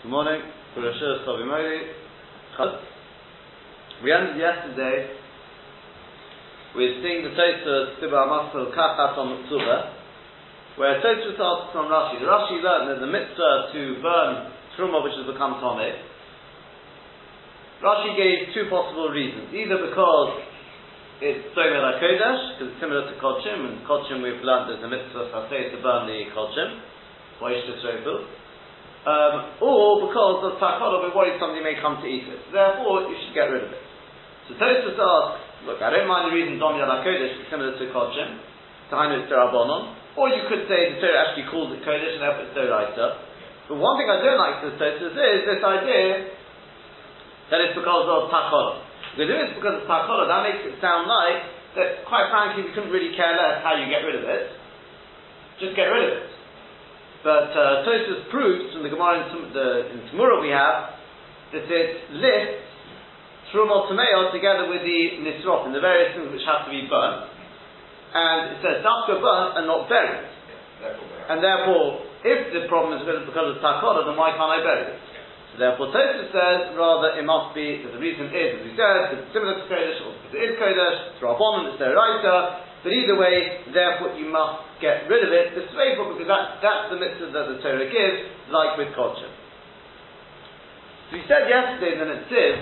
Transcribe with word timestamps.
Good 0.00 0.08
morning. 0.08 0.40
We 0.80 0.88
ended 4.08 4.40
yesterday 4.40 5.12
with 6.72 7.04
seeing 7.04 7.20
the 7.20 7.36
Tosfos 7.36 8.00
Tiba 8.00 8.16
Amasel 8.16 8.72
Kachat 8.72 9.18
on 9.20 9.44
Tzubah, 9.44 9.92
where 10.80 11.04
Tosfos 11.04 11.36
asks 11.36 11.76
from 11.76 11.92
Rashi. 11.92 12.16
The 12.16 12.24
Rashi 12.32 12.64
learned 12.64 12.88
there's 12.88 13.04
a 13.04 13.12
mitzvah 13.12 13.76
to 13.76 14.00
burn 14.00 14.48
truma 14.80 15.04
which 15.04 15.12
has 15.20 15.28
become 15.28 15.60
tonic. 15.60 16.00
Rashi 17.84 18.16
gave 18.16 18.56
two 18.56 18.72
possible 18.72 19.12
reasons. 19.12 19.52
Either 19.52 19.84
because 19.84 20.40
it's 21.20 21.44
Somer 21.52 22.00
Kodesh, 22.00 22.56
because 22.56 22.72
it's 22.72 22.80
similar 22.80 23.04
to 23.04 23.20
Kodshim, 23.20 23.68
and 23.68 23.84
Kodshim 23.84 24.24
we've 24.24 24.40
learned 24.40 24.72
there's 24.72 24.80
a 24.80 24.88
mitzvah 24.88 25.28
to 25.28 25.76
burn 25.84 26.08
the 26.08 26.24
Kodshim, 26.32 26.88
Waish 27.44 27.68
um, 29.00 29.56
or 29.64 30.04
because 30.04 30.44
of 30.44 30.60
takala, 30.60 31.00
we're 31.00 31.16
worried 31.16 31.40
somebody 31.40 31.64
may 31.64 31.80
come 31.80 32.04
to 32.04 32.06
eat 32.06 32.28
it. 32.28 32.40
Therefore, 32.52 33.08
you 33.08 33.16
should 33.16 33.32
get 33.32 33.48
rid 33.48 33.64
of 33.64 33.72
it. 33.72 33.84
So 34.48 34.60
Tosfos 34.60 34.92
asks, 34.92 35.40
look, 35.64 35.80
I 35.80 35.88
don't 35.88 36.04
mind 36.04 36.28
the 36.28 36.36
reason 36.36 36.60
Dom 36.60 36.76
Yad 36.76 36.90
Kodesh 37.00 37.32
is 37.40 37.48
similar 37.48 37.72
to 37.80 37.84
Kodshim, 37.96 38.36
Tahainu 38.92 39.24
Terabonon, 39.24 39.96
or 40.20 40.28
you 40.28 40.44
could 40.52 40.68
say 40.68 40.92
the 40.92 41.00
Torah 41.00 41.32
actually 41.32 41.48
calls 41.48 41.72
it 41.72 41.80
Kodesh 41.80 42.18
and 42.18 42.20
therefore 42.20 42.44
it's 42.44 42.52
Toraita. 42.52 43.06
But 43.72 43.78
one 43.80 43.96
thing 43.96 44.10
I 44.12 44.20
don't 44.20 44.36
like 44.36 44.60
to 44.68 44.76
Tosfos 44.76 45.16
is 45.16 45.42
this 45.48 45.62
idea 45.64 46.36
that 47.48 47.58
it's 47.64 47.76
because 47.78 48.04
of 48.04 48.28
takala. 48.28 48.84
Because 49.16 49.32
if 49.32 49.38
it's 49.48 49.56
because 49.56 49.80
of 49.80 49.88
takala, 49.88 50.28
that 50.28 50.42
makes 50.44 50.62
it 50.68 50.76
sound 50.84 51.08
like 51.08 51.40
that, 51.80 52.04
quite 52.04 52.28
frankly, 52.28 52.68
we 52.68 52.70
couldn't 52.76 52.92
really 52.92 53.16
care 53.16 53.32
less 53.32 53.64
how 53.64 53.80
you 53.80 53.88
get 53.88 54.04
rid 54.04 54.20
of 54.20 54.28
it. 54.28 54.50
Just 55.56 55.72
get 55.72 55.88
rid 55.88 56.04
of 56.04 56.12
it. 56.20 56.39
But 57.20 57.52
uh, 57.52 57.84
Tosfos 57.84 58.32
proves 58.32 58.72
from 58.72 58.82
the 58.82 58.88
Gemara 58.88 59.28
in, 59.28 59.52
the, 59.52 59.68
in 59.92 59.98
Tamura 60.08 60.40
we 60.40 60.48
have 60.56 60.96
that 61.52 61.68
it 61.68 61.90
lists 62.16 62.64
Trumot 63.52 63.92
Tameo 63.92 64.32
together 64.32 64.70
with 64.70 64.80
the 64.86 65.20
Nisrot 65.20 65.66
and 65.68 65.74
the 65.74 65.84
various 65.84 66.16
things 66.16 66.32
which 66.32 66.46
have 66.46 66.64
to 66.64 66.72
be 66.72 66.86
burnt. 66.88 67.28
And 68.14 68.56
it 68.56 68.58
says 68.62 68.80
Dafka 68.80 69.20
burnt 69.20 69.58
and 69.58 69.66
not 69.68 69.90
buried. 69.90 70.24
and 71.28 71.44
therefore, 71.44 72.08
if 72.24 72.56
the 72.56 72.64
problem 72.72 72.96
is 72.96 73.04
because 73.04 73.52
of 73.52 73.60
Takoda, 73.60 74.08
then 74.08 74.16
why 74.16 74.32
can't 74.32 74.54
I 74.54 74.64
bury 74.64 74.96
it? 74.96 74.98
So 75.52 75.54
therefore, 75.58 75.90
Tosfos 75.92 76.30
says 76.30 76.72
rather 76.78 77.20
it 77.20 77.26
must 77.26 77.52
be 77.52 77.82
that 77.84 77.90
the 77.90 78.00
reason 78.00 78.32
is, 78.32 78.48
as 78.54 78.62
we 78.64 78.72
said, 78.78 79.18
it's 79.18 79.28
similar 79.34 79.60
to 79.60 79.66
Kodesh 79.68 79.98
or 80.08 80.14
because 80.14 80.32
it 80.32 80.42
is 80.46 80.52
Kodesh, 80.56 80.98
it's 81.12 81.20
Rabbanon, 81.20 81.74
it's 81.74 81.78
their 81.82 81.92
writer, 81.92 82.69
but 82.82 82.92
either 82.92 83.16
way, 83.16 83.60
therefore 83.72 84.16
you 84.16 84.32
must 84.32 84.80
get 84.80 85.04
rid 85.04 85.20
of 85.20 85.30
it, 85.32 85.52
the 85.52 85.68
Sveifel, 85.76 86.16
because 86.16 86.28
that, 86.28 86.64
that's 86.64 86.88
the 86.88 86.96
mitzvah 86.96 87.28
that 87.28 87.46
the 87.52 87.58
Torah 87.60 87.84
gives, 87.84 88.18
like 88.48 88.80
with 88.80 88.96
Kodshim. 88.96 89.28
So 91.10 91.20
we 91.20 91.22
said 91.28 91.44
yesterday 91.44 91.92
in 91.92 92.00
the 92.00 92.08
Netziv, 92.08 92.54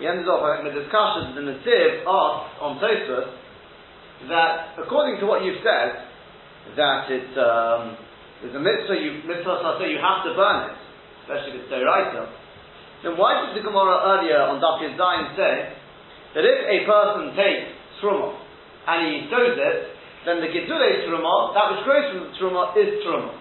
we 0.00 0.04
ended 0.04 0.28
off 0.28 0.44
I 0.44 0.60
a 0.60 0.74
discussion, 0.74 1.32
the 1.38 1.44
Netziv 1.56 2.04
asked 2.04 2.60
on 2.60 2.76
Tosfos 2.76 3.32
that 4.28 4.76
according 4.76 5.20
to 5.20 5.26
what 5.26 5.44
you've 5.44 5.64
said, 5.64 6.04
that 6.76 7.08
it's 7.08 7.32
um, 7.36 7.96
there's 8.40 8.56
a 8.56 8.60
mitzvah 8.60 8.96
you 8.96 9.24
mitzvah 9.24 9.76
say 9.80 9.88
you 9.88 10.00
have 10.00 10.24
to 10.24 10.36
burn 10.36 10.68
it, 10.68 10.76
especially 11.24 11.60
if 11.60 11.64
it's 11.64 11.70
Torah. 11.72 12.28
Then 13.04 13.16
why 13.16 13.44
did 13.44 13.56
the 13.56 13.64
Gemara 13.64 14.00
earlier 14.16 14.40
on 14.48 14.60
Daf 14.60 14.80
Zayin 14.80 15.36
say 15.36 15.76
that 16.36 16.44
if 16.44 16.58
a 16.68 16.78
person 16.84 17.36
takes 17.36 17.72
truma 18.00 18.43
and 18.86 18.98
he 19.08 19.28
sows 19.32 19.56
it, 19.56 19.78
then 20.24 20.40
the 20.40 20.48
Gidule 20.48 21.04
Truma, 21.04 21.52
that 21.52 21.64
which 21.72 21.82
grows 21.84 22.08
from 22.12 22.20
the 22.28 22.32
Truma, 22.40 22.72
is 22.76 23.00
Truma. 23.04 23.32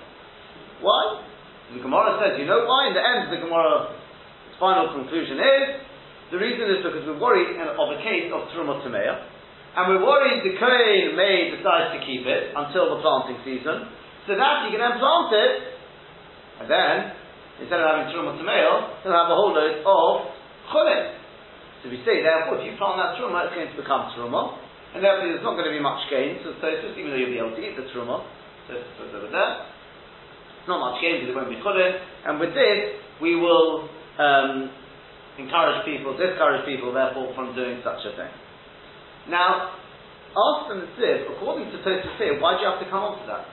Why? 0.83 1.23
The 1.72 1.80
Gemara 1.80 2.19
says, 2.19 2.36
you 2.36 2.45
know 2.45 2.67
why? 2.67 2.91
In 2.91 2.94
the 2.94 3.03
end, 3.03 3.31
the 3.31 3.39
Gemara's 3.39 3.95
final 4.59 4.91
conclusion 4.91 5.39
is, 5.39 5.80
the 6.31 6.39
reason 6.39 6.67
is 6.69 6.83
because 6.83 7.08
we're 7.08 7.19
worried 7.19 7.55
of 7.55 7.88
a 7.94 7.99
case 8.03 8.27
of 8.36 8.52
Truma 8.52 8.83
Tamea, 8.83 9.16
and 9.73 9.83
we're 9.89 10.03
worried 10.05 10.43
the 10.43 10.59
Kohen 10.59 11.15
may 11.15 11.55
decide 11.55 11.98
to 11.98 11.99
keep 12.05 12.27
it 12.27 12.52
until 12.52 12.93
the 12.93 13.02
planting 13.02 13.39
season, 13.48 13.89
so 14.27 14.36
that 14.36 14.67
you 14.67 14.76
can 14.76 14.82
then 14.83 14.99
plant 14.99 15.32
it, 15.33 15.53
and 16.61 16.67
then, 16.70 16.95
instead 17.64 17.80
of 17.80 17.87
having 17.89 18.11
Truma 18.11 18.36
Tamea, 18.37 19.02
you'll 19.02 19.15
have 19.15 19.32
a 19.32 19.37
whole 19.39 19.55
load 19.55 19.82
of 19.82 20.11
Cholim. 20.67 21.15
So 21.82 21.89
we 21.92 21.99
say, 22.03 22.23
therefore, 22.23 22.59
if 22.59 22.67
you 22.70 22.76
plant 22.77 22.99
that 22.99 23.15
Truma, 23.20 23.48
it's 23.48 23.55
going 23.55 23.71
to 23.71 23.77
become 23.80 24.11
Truma, 24.15 24.63
and 24.93 25.02
therefore 25.02 25.26
there's 25.26 25.45
not 25.45 25.58
going 25.58 25.70
to 25.70 25.76
be 25.76 25.81
much 25.81 26.05
gain. 26.14 26.37
So 26.45 26.54
Tosfos, 26.61 26.93
even 26.93 27.11
though 27.11 27.20
you'll 27.20 27.33
be 27.33 27.42
able 27.42 27.58
to 27.58 27.64
eat 27.64 27.73
the 27.73 27.89
truma, 27.89 28.21
says 28.70 28.86
over 29.02 29.30
there, 29.30 29.54
it's 30.61 30.70
not 30.70 30.80
much 30.80 31.02
gain 31.02 31.20
because 31.20 31.33
it 31.33 31.37
won't 31.37 31.49
be 31.49 31.59
chulin. 31.59 31.98
And 32.30 32.39
with 32.39 32.54
this, 32.54 33.02
we 33.20 33.36
will 33.36 33.89
um, 34.21 34.70
encourage 35.42 35.83
people, 35.83 36.14
discourage 36.14 36.64
people, 36.70 36.93
therefore, 36.93 37.33
from 37.33 37.58
doing 37.58 37.82
such 37.82 38.05
a 38.05 38.14
thing. 38.14 38.32
Now, 39.27 39.76
ask 40.33 40.70
them 40.70 40.86
this, 40.95 41.26
according 41.26 41.73
to 41.73 41.77
here, 41.82 42.37
why 42.37 42.55
do 42.55 42.65
you 42.65 42.70
have 42.70 42.82
to 42.82 42.89
come 42.89 43.02
on 43.02 43.20
to 43.21 43.26
that? 43.27 43.45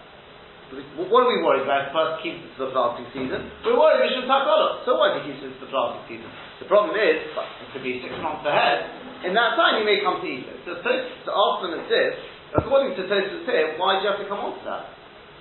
What 1.11 1.27
are 1.27 1.31
we 1.35 1.43
worried 1.43 1.67
about? 1.67 1.91
First, 1.91 2.23
keep 2.23 2.39
it 2.39 2.55
to 2.55 2.71
the 2.71 2.71
planting 2.71 3.11
season. 3.11 3.51
We're 3.67 3.75
worried 3.75 4.07
we 4.07 4.15
should 4.15 4.31
takala. 4.31 4.87
So 4.87 4.95
why 4.95 5.19
do 5.19 5.27
you 5.27 5.35
keep 5.35 5.43
it 5.43 5.51
to 5.51 5.67
the 5.67 5.67
planting 5.67 6.07
season? 6.07 6.31
The 6.63 6.71
problem 6.71 6.95
is, 6.95 7.27
it 7.27 7.69
could 7.75 7.83
be 7.83 7.99
six 7.99 8.15
months 8.23 8.47
ahead, 8.47 9.00
in 9.27 9.33
that 9.37 9.57
time 9.57 9.81
you 9.81 9.87
may 9.87 10.01
come 10.01 10.21
to 10.23 10.29
Egypt. 10.29 10.65
So 10.65 10.81
to 10.81 11.31
ask 11.33 11.57
them 11.65 11.77
at 11.77 11.87
this, 11.89 12.15
according 12.57 12.97
to 12.99 13.03
Tosfos 13.07 13.47
here, 13.47 13.77
why 13.77 14.01
do 14.01 14.07
you 14.07 14.11
have 14.11 14.21
to 14.21 14.29
come 14.29 14.41
on 14.41 14.59
to 14.59 14.65
that? 14.67 14.85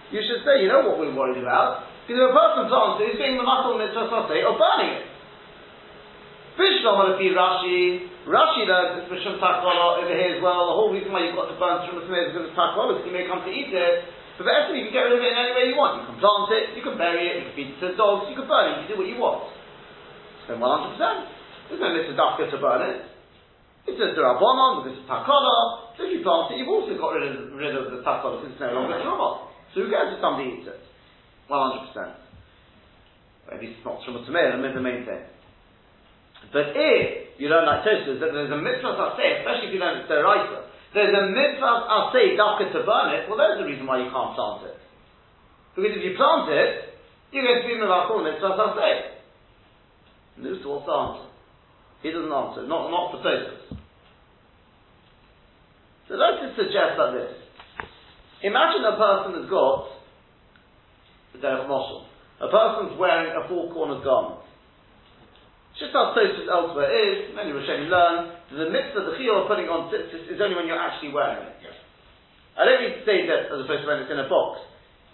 You 0.10 0.26
should 0.26 0.42
say, 0.42 0.66
you 0.66 0.70
know 0.70 0.86
what 0.90 0.98
we're 0.98 1.14
worried 1.14 1.42
about? 1.42 1.86
Because 2.10 2.26
if 2.26 2.30
a 2.30 2.34
person 2.34 2.66
plants 2.66 2.98
it, 3.06 3.14
he's 3.14 3.22
being 3.22 3.38
the 3.38 3.46
muscle 3.46 3.78
mitzvah 3.78 4.10
sase, 4.10 4.42
or 4.42 4.58
burning 4.58 4.98
it. 4.98 5.06
Bishlam 6.58 7.22
be 7.22 7.32
Rashi, 7.32 8.10
Rashi 8.26 8.66
learns 8.66 9.06
it's 9.06 9.08
Bishlam 9.08 9.38
Takvala 9.38 10.02
over 10.02 10.12
here 10.12 10.36
as 10.36 10.42
well. 10.42 10.74
The 10.74 10.76
whole 10.76 10.92
reason 10.92 11.14
why 11.14 11.24
you've 11.24 11.38
got 11.38 11.48
to 11.48 11.56
burn 11.62 11.86
Shum 11.86 12.02
is 12.02 12.10
because 12.10 12.50
of 12.50 12.58
Takvala, 12.58 12.98
because 12.98 13.08
you 13.08 13.16
may 13.16 13.30
come 13.30 13.46
to 13.46 13.54
eat 13.54 13.72
it. 13.72 13.96
But 14.36 14.50
the 14.50 14.54
estimate, 14.56 14.82
you 14.82 14.86
can 14.90 14.96
get 14.98 15.06
rid 15.08 15.20
of 15.20 15.24
it 15.24 15.32
in 15.32 15.38
any 15.38 15.54
way 15.54 15.66
you 15.70 15.78
want. 15.78 16.02
You 16.02 16.06
can 16.10 16.18
plant 16.18 16.50
it, 16.56 16.66
you 16.74 16.84
can 16.84 16.98
bury 16.98 17.30
it, 17.30 17.34
you 17.38 17.44
can 17.46 17.54
feed 17.54 17.70
it 17.76 17.78
to 17.84 17.88
dogs, 17.94 18.26
you 18.32 18.36
can 18.40 18.48
burn 18.50 18.66
it, 18.72 18.74
you 18.74 18.80
can 18.88 18.90
do 18.96 19.00
what 19.04 19.10
you 19.12 19.20
want. 19.22 19.52
Spend 20.50 20.58
100%. 20.58 20.96
There's 21.70 21.78
no 21.78 21.94
mitzvah 21.94 22.50
to 22.50 22.58
burn 22.58 22.82
it. 22.90 23.19
It 23.88 23.96
says 23.96 24.16
the 24.18 24.24
Rabbanon 24.26 24.84
because 24.84 25.00
it's 25.00 25.08
takana. 25.08 25.56
So 25.96 26.08
if 26.08 26.12
you 26.18 26.22
plant 26.24 26.52
it, 26.52 26.60
you've 26.60 26.72
also 26.72 26.96
got 27.00 27.16
rid 27.16 27.32
of, 27.32 27.54
rid 27.56 27.76
of 27.76 27.92
the 27.96 28.04
takana 28.04 28.44
because 28.44 28.52
it's 28.52 28.62
no 28.62 28.76
longer 28.76 29.00
truma. 29.00 29.48
So 29.72 29.84
who 29.84 29.94
cares 29.94 30.16
if 30.16 30.20
somebody 30.20 30.60
eats 30.60 30.68
it? 30.68 30.82
One 31.48 31.60
hundred 31.64 31.90
percent. 31.90 32.14
At 33.50 33.58
least 33.64 33.82
it's 33.82 33.86
not 33.88 34.04
truma 34.04 34.26
to 34.26 34.32
me. 34.32 34.42
That's 34.42 34.76
the 34.76 34.84
main 34.84 35.06
thing. 35.08 35.24
But 36.54 36.72
if 36.76 37.36
you 37.40 37.48
learn 37.48 37.68
like 37.68 37.84
Tosfos 37.84 38.20
that 38.20 38.32
there's 38.32 38.52
a 38.52 38.60
mitzvah 38.60 39.16
say, 39.20 39.44
especially 39.44 39.70
if 39.70 39.74
you 39.76 39.82
learn 39.82 40.02
it's 40.02 40.10
deraisa, 40.10 40.72
there's 40.94 41.14
a 41.14 41.26
mitzvah 41.30 42.10
say 42.12 42.34
dafka 42.36 42.72
to 42.74 42.82
burn 42.84 43.16
it. 43.16 43.30
Well, 43.30 43.38
there's 43.38 43.60
the 43.60 43.68
reason 43.68 43.86
why 43.86 44.02
you 44.02 44.10
can't 44.10 44.34
plant 44.34 44.66
it. 44.70 44.78
Because 45.76 45.94
if 45.96 46.04
you 46.04 46.18
plant 46.18 46.50
it, 46.50 47.00
you're 47.32 47.46
going 47.46 47.62
to 47.62 47.68
be 47.68 47.74
in 47.78 47.82
mitzvah 47.82 48.22
mitzvah 48.24 48.76
say. 48.76 48.94
This 50.42 50.64
will 50.66 50.82
answer. 50.82 51.29
He 52.02 52.12
doesn't 52.12 52.32
answer, 52.32 52.64
not, 52.64 52.88
not 52.92 53.12
for 53.12 53.20
Tosfos. 53.20 53.76
So 56.08 56.16
let's 56.16 56.42
just 56.42 56.56
suggest 56.56 56.96
like 56.98 57.14
this. 57.20 57.34
Imagine 58.42 58.88
a 58.88 58.96
person 58.96 59.36
has 59.36 59.48
got 59.52 60.00
the 61.36 61.40
Derech 61.44 61.68
Moshel. 61.68 62.08
A 62.40 62.48
person's 62.48 62.96
wearing 62.96 63.36
a 63.36 63.44
four-cornered 63.52 64.02
garment. 64.02 64.48
Just 65.76 65.92
as 65.92 66.16
Tosfos 66.16 66.48
elsewhere 66.48 66.88
is, 66.88 67.36
many 67.36 67.52
of 67.52 67.60
Rishonim 67.60 67.92
learn, 67.92 68.32
that 68.48 68.58
the 68.58 68.72
mitzvah, 68.72 69.12
the 69.12 69.16
chiyah 69.20 69.44
of 69.44 69.52
putting 69.52 69.68
on 69.68 69.92
tzitzis 69.92 70.32
is 70.32 70.40
only 70.40 70.56
when 70.56 70.72
you're 70.72 70.80
actually 70.80 71.12
wearing 71.12 71.46
it. 71.46 71.56
Yes. 71.62 71.76
I 72.56 72.64
don't 72.64 72.80
mean 72.80 72.96
to 73.00 73.04
say 73.04 73.28
that 73.28 73.52
as 73.52 73.60
opposed 73.64 73.84
to 73.84 73.88
when 73.88 74.04
it's 74.04 74.12
in 74.12 74.20
a 74.20 74.28
box. 74.28 74.64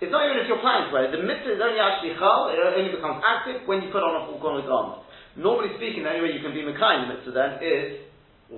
It's 0.01 0.12
not 0.13 0.25
even 0.25 0.41
if 0.41 0.50
you're 0.50 0.62
planning 0.62 0.90
to 0.90 0.94
wear 0.94 1.06
it. 1.07 1.13
The 1.13 1.22
mitzvah 1.22 1.56
is 1.56 1.62
only 1.62 1.81
actually 1.81 2.18
chal, 2.18 2.50
it 2.53 2.57
only 2.57 2.94
becomes 2.94 3.22
active 3.22 3.69
when 3.69 3.85
you 3.85 3.94
put 3.94 4.01
on 4.01 4.22
a 4.22 4.22
four-cornered 4.30 4.65
garment. 4.65 5.05
Normally 5.36 5.76
speaking, 5.76 6.08
the 6.08 6.16
only 6.16 6.24
way 6.24 6.32
you 6.32 6.40
can 6.40 6.56
be 6.56 6.64
Mekayim 6.64 7.12
the 7.12 7.20
mitzvah 7.20 7.36
then 7.36 7.52
is, 7.60 8.08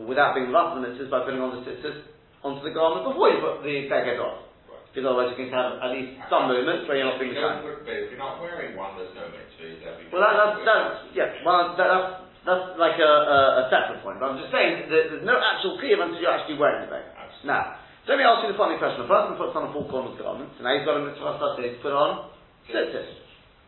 without 0.06 0.38
being 0.38 0.54
rough 0.54 0.78
the 0.78 0.86
mitzvah, 0.86 1.10
by 1.10 1.26
putting 1.26 1.42
on 1.42 1.58
the 1.58 1.66
tzitzis, 1.66 2.06
onto 2.46 2.62
the 2.62 2.70
garment 2.70 3.10
before 3.10 3.34
you 3.34 3.42
put 3.42 3.66
the 3.66 3.90
beged 3.90 4.22
on. 4.22 4.46
Because 4.94 5.10
otherwise 5.10 5.34
you 5.34 5.38
can 5.42 5.50
have 5.54 5.82
at 5.82 5.90
least 5.90 6.22
some 6.30 6.50
moments 6.50 6.86
where 6.86 7.02
you're 7.02 7.10
not 7.10 7.18
being. 7.18 7.34
But 7.34 7.82
if 7.86 8.14
you're 8.14 8.22
not 8.22 8.38
wearing 8.38 8.78
one, 8.78 8.94
there's 8.94 9.14
no 9.18 9.26
mitzvah. 9.26 10.14
Well, 10.14 10.22
that, 10.22 10.34
that's, 10.38 10.58
that's, 10.62 10.98
yeah, 11.18 11.42
well, 11.42 11.74
that, 11.74 11.90
that's, 11.90 12.10
that's 12.46 12.68
like 12.78 12.98
a, 13.02 13.14
a, 13.26 13.38
a, 13.62 13.74
separate 13.74 14.06
point. 14.06 14.22
But 14.22 14.32
I'm 14.34 14.40
just 14.40 14.54
saying 14.54 14.86
that 14.86 15.18
there's 15.18 15.26
no 15.26 15.38
actual 15.38 15.82
kiyum 15.82 16.02
until 16.06 16.22
you're 16.22 16.34
actually 16.34 16.62
wearing 16.62 16.86
the 16.86 16.94
beged. 16.94 17.10
Now, 17.42 17.82
so 18.06 18.14
let 18.14 18.22
me 18.22 18.26
ask 18.26 18.46
you 18.46 18.54
the 18.54 18.58
following 18.58 18.78
question. 18.78 19.02
A 19.02 19.10
person 19.10 19.34
puts 19.34 19.58
on 19.58 19.66
a 19.66 19.72
full 19.74 19.90
cornered 19.90 20.16
garment, 20.22 20.54
and 20.62 20.64
now 20.64 20.78
he's 20.78 20.86
got 20.86 20.98
a 20.98 21.04
mitzvah 21.04 21.42
to 21.42 21.62
put 21.82 21.94
on 21.94 22.30
tzitzis. 22.70 23.18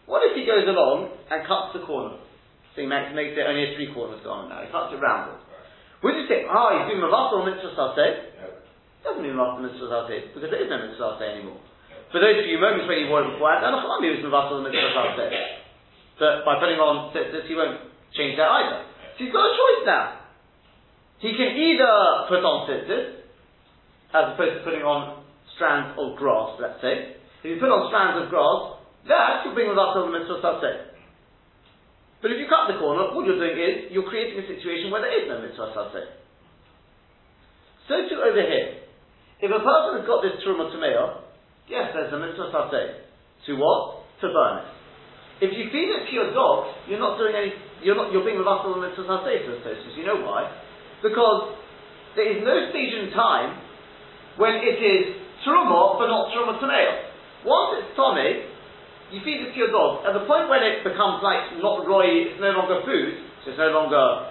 What 0.06 0.26
if 0.26 0.38
he 0.38 0.46
goes 0.46 0.66
along 0.66 1.10
and 1.30 1.46
cuts 1.46 1.74
the 1.74 1.86
corner? 1.86 2.22
So 2.80 2.88
he 2.88 2.88
makes, 2.88 3.12
makes 3.12 3.36
it 3.36 3.44
only 3.44 3.68
a 3.68 3.76
three 3.76 3.92
cornered 3.92 4.24
garment 4.24 4.56
now. 4.56 4.64
He 4.64 4.72
cuts 4.72 4.96
it 4.96 5.04
round 5.04 5.36
it. 5.36 5.44
Would 6.00 6.16
you 6.16 6.31
say, 6.31 6.48
ah, 6.48 6.56
oh, 6.56 6.70
he's 6.80 6.88
doing 6.88 7.04
mavasal 7.04 7.44
mitzvah 7.44 7.76
saseh? 7.76 8.40
doesn't 9.04 9.20
mean 9.20 9.36
after 9.36 9.68
mitzvah 9.68 9.92
saseh, 9.92 10.31
because 10.31 10.48
there 10.48 10.64
is 10.64 10.72
no 10.72 10.80
mitzvah 10.80 11.20
saseh 11.20 11.28
anymore. 11.28 11.60
For 12.16 12.24
those 12.24 12.40
few 12.48 12.56
moments 12.56 12.88
when 12.88 13.04
you 13.04 13.12
wore 13.12 13.28
it 13.28 13.36
before, 13.36 13.52
then 13.60 13.76
a 13.76 13.84
was 13.84 14.00
mitzvah 14.00 14.31
saseh. 14.31 15.28
But 16.24 16.48
by 16.48 16.56
putting 16.64 16.80
on 16.80 17.12
tzitzis, 17.12 17.52
he 17.52 17.56
won't 17.60 17.84
change 18.16 18.40
that 18.40 18.48
either. 18.48 18.88
So 19.20 19.28
he's 19.28 19.36
got 19.36 19.52
a 19.52 19.54
choice 19.60 19.84
now. 19.84 20.06
He 21.20 21.36
can 21.36 21.52
either 21.52 21.92
put 22.32 22.40
on 22.48 22.64
tzitzis, 22.64 23.28
as 24.16 24.40
opposed 24.40 24.56
to 24.56 24.62
putting 24.64 24.88
on 24.88 25.28
strands 25.60 26.00
of 26.00 26.16
grass, 26.16 26.56
let's 26.64 26.80
say. 26.80 27.20
If 27.44 27.56
you 27.56 27.60
put 27.60 27.75
on 27.75 27.92
strands 27.92 28.24
of 28.24 28.32
grass, 28.32 28.80
that 29.12 29.44
you'll 29.44 29.52
bring 29.52 29.68
us 29.68 29.75
mitzvah 29.75 30.40
saseh. 30.40 30.88
But 32.19 32.36
if 32.36 32.38
you 32.39 32.51
cut 32.51 32.68
the 32.68 32.80
corner, 32.80 33.16
what 33.16 33.24
you're 33.24 33.39
doing 33.39 33.56
is 33.56 33.95
you're 33.95 34.07
creating 34.07 34.44
a 34.44 34.48
situation 34.48 34.92
where 34.92 35.00
there 35.00 35.16
is 35.16 35.31
no 35.31 35.39
mitzvah 35.39 35.71
saseh. 35.71 36.19
So 37.88 37.95
too 38.12 38.19
over 38.19 38.44
here. 38.44 38.83
If 39.39 39.48
a 39.48 39.62
person 39.63 40.04
has 40.04 40.06
got 40.06 40.19
this 40.19 40.36
truma 40.44 40.68
tameo, 40.68 41.24
yes, 41.71 41.95
there's 41.95 42.12
a 42.12 42.19
mitzvah 42.19 42.51
saseh. 42.51 43.07
To 43.48 43.51
what? 43.56 44.04
To 44.19 44.27
burn 44.36 44.68
it. 44.68 44.69
If 45.39 45.56
you 45.56 45.71
feed 45.71 45.88
it 45.88 46.12
to 46.12 46.12
your 46.12 46.36
dog, 46.36 46.75
you're 46.92 47.00
not 47.00 47.16
doing 47.16 47.31
any, 47.31 47.56
you're 47.80 47.95
not, 47.95 48.12
you're 48.12 48.27
being 48.27 48.44
us 48.44 48.68
on 48.68 48.75
the 48.75 48.83
mitzvah 48.83 49.07
so 49.07 49.88
you 49.95 50.04
know 50.04 50.19
why? 50.19 50.51
Because 51.00 51.56
there 52.19 52.27
is 52.27 52.44
no 52.44 52.68
stage 52.75 52.92
in 52.92 53.15
time 53.15 53.56
when 54.36 54.60
it 54.60 54.75
is 54.75 55.15
truma, 55.48 55.95
but 55.95 56.12
not 56.12 56.36
truma 56.36 56.60
tameo. 56.60 57.48
Once 57.48 57.80
it's 57.80 57.95
tommy, 57.95 58.49
you 59.10 59.20
feed 59.26 59.42
it 59.42 59.54
to 59.54 59.58
your 59.58 59.74
dog. 59.74 60.06
At 60.06 60.14
the 60.14 60.26
point 60.30 60.50
when 60.50 60.62
it 60.62 60.86
becomes 60.86 61.26
like 61.26 61.58
not 61.58 61.86
roy, 61.86 62.30
it's 62.30 62.40
no 62.42 62.54
longer 62.54 62.86
food, 62.86 63.18
so 63.42 63.54
it's 63.54 63.62
no 63.62 63.74
longer 63.74 64.30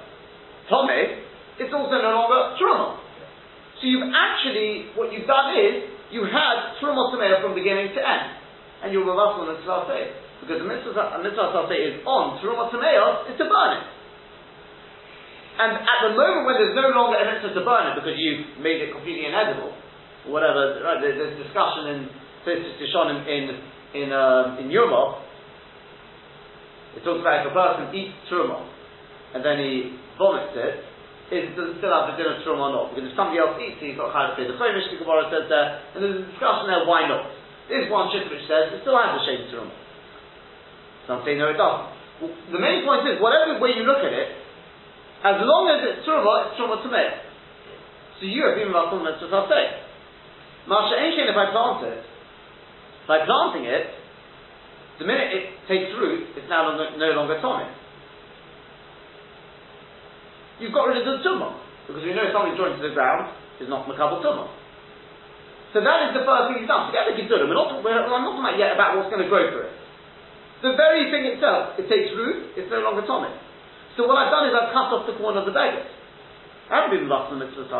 tommy, 0.70 1.24
it's 1.58 1.74
also 1.74 1.98
no 1.98 2.12
longer 2.14 2.54
truma. 2.58 3.02
So 3.78 3.86
you've 3.86 4.10
actually, 4.10 4.94
what 4.94 5.10
you've 5.10 5.26
done 5.26 5.54
is, 5.54 5.98
you 6.10 6.24
had 6.24 6.78
truma 6.78 7.10
tamei 7.10 7.42
from 7.42 7.54
beginning 7.54 7.94
to 7.94 8.00
end. 8.00 8.38
And 8.82 8.94
you're 8.94 9.02
reversal 9.02 9.46
on 9.46 9.50
the 9.50 9.58
say. 9.90 10.14
Because 10.38 10.62
the 10.62 10.68
mitzvah, 10.70 11.18
say 11.66 11.78
is 11.82 11.98
on 12.06 12.38
truma 12.38 12.70
tameos 12.70 13.26
is 13.30 13.36
to 13.38 13.46
burn 13.50 13.82
it. 13.82 13.86
And 15.58 15.74
at 15.74 16.00
the 16.06 16.12
moment 16.14 16.46
when 16.46 16.54
there's 16.62 16.78
no 16.78 16.94
longer 16.94 17.18
a 17.18 17.26
mitzvah 17.26 17.58
to 17.58 17.62
burn 17.66 17.90
it 17.90 17.94
because 17.98 18.14
you've 18.14 18.62
made 18.62 18.78
it 18.78 18.94
completely 18.94 19.26
inedible, 19.26 19.74
whatever, 20.30 20.78
right, 20.86 21.02
there's, 21.02 21.18
discussion 21.34 21.90
in 21.90 21.98
in, 22.46 22.64
in 23.26 23.44
in 23.94 24.12
um, 24.12 24.58
in 24.60 24.68
Yuma, 24.68 25.24
it 26.96 27.04
talks 27.04 27.20
about 27.20 27.46
if 27.46 27.52
a 27.52 27.54
person 27.54 27.94
eats 27.94 28.16
truma 28.28 28.64
and 29.32 29.44
then 29.44 29.60
he 29.60 29.96
vomits 30.16 30.52
it, 30.56 30.84
is 31.28 31.52
does 31.52 31.76
it 31.76 31.80
still 31.80 31.92
have 31.92 32.12
the 32.12 32.16
din 32.16 32.28
of 32.28 32.40
truma 32.44 32.68
or 32.68 32.72
not? 32.72 32.86
Because 32.92 33.12
if 33.12 33.14
somebody 33.16 33.40
else 33.40 33.56
eats 33.60 33.80
it, 33.80 33.92
he's 33.92 33.98
got 34.00 34.12
to 34.12 34.36
say 34.36 34.48
the 34.48 34.56
Chomish, 34.56 34.88
the 34.88 35.00
Gemara 35.00 35.28
says 35.28 35.44
there, 35.52 35.68
and 35.92 35.98
there's 36.00 36.24
a 36.24 36.26
discussion 36.28 36.72
there 36.72 36.88
why 36.88 37.04
not. 37.04 37.28
There's 37.68 37.92
one 37.92 38.08
shift 38.08 38.32
which 38.32 38.48
says 38.48 38.72
it 38.72 38.80
still 38.80 38.96
has 38.96 39.20
the 39.20 39.22
shade 39.28 39.44
of 39.44 39.48
truma. 39.52 39.72
Some 41.04 41.20
say 41.24 41.36
no, 41.36 41.52
it 41.52 41.60
doesn't. 41.60 42.24
Well, 42.24 42.32
the 42.50 42.60
main 42.60 42.82
point 42.88 43.04
is, 43.06 43.20
whatever 43.20 43.60
way 43.60 43.76
you 43.76 43.84
look 43.84 44.00
at 44.00 44.12
it, 44.12 44.28
as 45.20 45.36
long 45.44 45.68
as 45.68 45.84
it's 45.84 46.02
truma, 46.08 46.48
it's 46.48 46.56
truma 46.56 46.80
to 46.80 46.88
me. 46.88 47.04
So 48.18 48.26
you 48.26 48.42
have 48.48 48.56
been 48.58 48.72
to 48.72 49.28
say. 49.52 49.64
Masha 50.66 50.94
Ain't 51.00 51.16
if 51.16 51.36
I 51.38 51.48
plant 51.54 51.80
it, 51.86 52.02
by 53.08 53.24
planting 53.24 53.64
it, 53.64 53.88
the 55.00 55.08
minute 55.08 55.32
it 55.32 55.44
takes 55.64 55.88
root, 55.96 56.28
it's 56.36 56.46
now 56.52 56.76
no 56.76 57.08
longer 57.16 57.40
tonic. 57.40 57.72
You've 60.60 60.76
got 60.76 60.92
rid 60.92 61.00
of 61.00 61.06
the 61.08 61.24
tumor, 61.24 61.56
because 61.88 62.04
we 62.04 62.12
know 62.12 62.28
something 62.28 62.52
joined 62.58 62.76
to 62.76 62.84
the 62.84 62.92
ground 62.92 63.32
is 63.64 63.70
not 63.72 63.88
makabel 63.88 64.20
tumor. 64.20 64.52
So 65.72 65.80
that 65.80 66.10
is 66.10 66.20
the 66.20 66.24
first 66.28 66.52
thing 66.52 66.64
he's 66.64 66.70
done. 66.70 66.92
Forget 66.92 67.08
the. 67.08 67.48
We're 67.48 67.56
not, 67.56 67.80
we're, 67.80 67.96
I'm 67.96 68.24
not 68.24 68.36
talking 68.36 68.60
yet 68.60 68.76
about 68.76 69.00
what's 69.00 69.08
going 69.08 69.24
to 69.24 69.30
grow 69.30 69.48
for 69.56 69.68
it. 69.68 69.74
The 70.60 70.74
very 70.74 71.08
thing 71.14 71.28
itself, 71.32 71.78
it 71.78 71.86
takes 71.86 72.10
root, 72.12 72.58
it's 72.58 72.68
no 72.68 72.82
longer 72.82 73.06
tonic. 73.06 73.32
So 73.94 74.04
what 74.04 74.18
I've 74.18 74.34
done 74.34 74.50
is 74.50 74.52
I've 74.52 74.74
cut 74.74 74.90
off 74.90 75.06
the 75.06 75.14
corner 75.14 75.40
of 75.40 75.46
the 75.46 75.54
baguette. 75.54 75.86
I 76.68 76.82
haven't 76.82 76.98
been 76.98 77.08
lost 77.08 77.32
in 77.32 77.38
the 77.38 77.46
mitzvah 77.46 77.70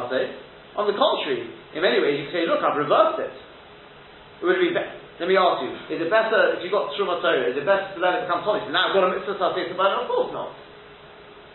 On 0.78 0.86
the 0.86 0.94
contrary, 0.94 1.50
in 1.74 1.80
many 1.82 1.98
ways 1.98 2.22
you 2.22 2.24
can 2.30 2.34
say, 2.38 2.44
look, 2.46 2.62
I've 2.62 2.78
reversed 2.78 3.18
it. 3.18 3.34
It 3.34 4.44
would 4.46 4.62
be 4.62 4.70
better. 4.70 5.07
Let 5.18 5.26
me 5.26 5.34
ask 5.34 5.66
you, 5.66 5.74
is 5.90 5.98
it 5.98 6.10
better, 6.14 6.54
if 6.54 6.62
you've 6.62 6.70
got 6.70 6.94
Truma 6.94 7.18
Torah, 7.18 7.50
is 7.50 7.58
it 7.58 7.66
better 7.66 7.90
to 7.90 7.98
let 7.98 8.22
it 8.22 8.30
become 8.30 8.46
tonic? 8.46 8.66
So 8.66 8.70
now 8.70 8.86
I've 8.86 8.94
got 8.94 9.02
a 9.02 9.10
mitzvah 9.10 9.34
saseh 9.34 9.66
to 9.66 9.74
burn 9.74 9.90
it? 9.98 10.06
Of 10.06 10.06
course 10.06 10.30
not. 10.30 10.54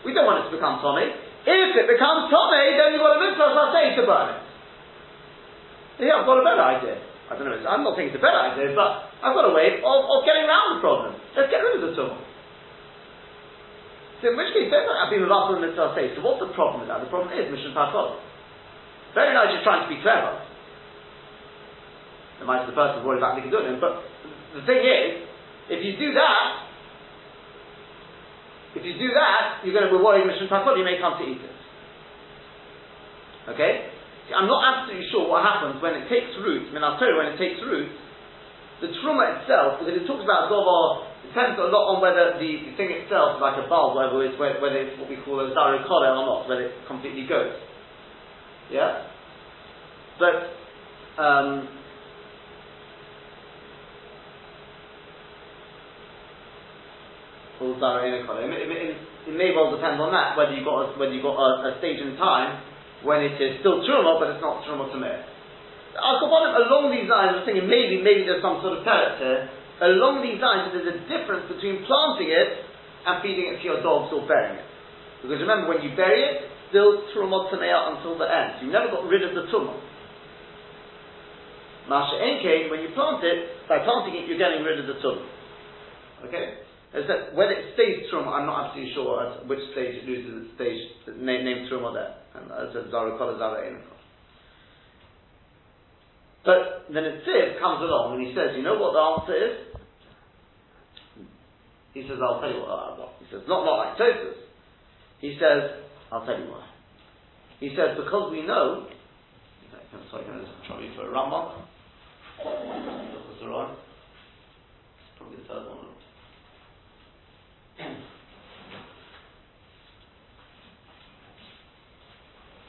We 0.04 0.12
don't 0.12 0.28
want 0.28 0.44
it 0.44 0.52
to 0.52 0.54
become 0.60 0.84
tonic. 0.84 1.16
If 1.48 1.72
it 1.72 1.88
becomes 1.88 2.28
tonic, 2.28 2.76
then 2.76 2.92
you've 2.92 3.00
got 3.00 3.16
a 3.16 3.22
mitzvah 3.24 3.56
saseh 3.56 3.96
to 3.96 4.04
burn 4.04 4.28
it. 4.36 4.40
Yeah, 6.04 6.20
I've 6.20 6.28
got 6.28 6.36
a 6.36 6.44
better 6.44 6.60
idea. 6.60 6.96
I 7.24 7.40
don't 7.40 7.48
know, 7.48 7.56
I'm 7.56 7.80
not 7.80 7.96
saying 7.96 8.12
it's 8.12 8.20
a 8.20 8.24
better 8.24 8.36
idea, 8.36 8.76
but 8.76 9.08
I've 9.24 9.32
got 9.32 9.48
a 9.48 9.54
way 9.56 9.80
of, 9.80 10.00
of 10.12 10.20
getting 10.28 10.44
around 10.44 10.76
the 10.76 10.80
problem. 10.84 11.16
Let's 11.32 11.48
get 11.48 11.64
rid 11.64 11.80
of 11.80 11.88
the 11.88 11.92
tumor. 11.96 12.20
So 14.20 14.28
in 14.28 14.36
which 14.36 14.52
case, 14.52 14.68
been 14.68 15.24
with 15.24 15.32
us 15.32 15.44
on 15.48 15.56
the 15.56 15.64
mitzvah 15.64 15.96
So 15.96 16.20
what's 16.20 16.44
the 16.44 16.52
problem 16.52 16.84
with 16.84 16.92
that? 16.92 17.00
The 17.00 17.08
problem 17.08 17.32
is 17.32 17.48
mission 17.48 17.72
pasol. 17.72 18.20
Very 19.16 19.32
nice 19.32 19.56
just 19.56 19.64
trying 19.64 19.88
to 19.88 19.90
be 19.92 20.04
clever. 20.04 20.52
It 22.40 22.46
might 22.46 22.66
be 22.66 22.72
the 22.72 22.76
person 22.76 23.06
worried 23.06 23.22
about 23.22 23.38
Nikodunim, 23.38 23.80
but 23.80 24.02
the 24.54 24.62
thing 24.66 24.82
is, 24.82 25.26
if 25.70 25.80
you 25.84 25.96
do 25.96 26.12
that, 26.14 26.64
if 28.74 28.82
you 28.82 28.94
do 28.98 29.14
that, 29.14 29.62
you're 29.62 29.74
going 29.74 29.86
to 29.86 29.94
be 29.94 30.02
worried 30.02 30.26
Mission 30.26 30.50
Takot, 30.50 30.74
you 30.76 30.84
may 30.84 30.98
come 30.98 31.14
to 31.18 31.24
eat 31.24 31.38
it. 31.38 31.56
Okay? 33.54 33.94
I'm 34.34 34.48
not 34.48 34.62
absolutely 34.64 35.06
sure 35.12 35.28
what 35.28 35.44
happens 35.44 35.78
when 35.84 35.94
it 35.94 36.08
takes 36.08 36.32
root, 36.40 36.72
Minatora, 36.72 37.14
when 37.16 37.28
it 37.34 37.38
takes 37.38 37.60
root, 37.60 37.92
the 38.80 38.88
truma 38.98 39.40
itself, 39.40 39.78
because 39.78 39.94
it 39.94 40.06
talks 40.08 40.24
about 40.24 40.50
Dovar, 40.50 41.12
it 41.22 41.30
depends 41.30 41.60
a 41.60 41.68
lot 41.70 41.94
on 41.94 42.02
whether 42.02 42.40
the, 42.40 42.50
the 42.66 42.72
thing 42.74 42.90
itself 42.90 43.38
like 43.38 43.60
a 43.60 43.68
bulb, 43.68 43.94
whether 43.94 44.16
it's, 44.26 44.34
whether 44.40 44.80
it's 44.80 44.98
what 44.98 45.08
we 45.08 45.20
call 45.22 45.38
a 45.44 45.52
zarikole 45.54 46.08
or 46.08 46.24
not, 46.26 46.48
whether 46.48 46.72
it 46.72 46.74
completely 46.88 47.28
goes. 47.28 47.54
Yeah? 48.72 49.06
But, 50.18 50.56
um, 51.20 51.68
It, 57.72 58.68
it, 58.68 58.96
it, 59.28 59.34
may 59.34 59.56
well 59.56 59.72
depend 59.72 59.96
on 59.96 60.12
that, 60.12 60.36
whether 60.36 60.52
you've 60.52 60.68
got 60.68 60.84
a, 60.84 60.86
whether 61.00 61.14
you've 61.14 61.24
got 61.24 61.40
a, 61.40 61.48
a 61.72 61.80
stage 61.80 61.96
in 61.96 62.18
time 62.20 62.60
when 63.06 63.24
it 63.24 63.40
is 63.40 63.60
still 63.64 63.80
truma, 63.84 64.20
but 64.20 64.36
it's 64.36 64.44
not 64.44 64.60
truma 64.68 64.92
tamir. 64.92 65.24
Along 65.96 66.90
these 66.90 67.06
lines, 67.06 67.32
I 67.32 67.34
was 67.40 67.44
thinking 67.46 67.70
maybe 67.70 68.02
maybe 68.02 68.26
there's 68.26 68.42
some 68.42 68.58
sort 68.60 68.76
of 68.76 68.82
character. 68.82 69.48
Along 69.80 70.20
these 70.20 70.42
lines, 70.42 70.74
there's 70.74 70.90
a 70.90 70.98
difference 71.06 71.46
between 71.48 71.86
planting 71.86 72.30
it 72.30 72.50
and 73.06 73.22
feeding 73.22 73.54
it 73.54 73.62
to 73.62 73.64
your 73.64 73.80
dogs 73.80 74.10
or 74.10 74.26
burying 74.26 74.58
it. 74.58 74.68
Because 75.22 75.40
remember, 75.40 75.72
when 75.72 75.80
you 75.80 75.94
bury 75.96 76.20
it, 76.20 76.50
still 76.74 77.06
truma 77.14 77.48
tamir 77.48 77.72
until 77.94 78.18
the 78.18 78.26
end. 78.26 78.66
You 78.66 78.68
never 78.74 78.90
got 78.90 79.06
rid 79.06 79.22
of 79.22 79.32
the 79.38 79.46
truma. 79.48 79.78
Masha 81.88 82.16
Enke, 82.16 82.70
when 82.70 82.80
you 82.80 82.90
plant 82.96 83.22
it, 83.22 83.68
by 83.68 83.84
planting 83.84 84.18
it, 84.18 84.28
you're 84.28 84.40
getting 84.40 84.64
rid 84.64 84.80
of 84.80 84.86
the 84.88 84.98
truma. 85.04 85.24
Okay? 86.26 86.64
Is 86.94 87.10
that 87.10 87.34
whether 87.34 87.50
it 87.50 87.74
stays 87.74 88.06
truma, 88.06 88.38
I'm 88.38 88.46
not 88.46 88.70
absolutely 88.70 88.94
sure 88.94 89.18
at 89.18 89.46
which 89.50 89.58
stage 89.74 89.98
it 89.98 90.06
loses 90.06 90.46
its 90.46 90.54
stage, 90.54 90.78
name, 91.18 91.44
name 91.44 91.66
truma 91.66 91.90
there. 91.90 92.14
And 92.38 92.46
as 92.54 92.70
a 92.70 92.86
Zarukol, 92.86 93.34
Zara 93.36 93.66
But 96.44 96.86
then 96.92 97.04
a 97.04 97.18
Tziv 97.26 97.58
comes 97.58 97.82
along 97.82 98.14
and 98.14 98.26
he 98.26 98.34
says, 98.34 98.54
you 98.56 98.62
know 98.62 98.78
what 98.78 98.94
the 98.94 99.02
answer 99.02 99.34
is? 99.34 99.74
He 101.94 102.02
says, 102.02 102.18
I'll 102.22 102.40
tell 102.40 102.50
you 102.50 102.60
what, 102.62 102.70
uh, 102.70 103.08
he 103.18 103.26
says, 103.30 103.42
not, 103.48 103.64
not 103.64 103.78
like 103.78 103.98
Tosfos. 103.98 104.38
He 105.20 105.38
says, 105.38 105.82
I'll 106.12 106.26
tell 106.26 106.38
you 106.38 106.46
why. 106.46 106.66
He 107.58 107.70
says, 107.74 107.96
because 107.96 108.30
we 108.30 108.46
know, 108.46 108.86
sorry, 110.10 110.24
can 110.24 110.34
I'm 110.34 110.46
trying 110.66 110.94
for 110.94 111.10
a 111.10 111.12
Rambam. 111.12 111.66
Probably 115.18 115.36
the 115.36 115.48
third 115.48 115.66
one. 115.66 115.93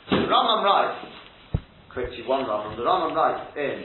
The 0.10 0.16
Rambam 0.16 0.64
writes, 0.64 1.06
you 2.18 2.28
one 2.28 2.46
Rambam, 2.46 2.76
the 2.76 2.84
Rambam 2.84 3.16
writes 3.16 3.58
in 3.58 3.84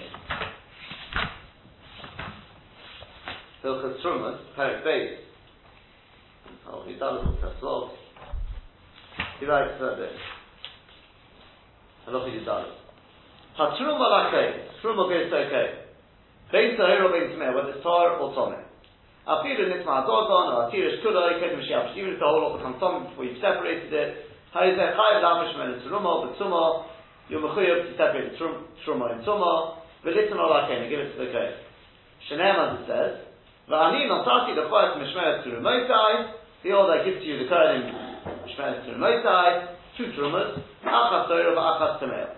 Hilchas 3.65 4.03
Trumas, 4.03 4.39
Perik 4.57 4.85
Beis, 4.85 5.17
oh, 6.69 6.85
he 6.87 6.95
does 6.95 7.23
it, 7.27 7.41
that's 7.43 7.63
all. 7.63 7.93
He 9.39 9.47
writes 9.47 9.79
this. 9.79 10.13
Halachi 12.09 12.41
Yidalit. 12.41 12.73
HaTruma 13.59 14.07
lakei, 14.11 14.49
Truma 14.83 15.09
goes 15.09 15.33
okay. 15.33 15.67
Bein 16.53 16.77
Tahir 16.77 17.05
or 17.05 17.13
Bein 17.13 17.31
Tameh, 17.37 17.55
whether 17.55 17.71
it's 17.71 17.83
Tar 17.83 18.19
or 18.19 18.35
Nitzma 19.31 20.03
adogon 20.03 20.51
or 20.51 20.71
shiav. 20.75 21.95
Even 21.95 22.15
if 22.15 22.19
the 22.19 22.27
whole 22.27 22.43
lot 22.43 22.59
becomes 22.59 22.83
something 22.83 23.07
before 23.11 23.25
you've 23.25 23.39
separated 23.39 23.93
it, 23.93 24.27
chayav 24.51 25.23
lavish 25.23 25.55
men 25.55 25.79
but 25.79 26.35
you're 27.31 27.39
mechuyev 27.39 27.87
to 27.87 27.93
separate 27.95 28.35
the 28.35 28.39
truma 28.83 29.15
and 29.15 29.23
tzuma, 29.23 29.79
v'litzma 30.05 30.35
laken, 30.35 30.91
give 30.91 30.99
it 30.99 31.13
to 31.15 31.19
the 31.25 31.31
grave. 31.31 31.55
Shenem, 32.27 32.59
as 32.59 32.81
it 32.83 32.87
says, 32.91 33.13
mishmeret 34.99 35.47
terumotai, 35.47 36.35
behold, 36.65 36.91
I 36.91 37.05
give 37.05 37.23
to 37.23 37.25
you 37.25 37.39
the 37.39 37.45
kohenim 37.45 37.87
mishmeret 38.51 38.83
terumotai, 38.85 39.79
two 39.97 40.11
trumas, 40.19 40.59
achas. 40.83 42.35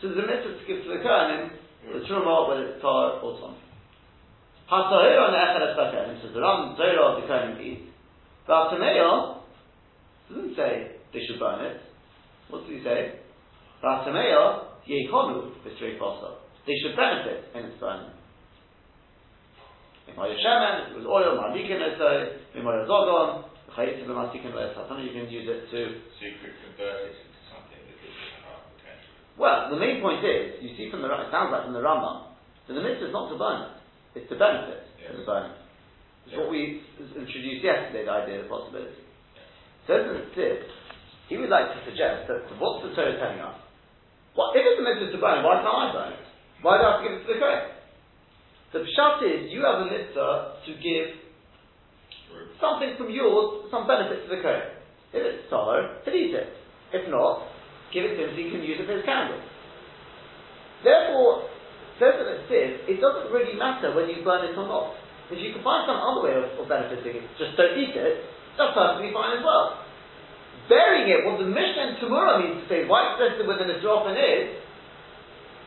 So 0.00 0.06
a 0.06 0.10
mitzvah 0.14 0.54
to 0.54 0.64
give 0.68 0.84
to 0.84 0.88
the 0.90 1.02
kohenim, 1.02 1.50
the 1.92 1.98
truma, 2.06 2.48
whether 2.48 2.66
it's 2.68 2.84
or 2.84 3.40
Tom. 3.40 3.67
HaTorah 4.70 5.32
ne'echad 5.32 5.64
es 5.64 6.22
so 6.22 6.28
the 6.28 6.40
Ram 6.40 6.76
Torah 6.76 7.16
of 7.16 7.22
the 7.22 7.28
kohenim 7.28 7.60
eat. 7.60 7.88
V'atameo, 8.46 9.08
oh, 9.08 9.42
doesn't 10.28 10.56
say 10.56 10.92
they 11.12 11.20
should 11.24 11.40
burn 11.40 11.64
it. 11.64 11.80
What 12.50 12.68
does 12.68 12.76
he 12.76 12.84
say? 12.84 13.20
V'atameo, 13.82 14.36
oh, 14.36 14.76
yechonu, 14.84 15.56
b'strei 15.64 15.98
fosa. 15.98 16.36
They 16.66 16.76
should 16.84 16.96
benefit 16.96 17.48
in 17.56 17.64
its 17.64 17.80
burning. 17.80 18.12
If 20.08 20.16
it 20.16 20.96
was 20.96 21.06
oil, 21.08 21.36
Ma'adikin 21.40 21.80
Esai, 21.80 22.36
Mimoya 22.56 22.84
Zogon, 22.84 23.44
Chayitzi 23.72 24.04
B'Matikin 24.04 24.52
Esai, 24.52 25.04
you 25.04 25.12
can 25.16 25.32
use 25.32 25.48
it 25.48 25.64
to. 25.72 25.80
So 25.96 26.20
you 26.28 26.36
could 26.44 26.52
convert 26.60 27.08
it 27.08 27.16
into 27.24 27.40
something 27.48 27.80
that 27.88 27.96
is. 28.04 28.16
Well, 29.38 29.70
the 29.70 29.80
main 29.80 30.02
point 30.02 30.24
is, 30.24 30.60
you 30.60 30.76
see 30.76 30.90
from 30.90 31.00
the, 31.00 31.08
it 31.08 31.32
sounds 31.32 31.52
like 31.52 31.64
from 31.64 31.72
the 31.72 31.80
Rambam, 31.80 32.36
so 32.66 32.74
the 32.74 32.84
mitzvah 32.84 33.08
is 33.08 33.12
not 33.12 33.32
to 33.32 33.38
burn 33.38 33.62
it, 33.64 33.77
it's 34.14 34.28
to 34.28 34.36
benefit 34.38 34.88
from 35.06 35.20
the 35.20 35.26
burning. 35.26 35.56
It's 36.24 36.36
yeah. 36.36 36.40
what 36.40 36.50
we 36.52 36.84
introduced 37.00 37.64
yesterday, 37.64 38.04
the 38.04 38.12
idea, 38.12 38.42
the 38.44 38.48
possibility. 38.48 39.02
So, 39.88 39.96
Tzib, 40.36 40.68
he 41.28 41.36
would 41.36 41.48
like 41.48 41.72
to 41.72 41.80
suggest 41.88 42.28
that 42.28 42.44
what's 42.60 42.84
the 42.84 42.92
Torah 42.92 43.16
telling 43.16 43.40
us? 43.40 43.56
Well, 44.36 44.52
if 44.52 44.60
it's 44.60 44.80
a 44.80 44.84
mitzvah 44.84 45.12
to 45.12 45.20
burn, 45.20 45.40
why 45.44 45.60
can't 45.64 45.72
I 45.72 45.88
burn 45.92 46.12
it? 46.14 46.24
Why 46.60 46.78
do 46.78 46.84
I 46.84 46.90
have 46.92 47.00
to 47.00 47.04
give 47.04 47.14
it 47.16 47.22
to 47.24 47.30
the 47.32 47.40
Kohen? 47.40 47.64
The 48.72 48.80
pshat 48.84 49.18
is 49.24 49.40
you 49.52 49.64
have 49.64 49.82
a 49.82 49.88
mitzvah 49.88 50.60
to 50.68 50.70
give 50.76 51.08
something 52.60 52.94
from 53.00 53.08
yours, 53.08 53.72
some 53.72 53.88
benefit 53.88 54.28
to 54.28 54.36
the 54.36 54.40
Kohen. 54.42 54.76
If 55.16 55.24
it's 55.24 55.48
sorrow, 55.48 56.00
he'll 56.04 56.14
eat 56.14 56.36
it. 56.36 56.52
If 56.92 57.08
not, 57.08 57.48
give 57.92 58.04
it 58.04 58.16
to 58.16 58.28
him 58.28 58.30
so 58.32 58.36
he 58.36 58.52
can 58.52 58.60
use 58.60 58.76
it 58.80 58.84
for 58.84 58.96
his 58.96 59.04
candle. 59.08 59.40
Therefore, 60.84 61.48
it 61.98 62.42
says, 62.46 62.70
it 62.86 62.98
doesn't 63.02 63.34
really 63.34 63.58
matter 63.58 63.90
when 63.94 64.06
you 64.06 64.22
burn 64.22 64.46
it 64.46 64.54
or 64.54 64.66
not. 64.66 64.94
If 65.28 65.42
you 65.42 65.52
can 65.52 65.60
find 65.66 65.84
some 65.84 65.98
other 65.98 66.24
way 66.24 66.32
of, 66.38 66.46
of 66.56 66.64
benefiting 66.70 67.20
it, 67.20 67.26
just 67.36 67.58
don't 67.58 67.76
eat 67.76 67.92
it, 67.92 68.14
that's 68.56 68.72
perfectly 68.72 69.12
fine 69.12 69.38
as 69.38 69.42
well. 69.44 69.82
Burying 70.70 71.08
it, 71.10 71.24
what 71.24 71.40
the 71.40 71.48
Mishnah 71.48 71.92
and 71.92 71.94
Tamura 72.00 72.40
means 72.40 72.62
to 72.62 72.66
say, 72.68 72.84
why 72.88 73.12
explicit 73.12 73.44
within 73.44 73.68
a 73.72 73.78
drop 73.80 74.08
is, 74.12 74.58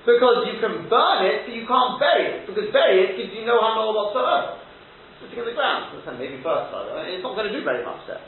because 0.01 0.49
you 0.49 0.57
can 0.57 0.89
burn 0.89 1.19
it, 1.29 1.45
but 1.45 1.53
you 1.53 1.69
can't 1.69 2.01
bury 2.01 2.41
it. 2.41 2.49
Because 2.49 2.73
bury 2.73 3.05
it 3.05 3.21
gives 3.21 3.37
you 3.37 3.45
no 3.45 3.61
harm 3.61 3.85
whatsoever. 3.93 4.57
It's 4.57 5.29
sitting 5.29 5.45
in 5.45 5.53
the 5.53 5.57
ground. 5.57 5.93
Maybe 6.17 6.41
fertilizer. 6.41 7.05
It's 7.05 7.21
not 7.21 7.37
going 7.37 7.49
to 7.49 7.53
do 7.53 7.61
very 7.61 7.85
much 7.85 8.01
there. 8.09 8.21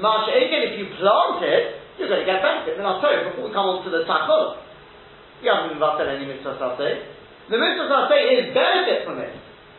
Marsh 0.00 0.32
again, 0.32 0.72
if 0.72 0.80
you 0.80 0.88
plant 0.96 1.44
it, 1.44 1.64
you're 2.00 2.08
going 2.08 2.24
to 2.24 2.28
get 2.28 2.40
benefit. 2.40 2.80
Then 2.80 2.88
I'll 2.88 3.04
tell 3.04 3.12
you, 3.12 3.30
before 3.30 3.46
we 3.46 3.52
come 3.52 3.68
on 3.68 3.84
to 3.84 3.90
the 3.92 4.08
takol, 4.08 4.58
you 5.44 5.52
haven't 5.52 5.76
even 5.76 5.78
got 5.78 6.00
any 6.00 6.24
mitzvah. 6.24 6.56
The 7.52 7.58
mitzvah 7.60 8.08
say 8.08 8.22
is 8.40 8.46
benefit 8.56 9.04
from 9.04 9.20
it. 9.20 9.32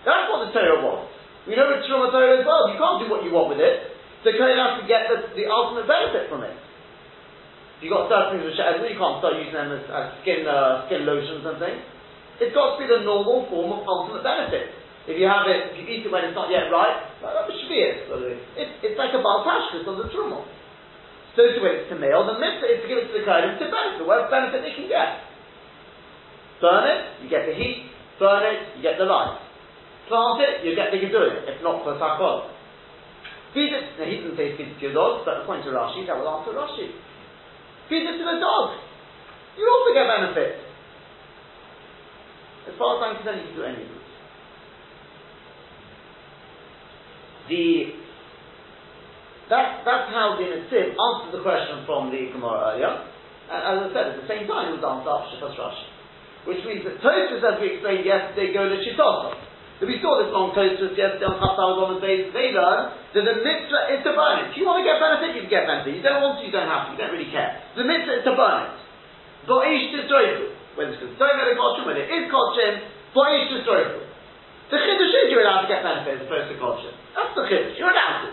That's 0.06 0.30
what 0.30 0.46
the 0.46 0.54
Torah 0.54 0.86
wants. 0.86 1.10
We 1.50 1.58
know 1.58 1.70
it's 1.74 1.90
from 1.90 2.06
a 2.06 2.14
Torah 2.14 2.42
as 2.42 2.46
well. 2.46 2.70
You 2.70 2.78
can't 2.78 3.00
do 3.02 3.08
what 3.10 3.26
you 3.26 3.34
want 3.34 3.54
with 3.54 3.62
it. 3.62 3.94
The 4.22 4.34
Kohen 4.38 4.58
has 4.58 4.82
to 4.82 4.86
get 4.90 5.10
the, 5.10 5.18
the 5.38 5.46
ultimate 5.50 5.86
benefit 5.86 6.30
from 6.30 6.46
it. 6.46 6.54
If 7.78 7.86
you've 7.86 7.94
got 7.94 8.10
certain 8.10 8.38
things 8.38 8.50
which 8.50 8.58
you 8.58 8.98
can't 8.98 9.18
start 9.22 9.38
using 9.38 9.54
them 9.54 9.70
as, 9.74 9.86
as 9.90 10.06
skin 10.22 10.48
uh, 10.48 10.90
skin 10.90 11.06
lotions 11.06 11.46
and 11.46 11.58
things. 11.62 11.82
It's 12.42 12.56
got 12.56 12.76
to 12.76 12.78
be 12.82 12.88
the 12.90 13.06
normal 13.06 13.48
form 13.48 13.72
of 13.78 13.86
ultimate 13.86 14.26
benefit. 14.26 14.74
If 15.06 15.22
you 15.22 15.30
have 15.30 15.46
it, 15.46 15.72
if 15.72 15.74
you 15.78 15.86
eat 15.86 16.02
it 16.04 16.10
when 16.10 16.26
it's 16.26 16.34
not 16.34 16.50
yet 16.50 16.74
ripe, 16.74 17.22
that 17.22 17.46
should 17.46 17.70
be 17.70 17.78
it. 17.78 18.10
It's, 18.58 18.74
it's 18.82 18.98
like 18.98 19.14
a 19.14 19.22
baltashkas 19.22 19.86
of 19.86 20.02
the 20.02 20.10
trumah. 20.10 20.42
So 21.38 21.46
to 21.46 21.62
it 21.68 21.92
to 21.92 21.96
male, 22.00 22.26
the 22.26 22.40
mitzvah 22.40 22.66
is 22.66 22.80
to 22.82 22.88
give 22.90 22.98
it 23.04 23.08
to 23.12 23.16
the 23.20 23.26
kohen 23.28 23.60
to 23.60 23.68
benefit, 23.70 24.02
whatever 24.08 24.32
benefit 24.32 24.66
they 24.66 24.74
can 24.74 24.88
get. 24.90 25.35
Burn 26.62 26.84
it, 26.88 27.24
you 27.24 27.30
get 27.30 27.46
the 27.46 27.56
heat. 27.56 27.92
Burn 28.20 28.44
it, 28.44 28.78
you 28.78 28.82
get 28.82 28.98
the 28.98 29.06
light. 29.06 29.40
Plant 30.08 30.40
it, 30.42 30.64
you 30.64 30.76
get 30.76 30.94
the 30.94 31.02
gedulim, 31.02 31.50
if 31.50 31.62
not 31.64 31.84
for 31.84 31.98
takol. 31.98 32.54
Feed 33.54 33.74
it, 33.74 33.98
now 33.98 34.06
he 34.06 34.22
didn't 34.22 34.38
say 34.38 34.56
feed 34.56 34.72
it 34.72 34.76
to 34.80 34.82
your 34.92 34.94
dogs, 34.94 35.24
but 35.26 35.42
according 35.42 35.66
to 35.66 35.72
Rashi, 35.72 36.06
that 36.08 36.16
will 36.16 36.30
answer 36.30 36.52
Rashi. 36.52 36.94
Feed 37.90 38.04
it 38.04 38.18
to 38.20 38.26
the 38.26 38.38
dog. 38.40 38.78
You 39.58 39.66
also 39.66 39.94
get 39.96 40.06
benefit. 40.06 40.62
As 42.68 42.74
far 42.78 42.98
as 42.98 43.00
I'm 43.02 43.16
concerned, 43.18 43.42
you 43.42 43.48
can 43.50 43.56
do 43.56 43.64
any 43.64 43.82
of 43.84 43.90
this. 43.90 44.06
The 47.50 48.06
that, 49.50 49.86
that's 49.86 50.10
how 50.10 50.34
the 50.42 50.46
Netziv 50.50 50.98
answered 50.98 51.38
the 51.38 51.44
question 51.46 51.86
from 51.86 52.10
the 52.10 52.34
Gemara 52.34 52.74
earlier. 52.74 52.94
And 53.46 53.62
as 53.62 53.78
I 53.86 53.88
said, 53.94 54.06
at 54.18 54.22
the 54.22 54.28
same 54.28 54.50
time, 54.50 54.74
it 54.74 54.82
was 54.82 54.86
answered 54.86 55.06
after 55.06 55.38
Shefas 55.38 55.54
Rashi. 55.54 55.95
Which 56.46 56.62
means 56.62 56.86
that 56.86 57.02
Tosfos, 57.02 57.42
as 57.42 57.58
we 57.58 57.78
explained 57.78 58.06
yesterday, 58.06 58.54
go 58.54 58.70
to 58.70 58.78
Shitosa. 58.78 59.34
So 59.82 59.90
we 59.90 59.98
saw 60.00 60.22
this 60.22 60.30
long 60.30 60.54
Tosfos 60.54 60.94
yesterday 60.94 61.26
on 61.26 61.42
Chaftar 61.42 61.74
on 61.82 61.98
the 61.98 62.02
base. 62.02 62.30
They 62.32 62.54
learn 62.54 62.94
that 63.12 63.24
the 63.26 63.38
mitzvah 63.42 63.98
is 63.98 64.06
to 64.06 64.14
burn 64.14 64.46
it. 64.46 64.54
If 64.54 64.62
you 64.62 64.64
want 64.64 64.80
to 64.80 64.86
get 64.86 65.02
benefit, 65.02 65.34
you 65.34 65.50
can 65.50 65.52
get 65.52 65.66
benefit. 65.66 65.98
You 65.98 66.06
don't 66.06 66.22
want 66.22 66.40
to, 66.40 66.42
you 66.46 66.54
don't 66.54 66.70
have 66.70 66.88
to. 66.88 66.90
You 66.94 67.00
don't 67.02 67.14
really 67.18 67.34
care. 67.34 67.60
The 67.74 67.84
mitzvah 67.84 68.22
is 68.22 68.24
to 68.30 68.34
burn 68.38 68.72
it. 68.72 68.78
Bo'ish 69.50 69.90
destroyfu. 69.90 70.54
When 70.78 70.94
it's 70.94 71.02
considered 71.02 71.50
a 71.50 71.56
kolchim, 71.58 71.90
when 71.90 71.98
it 71.98 72.08
is 72.14 72.30
kolchim, 72.30 72.74
bo'ish 73.18 73.50
destroyfu. 73.50 74.06
The 74.70 74.78
chiddush 74.82 75.14
is 75.14 75.26
you're 75.34 75.46
allowed 75.46 75.66
to 75.66 75.70
get 75.70 75.82
benefit 75.82 76.22
as 76.22 76.30
opposed 76.30 76.54
to 76.54 76.56
kolchim. 76.62 76.94
That's 77.18 77.34
the 77.34 77.44
chiddush. 77.50 77.74
You're 77.80 77.90
allowed 77.90 78.28
to. 78.28 78.30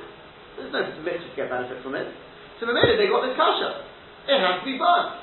There's 0.61 0.73
no 0.75 0.81
mitzvah 1.01 1.27
to 1.27 1.37
get 1.39 1.49
benefit 1.49 1.81
from 1.81 1.97
it. 1.97 2.13
So 2.61 2.69
the 2.69 2.77
minute 2.77 3.01
they 3.01 3.09
got 3.09 3.25
this 3.25 3.35
kasha, 3.35 3.89
it 4.29 4.39
has 4.39 4.61
to 4.61 4.65
be 4.69 4.79
burned. 4.79 5.22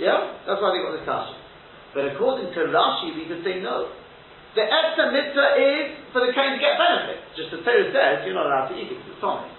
Yeah? 0.00 0.44
That's 0.48 0.60
why 0.60 0.72
they 0.72 0.80
got 0.80 0.96
this 0.96 1.04
kasha. 1.04 1.36
But 1.92 2.08
according 2.16 2.52
to 2.56 2.60
Rashi, 2.72 3.12
we 3.12 3.28
could 3.28 3.44
say 3.44 3.60
no. 3.60 3.92
The 4.56 4.64
extra 4.64 5.12
mitzvah 5.12 5.56
is 5.56 5.84
for 6.12 6.20
the 6.24 6.32
kohen 6.32 6.56
to 6.56 6.60
get 6.60 6.76
benefit. 6.76 7.20
Just 7.36 7.52
as 7.56 7.60
Torah 7.64 7.88
says 7.88 8.24
you're 8.24 8.36
not 8.36 8.48
allowed 8.48 8.68
to 8.72 8.76
eat 8.76 8.92
it 8.92 9.00
because 9.00 9.16
it's 9.16 9.20
tonic. 9.20 9.52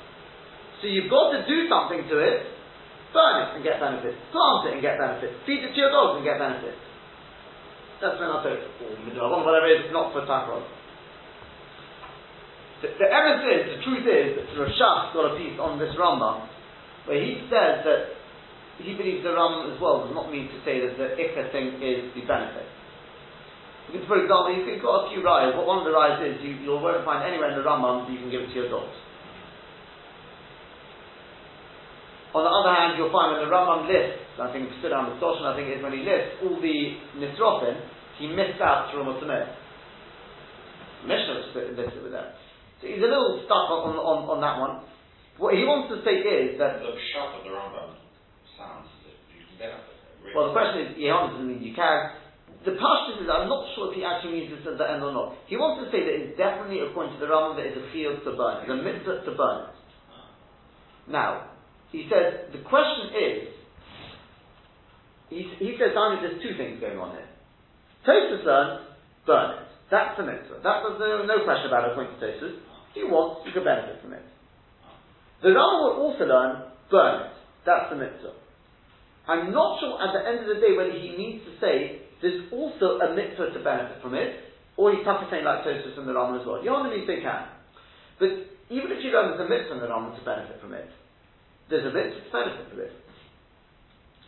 So 0.81 0.89
you've 0.89 1.09
got 1.09 1.33
to 1.33 1.45
do 1.49 1.65
something 1.65 2.05
to 2.09 2.15
it, 2.21 2.45
burn 3.09 3.35
it 3.41 3.49
and 3.57 3.61
get 3.65 3.81
benefit, 3.81 4.13
plant 4.29 4.69
it 4.69 4.71
and 4.77 4.81
get 4.81 5.01
benefit, 5.01 5.33
feed 5.49 5.65
it 5.65 5.73
to 5.73 5.79
your 5.81 5.89
dogs 5.89 6.21
and 6.21 6.25
get 6.25 6.37
benefit. 6.37 6.77
That's 8.03 8.19
say, 8.19 8.59
oh, 9.15 9.31
or 9.31 9.47
whatever 9.47 9.65
it 9.69 9.87
is, 9.87 9.93
not 9.95 10.11
for 10.11 10.27
takros. 10.27 10.67
The, 12.83 13.07
evidence 13.07 13.47
is, 13.47 13.61
the 13.71 13.79
truth 13.87 14.03
is, 14.03 14.27
that 14.35 14.45
Shach 14.75 15.15
got 15.15 15.31
a 15.31 15.39
piece 15.39 15.55
on 15.55 15.79
this 15.79 15.95
Rambam, 15.95 16.51
where 17.07 17.15
he 17.15 17.47
says 17.47 17.87
that 17.87 18.11
he 18.81 18.97
believes 18.97 19.21
the 19.21 19.37
Rambam 19.37 19.69
as 19.69 19.77
well 19.77 20.01
does 20.01 20.15
not 20.17 20.33
mean 20.33 20.49
to 20.49 20.57
say 20.65 20.81
that 20.81 20.97
the 20.97 21.13
ikka 21.13 21.53
thing 21.53 21.77
is 21.77 22.09
the 22.17 22.25
benefit. 22.25 22.65
Because, 23.85 24.07
for 24.09 24.17
example, 24.17 24.49
you've 24.49 24.81
got 24.81 25.05
a 25.05 25.13
few 25.13 25.21
rides. 25.21 25.53
What 25.53 25.69
one 25.69 25.83
of 25.83 25.85
the 25.85 25.93
rides 25.93 26.17
is, 26.25 26.41
you, 26.41 26.57
you 26.65 26.73
won't 26.73 27.05
find 27.05 27.21
anywhere 27.21 27.53
in 27.53 27.57
the 27.59 27.65
Rambam 27.67 28.07
that 28.07 28.09
you 28.09 28.17
can 28.17 28.31
give 28.33 28.49
it 28.49 28.49
to 28.49 28.65
your 28.65 28.71
dogs. 28.73 28.97
On 32.33 32.41
the 32.41 32.49
other 32.49 32.73
hand, 32.73 32.97
you'll 32.97 33.13
find 33.13 33.37
when 33.37 33.45
the 33.45 33.51
Rambam 33.53 33.85
lists, 33.85 34.25
I 34.41 34.49
think 34.49 34.73
on 34.73 35.05
the 35.13 35.17
Soshan, 35.21 35.45
I 35.45 35.53
think 35.53 35.69
is 35.69 35.83
when 35.85 35.93
he 35.93 36.01
lists 36.01 36.41
all 36.41 36.57
the 36.57 36.77
Nisrofim, 37.21 37.77
he 38.17 38.25
missed 38.33 38.57
out 38.57 38.89
Trumot 38.89 39.21
Tameh. 39.21 39.53
Mishnah 41.05 41.53
listed 41.77 42.01
with 42.01 42.15
that. 42.17 42.41
So 42.81 42.87
he's 42.87 43.03
a 43.03 43.11
little 43.11 43.43
stuck 43.45 43.69
on, 43.69 43.93
on, 44.01 44.17
on 44.33 44.39
that 44.41 44.57
one. 44.57 44.81
What 45.37 45.53
he 45.53 45.61
wants 45.61 45.93
to 45.93 46.01
say 46.01 46.25
is 46.25 46.57
that. 46.57 46.81
The 46.81 46.95
shot 47.13 47.37
of 47.37 47.43
the 47.45 47.53
Rambam 47.53 48.02
sounds 48.57 48.89
you 49.31 49.43
can. 49.57 49.79
Really. 50.21 50.33
Well, 50.35 50.49
the 50.49 50.55
question 50.55 50.87
is, 50.87 50.89
he 50.97 51.07
doesn't 51.07 51.47
mean 51.47 51.61
you 51.61 51.75
can 51.75 52.23
the 52.63 52.79
Pashtus 52.79 53.19
is, 53.19 53.27
I'm 53.27 53.51
not 53.51 53.67
sure 53.75 53.91
if 53.91 53.99
he 53.99 54.07
actually 54.07 54.39
means 54.39 54.55
this 54.55 54.63
at 54.63 54.79
the 54.79 54.87
end 54.87 55.03
or 55.03 55.11
not. 55.11 55.35
He 55.51 55.59
wants 55.59 55.83
to 55.83 55.91
say 55.91 55.99
that 55.99 56.15
it's 56.15 56.35
definitely 56.39 56.79
according 56.79 57.19
to 57.19 57.19
the 57.19 57.27
Rambam 57.27 57.59
that 57.59 57.67
it's 57.67 57.75
a 57.75 57.87
field 57.91 58.23
to 58.23 58.31
burn, 58.39 58.63
it's 58.63 58.71
a 58.71 58.79
mitzvah 58.79 59.27
to 59.27 59.31
burn. 59.35 59.67
Now, 61.11 61.51
he 61.91 62.07
says, 62.07 62.47
the 62.55 62.63
question 62.63 63.11
is, 63.11 63.35
he, 65.27 65.39
he 65.59 65.75
says, 65.75 65.91
Dani, 65.91 66.23
there's 66.23 66.39
two 66.39 66.55
things 66.55 66.79
going 66.79 66.95
on 66.95 67.19
here. 67.19 67.27
Tosfos 68.07 68.47
learns, 68.47 68.87
burn 69.27 69.59
it. 69.59 69.67
That's 69.91 70.15
the 70.15 70.23
mitzvah. 70.23 70.63
That, 70.63 70.87
there's 70.87 71.27
no, 71.27 71.27
no 71.27 71.43
question 71.43 71.67
about 71.67 71.91
it 71.91 71.91
according 71.91 72.15
to 72.15 72.19
Tosfos. 72.23 72.63
If 72.95 73.03
you 73.03 73.11
want, 73.11 73.43
you 73.43 73.51
can 73.51 73.67
benefit 73.67 73.99
from 73.99 74.15
it. 74.15 74.23
The 75.43 75.51
Rambam 75.51 75.79
will 75.83 75.97
also 75.99 76.23
learn, 76.23 76.71
burn 76.87 77.27
it. 77.27 77.31
That's 77.67 77.91
the 77.91 77.99
mitzvah. 77.99 78.39
I'm 79.27 79.55
not 79.55 79.79
sure 79.79 79.95
at 80.03 80.11
the 80.11 80.21
end 80.27 80.43
of 80.43 80.51
the 80.51 80.59
day 80.59 80.75
whether 80.75 80.91
he 80.91 81.15
means 81.15 81.47
to 81.47 81.55
say 81.63 82.03
there's 82.19 82.43
also 82.51 82.99
a 82.99 83.15
mitzvah 83.15 83.55
to 83.55 83.59
benefit 83.63 84.03
from 84.03 84.15
it, 84.15 84.39
or 84.75 84.91
he's 84.91 85.03
tough 85.05 85.23
saying 85.31 85.45
like 85.45 85.63
Tosfos 85.63 85.95
and 85.95 86.07
the 86.07 86.11
Rambam 86.11 86.41
as 86.41 86.47
well. 86.47 86.63
Yohanan 86.63 86.91
they 87.07 87.21
can. 87.21 87.47
But 88.19 88.31
even 88.67 88.91
if 88.91 88.99
you 89.03 89.11
learn 89.11 89.31
there's 89.31 89.45
a 89.45 89.49
mitzvah 89.49 89.75
in 89.75 89.83
the 89.83 89.87
Rambam 89.87 90.17
to 90.19 90.23
benefit 90.25 90.59
from 90.59 90.73
it, 90.73 90.89
there's 91.69 91.87
a 91.87 91.93
mitzvah 91.95 92.19
to 92.19 92.31
benefit 92.31 92.65
from 92.67 92.79
it. 92.83 92.93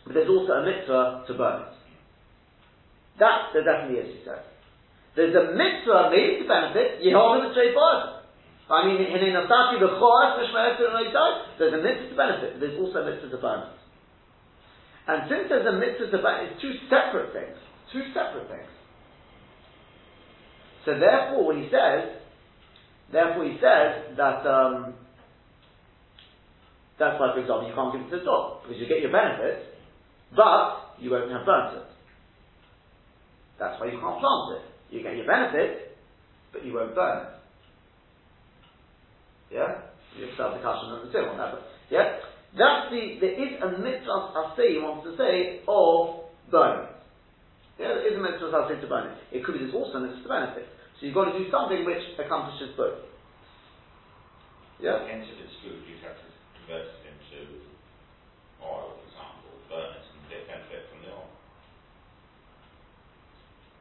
But 0.04 0.14
there's 0.14 0.30
also 0.32 0.52
a 0.52 0.64
mitzvah 0.64 1.24
to 1.28 1.32
burn 1.34 1.60
it. 1.66 1.74
That 3.18 3.52
there 3.52 3.64
definitely 3.64 4.00
is, 4.00 4.08
he 4.16 4.22
says. 4.24 4.44
There's 5.16 5.32
a 5.36 5.56
mitzvah 5.56 6.12
maybe 6.12 6.44
to 6.44 6.48
benefit, 6.48 7.00
Yehovah 7.00 7.48
Mitzvah 7.48 7.72
Bar. 7.72 8.22
I 8.68 8.84
mean, 8.84 9.00
in 9.00 9.12
a 9.12 9.30
Nasati, 9.32 9.80
the 9.80 9.92
Choras, 9.96 10.36
there's 10.40 11.72
a 11.72 11.80
mitzvah 11.80 12.12
to 12.12 12.16
benefit, 12.16 12.56
but 12.56 12.60
there's 12.60 12.76
also 12.80 13.00
a 13.00 13.04
mitzvah 13.08 13.28
to 13.32 13.40
burn 13.40 13.60
it. 13.60 13.76
And 15.06 15.30
since 15.30 15.46
there's 15.48 15.66
a 15.66 15.78
mitzvah 15.78 16.10
to 16.10 16.18
it's 16.18 16.60
two 16.60 16.74
separate 16.90 17.32
things. 17.32 17.56
Two 17.92 18.02
separate 18.12 18.48
things. 18.48 18.68
So 20.84 20.98
therefore, 20.98 21.46
when 21.46 21.62
he 21.62 21.68
says, 21.70 22.18
therefore 23.12 23.44
he 23.44 23.58
says 23.62 24.16
that, 24.16 24.46
um, 24.46 24.94
that's 26.98 27.20
why, 27.20 27.34
for 27.34 27.40
example, 27.40 27.68
you 27.68 27.74
can't 27.74 27.92
give 27.92 28.02
it 28.02 28.10
to 28.10 28.18
the 28.18 28.24
dog, 28.24 28.62
because 28.62 28.80
you 28.80 28.88
get 28.88 29.00
your 29.00 29.12
benefit, 29.12 29.78
but 30.34 30.96
you 30.98 31.10
won't 31.10 31.30
have 31.30 31.46
burnt 31.46 31.76
it. 31.76 31.86
That's 33.58 33.80
why 33.80 33.86
you 33.86 34.00
can't 34.00 34.20
plant 34.20 34.58
it. 34.58 34.94
You 34.94 35.02
get 35.02 35.16
your 35.16 35.26
benefit, 35.26 35.96
but 36.52 36.64
you 36.64 36.74
won't 36.74 36.94
burn 36.94 37.26
it. 37.26 37.32
Yeah? 39.54 39.86
You 40.18 40.26
have 40.38 40.52
the 40.52 40.68
and 40.68 41.08
the 41.08 41.12
sin 41.12 41.28
on 41.28 41.38
that, 41.38 41.52
but, 41.52 41.62
yeah? 41.90 42.18
That's 42.56 42.88
the, 42.88 43.20
there 43.20 43.36
is 43.36 43.60
a 43.60 43.68
mitzvah 43.76 44.32
asay 44.32 44.80
he 44.80 44.80
wants 44.80 45.04
to 45.04 45.12
say 45.20 45.60
of 45.68 46.24
burning. 46.48 46.88
Yeah, 47.76 48.00
there 48.00 48.08
is 48.08 48.16
a 48.16 48.22
mitzvah 48.24 48.48
asay 48.48 48.80
to 48.80 48.88
burn 48.88 49.12
it. 49.12 49.18
It 49.28 49.44
could 49.44 49.60
be 49.60 49.68
this 49.68 49.76
also 49.76 50.00
mitzvah 50.00 50.24
to 50.24 50.28
benefit. 50.28 50.66
So 50.96 51.04
you've 51.04 51.14
got 51.14 51.28
to 51.28 51.36
do 51.36 51.44
something 51.52 51.84
which 51.84 52.16
accomplishes 52.16 52.72
both. 52.72 53.04
Yeah? 54.80 55.04
Hence, 55.04 55.28
if 55.28 55.36
it's 55.44 55.56
food, 55.60 55.84
you'd 55.84 56.00
have 56.00 56.16
to 56.16 56.28
convert 56.56 56.88
it 56.88 57.04
into 57.04 57.60
oil, 58.64 58.96
for 58.96 59.04
example, 59.04 59.52
burn 59.68 59.92
it 59.92 60.04
and 60.08 60.24
get 60.32 60.48
benefit 60.48 60.88
from 60.88 61.04
the 61.04 61.12
oil. 61.12 61.28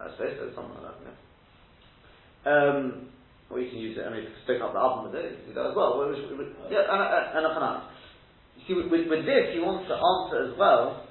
I 0.04 0.12
suppose 0.12 0.36
there's 0.36 0.56
something 0.56 0.76
like 0.84 0.92
that, 0.92 1.00
yeah. 1.08 1.16
Um, 2.44 3.08
or 3.48 3.64
you 3.64 3.72
can 3.72 3.80
use 3.80 3.96
it, 3.96 4.04
I 4.04 4.12
mean, 4.12 4.28
stick 4.44 4.60
up 4.60 4.76
the 4.76 4.80
oven 4.84 5.08
with 5.08 5.16
it, 5.16 5.32
you 5.32 5.38
can 5.48 5.56
do 5.56 5.64
that 5.64 5.72
as 5.72 5.76
well. 5.76 5.96
Yeah, 6.68 6.84
and, 6.92 7.00
and, 7.00 7.26
and 7.40 7.46
a 7.48 7.56
see, 8.68 8.74
with, 8.74 8.90
with, 8.90 9.26
this, 9.26 9.54
he 9.54 9.60
wants 9.60 9.88
to 9.90 9.96
answer 9.96 10.52
as 10.52 10.58
well 10.58 11.06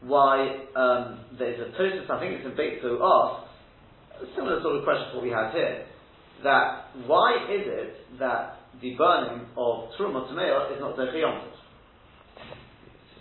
why 0.00 0.66
um, 0.76 1.26
there's 1.38 1.58
a 1.58 1.74
Tosfos, 1.74 2.06
I 2.10 2.20
think 2.20 2.38
it's 2.38 2.46
in 2.46 2.54
Beit 2.54 2.80
to 2.82 3.02
ask, 3.02 3.50
a 4.22 4.26
similar 4.34 4.62
sort 4.62 4.78
of 4.78 4.84
question 4.84 5.10
to 5.10 5.14
what 5.18 5.24
we 5.26 5.34
have 5.34 5.52
here, 5.52 5.86
that 6.44 6.94
why 7.06 7.46
is 7.50 7.66
it 7.66 8.18
that 8.18 8.62
the 8.80 8.94
burning 8.94 9.46
of 9.58 9.90
Trumah 9.98 10.30
Tameo 10.30 10.70
is 10.70 10.78
not 10.78 10.94
Yomtiv? 10.94 11.58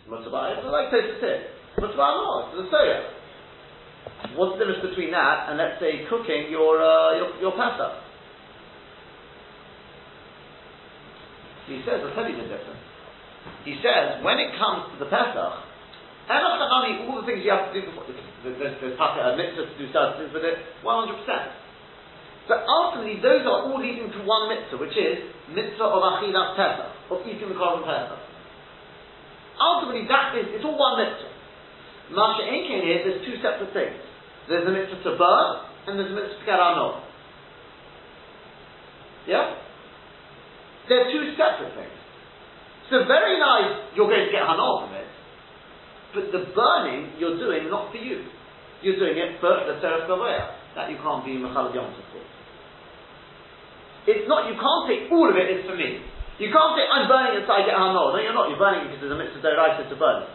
Mutabah, 0.05 0.57
it's 0.57 0.65
like 0.69 0.93
Tosfos 0.93 1.19
here. 1.19 1.41
Mutabah 1.81 1.98
no, 1.98 2.46
it's 2.46 2.69
the 2.69 2.77
Soya. 2.77 4.38
What's 4.38 4.57
the 4.57 4.65
difference 4.65 4.86
between 4.89 5.12
that 5.12 5.50
and 5.50 5.57
let's 5.57 5.81
say 5.81 6.05
cooking 6.10 6.50
your, 6.50 6.77
uh, 6.77 7.17
your, 7.17 7.41
your 7.41 7.51
Pesach? 7.57 8.06
He 11.67 11.83
says, 11.83 12.00
I'll 12.00 12.15
tell 12.15 12.27
you 12.27 12.39
the 12.39 12.47
difference. 12.47 12.79
He 13.67 13.75
says, 13.83 14.24
when 14.24 14.39
it 14.39 14.55
comes 14.55 14.95
to 14.95 15.03
the 15.03 15.12
Pesach, 15.12 15.67
Enochanami, 16.27 17.07
all 17.07 17.24
the 17.24 17.27
things 17.27 17.43
you 17.43 17.51
have 17.51 17.71
to 17.71 17.75
do 17.75 17.88
before, 17.88 18.03
there's, 18.43 18.59
there's 18.59 18.95
a 18.95 19.00
uh, 19.00 19.36
mitzvah 19.39 19.67
to 19.67 19.75
do 19.79 19.88
certain 19.91 20.15
things 20.19 20.31
with 20.36 20.43
it, 20.43 20.59
100%. 20.83 20.88
But 22.47 22.63
ultimately, 22.67 23.19
those 23.19 23.43
are 23.43 23.67
all 23.67 23.79
leading 23.79 24.12
to 24.12 24.19
one 24.24 24.47
mitzvah, 24.51 24.79
which 24.79 24.95
is 24.95 25.24
mitzvah 25.51 25.88
of 25.88 26.00
achilas 26.00 26.55
Pesach, 26.55 26.91
of 27.12 27.19
eating 27.27 27.47
the 27.51 27.55
korban 27.55 27.83
Pesach. 27.83 28.19
Ultimately, 29.59 30.07
that 30.07 30.36
is, 30.39 30.55
it's 30.55 30.63
all 30.63 30.79
one 30.79 31.03
mitzvah. 31.03 31.31
Masha 32.12 32.43
Enkin 32.47 32.88
here, 32.88 33.03
there's 33.03 33.24
two 33.27 33.36
separate 33.43 33.71
things. 33.75 34.00
There's 34.47 34.67
a 34.67 34.71
mitzvah 34.71 35.03
to 35.03 35.12
burn, 35.19 35.51
and 35.88 36.00
there's 36.00 36.12
a 36.12 36.15
mitzvah 36.15 36.39
to 36.39 36.47
get 36.47 36.59
Yeah? 39.27 39.66
They're 40.88 41.12
two 41.12 41.36
separate 41.36 41.75
things. 41.75 42.00
So 42.90 43.03
very 43.03 43.35
nice, 43.40 43.92
you're 43.96 44.07
going 44.07 44.24
to 44.25 44.31
get 44.31 44.48
hanal 44.48 44.88
from 44.88 44.96
it, 44.96 45.07
but 46.16 46.31
the 46.31 46.48
burning 46.55 47.20
you're 47.20 47.35
doing 47.35 47.68
not 47.68 47.92
for 47.92 48.00
you. 48.00 48.24
You're 48.79 48.96
doing 48.96 49.18
it 49.18 49.42
for 49.44 49.51
the 49.68 49.81
Teres 49.83 50.07
that 50.07 50.92
you 50.94 50.98
can't 51.01 51.25
be 51.25 51.35
Mechal 51.42 51.74
Yom 51.74 51.92
for. 51.92 52.24
It's 54.07 54.24
not, 54.29 54.48
you 54.48 54.55
can't 54.55 54.83
say 54.88 55.11
all 55.11 55.27
of 55.27 55.35
it 55.35 55.51
is 55.51 55.68
for 55.68 55.75
me. 55.75 56.00
You 56.40 56.53
can't 56.53 56.74
say, 56.77 56.85
I'm 56.88 57.09
burning 57.09 57.42
it 57.42 57.44
so 57.44 57.51
I 57.51 57.66
get 57.66 57.75
hanal. 57.75 58.14
No, 58.14 58.22
you're 58.22 58.31
not. 58.31 58.48
You're 58.48 58.61
burning 58.61 58.88
it 58.88 58.96
because 58.96 59.03
there's 59.03 59.11
a 59.11 59.20
mitzvah 59.20 59.42
deraisa 59.42 59.90
to 59.90 59.98
burn 59.98 60.24
it. 60.24 60.31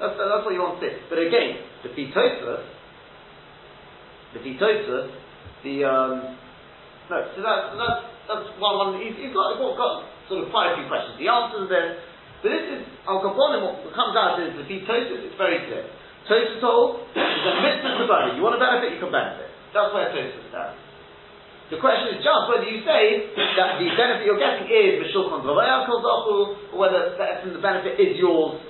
That's, 0.00 0.14
that's 0.16 0.44
what 0.46 0.54
you 0.54 0.62
want 0.62 0.80
to 0.80 0.86
say. 0.86 0.96
But 1.10 1.18
again, 1.20 1.58
the 1.82 1.90
Pitosus, 1.92 2.64
the 4.32 4.40
Pitosus, 4.40 5.10
the, 5.66 5.84
um, 5.84 6.38
no, 7.10 7.16
so 7.34 7.42
that's, 7.42 7.76
that's, 7.76 8.13
that's 8.28 8.48
one, 8.56 8.74
one 8.80 8.90
he's, 9.00 9.16
he's 9.20 9.32
got, 9.36 9.60
got 9.60 10.08
sort 10.28 10.44
of 10.44 10.48
quite 10.48 10.72
a 10.72 10.80
few 10.80 10.86
questions. 10.88 11.20
The 11.20 11.28
answers 11.28 11.68
there, 11.68 12.00
but 12.44 12.52
this 12.52 12.64
is 12.76 12.80
Al 13.08 13.24
Kaponim. 13.24 13.64
What 13.64 13.96
comes 13.96 14.12
out 14.16 14.36
is 14.36 14.52
the 14.52 14.64
Tosfos. 14.84 15.24
It's 15.24 15.36
very 15.40 15.64
clear. 15.64 15.88
Tosfos 16.28 16.60
told 16.60 17.08
is 17.16 17.44
a 17.48 17.54
mitzvah 17.64 18.00
to 18.00 18.04
burn. 18.04 18.36
You 18.36 18.44
want 18.44 18.56
to 18.56 18.62
benefit, 18.62 18.92
you 18.96 19.00
can 19.00 19.08
benefit. 19.08 19.48
That's 19.72 19.92
where 19.96 20.12
Tosfos 20.12 20.52
stands. 20.52 20.76
The 21.72 21.80
question 21.80 22.16
is 22.16 22.20
just 22.20 22.44
whether 22.52 22.68
you 22.68 22.84
say 22.84 23.32
that 23.56 23.80
the 23.80 23.88
benefit 23.96 24.28
you're 24.28 24.36
getting 24.36 24.68
is 24.68 25.08
Mishulchan 25.08 25.40
or 25.40 25.56
whether 26.76 27.16
the 27.16 27.62
benefit 27.64 27.96
is 27.96 28.20
yours, 28.20 28.60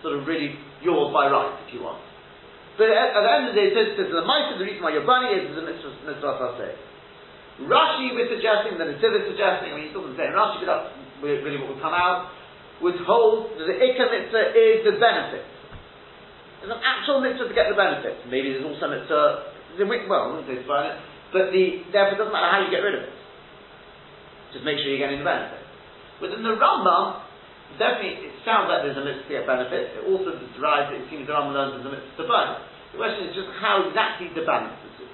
sort 0.00 0.16
of 0.16 0.24
really 0.24 0.56
yours 0.80 1.12
by 1.12 1.28
right, 1.28 1.60
if 1.68 1.76
you 1.76 1.84
want. 1.84 2.00
But 2.80 2.88
at, 2.88 3.12
at 3.12 3.20
the 3.20 3.32
end 3.36 3.42
of 3.48 3.52
the 3.52 3.60
day, 3.60 3.68
Tosfos 3.76 4.00
says 4.00 4.08
the 4.08 4.24
mitzvah, 4.24 4.56
the 4.56 4.64
reason 4.64 4.80
why 4.80 4.96
you're 4.96 5.04
burning 5.04 5.36
is 5.36 5.52
the 5.52 5.60
mitzvah, 5.60 5.92
mitzvah. 6.08 6.89
Rashi 7.68 8.16
we're 8.16 8.30
suggesting, 8.32 8.80
the 8.80 8.88
Nitziv 8.88 9.12
is 9.20 9.24
suggesting, 9.28 9.72
I 9.72 9.76
mean, 9.76 9.88
he 9.88 9.92
doesn't 9.92 10.16
say 10.16 10.32
Rashi, 10.32 10.64
but 10.64 10.96
that's 11.20 11.44
really 11.44 11.60
what 11.60 11.76
will 11.76 11.82
come 11.84 11.92
out, 11.92 12.32
would 12.80 12.96
hold 13.04 13.52
that 13.60 13.68
the 13.68 13.76
Ikka 13.76 14.04
mitzvah 14.08 14.56
is 14.56 14.80
the 14.88 14.96
benefit. 14.96 15.44
There's 16.64 16.72
an 16.72 16.80
actual 16.80 17.20
mitzvah 17.20 17.52
to 17.52 17.56
get 17.56 17.68
the 17.68 17.76
benefit. 17.76 18.24
Maybe 18.32 18.56
there's 18.56 18.64
also 18.64 18.88
a 18.88 18.92
mitzvah, 18.96 19.52
well, 20.08 20.40
I 20.40 20.44
it, 20.48 20.64
but 21.32 21.52
the, 21.52 21.84
therefore 21.92 22.16
it 22.16 22.20
doesn't 22.20 22.32
matter 22.32 22.48
how 22.48 22.64
you 22.64 22.72
get 22.72 22.80
rid 22.80 22.96
of 22.96 23.04
it. 23.04 23.16
Just 24.56 24.64
make 24.64 24.80
sure 24.80 24.88
you're 24.88 25.04
getting 25.04 25.20
the 25.20 25.28
benefit. 25.28 25.60
Within 26.24 26.40
the 26.40 26.56
Rambam, 26.56 27.28
definitely 27.76 28.28
it 28.28 28.34
sounds 28.42 28.72
like 28.72 28.88
there's 28.88 28.96
a 28.96 29.04
mitzvah 29.04 29.28
to 29.28 29.32
get 29.36 29.44
benefit. 29.44 30.00
It 30.00 30.04
also 30.08 30.36
derives, 30.56 30.96
it 30.96 31.04
seems 31.12 31.28
the 31.28 31.36
Rambam 31.36 31.52
learns 31.52 31.76
there's 31.76 31.88
a 31.88 31.92
mitzvah 31.92 32.24
to 32.24 32.26
burn. 32.26 32.48
The 32.92 32.98
question 32.98 33.28
is 33.28 33.32
just 33.36 33.52
how 33.60 33.84
exactly 33.84 34.32
the 34.32 34.48
balance 34.48 34.80
is. 34.84 35.12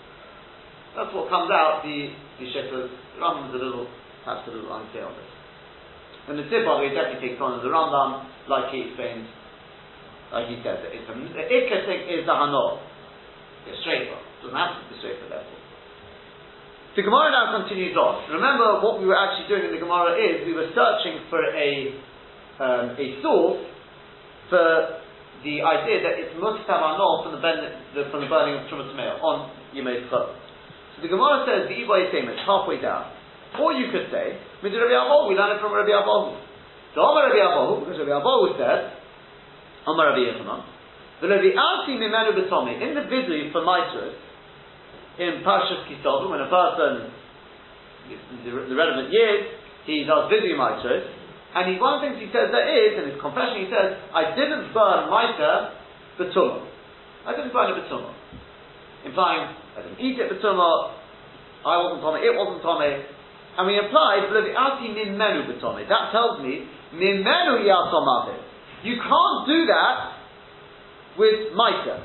That's 0.97 1.13
what 1.13 1.29
comes 1.29 1.53
out, 1.53 1.85
the 1.85 2.15
the 2.39 2.47
Sheffer, 2.53 2.89
Rambam 3.19 3.49
is 3.51 3.55
a 3.57 3.63
little, 3.63 3.89
perhaps 4.25 4.49
a 4.49 4.53
little 4.53 4.73
unclear 4.73 5.09
on 5.09 5.15
this. 5.17 5.33
And 6.29 6.39
the 6.39 6.47
Tibbar, 6.51 6.83
he 6.83 6.91
definitely 6.93 7.23
takes 7.23 7.41
on 7.41 7.59
as 7.59 7.63
the 7.63 7.71
Rambam, 7.71 8.27
like 8.51 8.75
he 8.75 8.91
explains, 8.91 9.31
like 10.33 10.51
he 10.51 10.59
says, 10.61 10.83
it's 10.91 11.07
a, 11.07 11.15
the 11.15 11.45
Ikka 11.47 11.87
is 11.87 12.27
the 12.27 12.35
Hanor. 12.35 12.83
Straightforward. 13.83 14.23
It 14.23 14.47
doesn't 14.47 14.55
have 14.55 14.79
to 14.79 14.83
be 14.87 14.95
straightforward, 15.03 15.43
therefore. 15.43 15.63
The 16.95 17.03
Gemara 17.03 17.29
now 17.35 17.61
continues 17.61 17.99
on. 17.99 18.31
Remember, 18.31 18.81
what 18.81 19.03
we 19.03 19.11
were 19.11 19.19
actually 19.19 19.51
doing 19.51 19.69
in 19.69 19.73
the 19.75 19.83
Gemara 19.83 20.17
is 20.17 20.47
we 20.47 20.55
were 20.55 20.71
searching 20.71 21.27
for 21.29 21.43
a 21.43 21.93
um, 22.57 22.97
a 22.97 23.07
source 23.21 23.61
for 24.49 25.05
the 25.45 25.61
idea 25.61 26.01
that 26.03 26.17
it's 26.17 26.33
anol 26.41 27.23
from 27.23 27.33
the, 27.37 27.43
ben, 27.43 27.61
the, 27.95 28.09
from 28.11 28.25
the 28.25 28.31
burning 28.31 28.57
of 28.57 28.65
Trumat 28.73 29.21
on 29.21 29.53
Yemei 29.77 30.09
Chol. 30.09 30.33
The 31.03 31.09
Gemara 31.09 31.45
says 31.45 31.69
the 31.69 31.77
Ibai 31.77 32.09
It's 32.09 32.45
halfway 32.49 32.81
down. 32.81 33.13
Or 33.61 33.73
you 33.73 33.93
could 33.93 34.09
say, 34.13 34.37
Mitzvah 34.63 34.81
Rabbi 34.81 34.97
Abahu, 34.97 35.29
we 35.29 35.35
learn 35.37 35.57
it 35.57 35.61
from 35.61 35.73
Rabbi 35.73 35.93
Abahu. 35.93 36.37
So 36.97 37.05
Omar 37.05 37.29
Rabbi 37.29 37.41
Abahu, 37.41 37.85
because 37.85 38.01
Rabbi 38.01 38.17
Abahu 38.17 38.57
said, 38.57 38.97
Omar 39.87 40.13
Rabbi 40.13 40.25
Yochanan, 40.33 40.65
the 41.21 41.29
Rabbi 41.29 41.53
Asi 41.53 41.93
Mimenu 41.97 42.33
B'Tomi, 42.37 42.81
in 42.81 42.97
the 42.97 43.05
Vidu 43.09 43.53
for 43.53 43.61
Maitras, 43.65 44.17
in 45.21 45.45
Parshas 45.45 45.89
Kisov, 45.89 46.29
when 46.29 46.41
a 46.41 46.49
person, 46.49 47.13
the, 48.45 48.51
the 48.69 48.75
relevant 48.77 49.13
years, 49.13 49.53
he 49.85 50.05
does 50.05 50.33
Vidu 50.33 50.57
Maitras, 50.57 51.05
and 51.57 51.73
he, 51.73 51.81
one 51.81 51.97
of 51.97 52.01
the 52.01 52.09
things 52.09 52.21
he 52.21 52.29
says 52.33 52.53
there 52.53 52.69
is, 52.69 53.01
in 53.01 53.13
his 53.13 53.21
confession 53.21 53.65
he 53.65 53.69
says, 53.73 53.97
I 54.13 54.37
didn't 54.37 54.73
burn 54.77 55.09
Maita 55.09 55.73
B'Tumah. 56.21 56.65
I 57.25 57.33
didn't 57.33 57.53
burn 57.53 57.73
it 57.73 57.81
B'Tumah. 57.85 58.13
Implying, 59.05 59.57
I 59.77 59.83
didn't 59.85 60.01
eat 60.01 60.19
it 60.19 60.33
for 60.33 60.41
tumah, 60.41 60.97
I 61.67 61.77
wasn't 61.83 62.01
Tommy, 62.01 62.21
it 62.25 62.33
wasn't 62.33 62.63
Tommy. 62.63 63.05
And 63.57 63.67
we 63.67 63.75
min 63.77 65.17
menu 65.17 65.49
b'tomei. 65.49 65.89
That 65.89 66.13
tells 66.13 66.43
me, 66.43 66.69
min 66.93 67.25
menu 67.25 67.65
You 68.85 68.95
can't 69.01 69.41
do 69.49 69.67
that 69.67 70.13
with 71.19 71.53
Micah. 71.55 72.05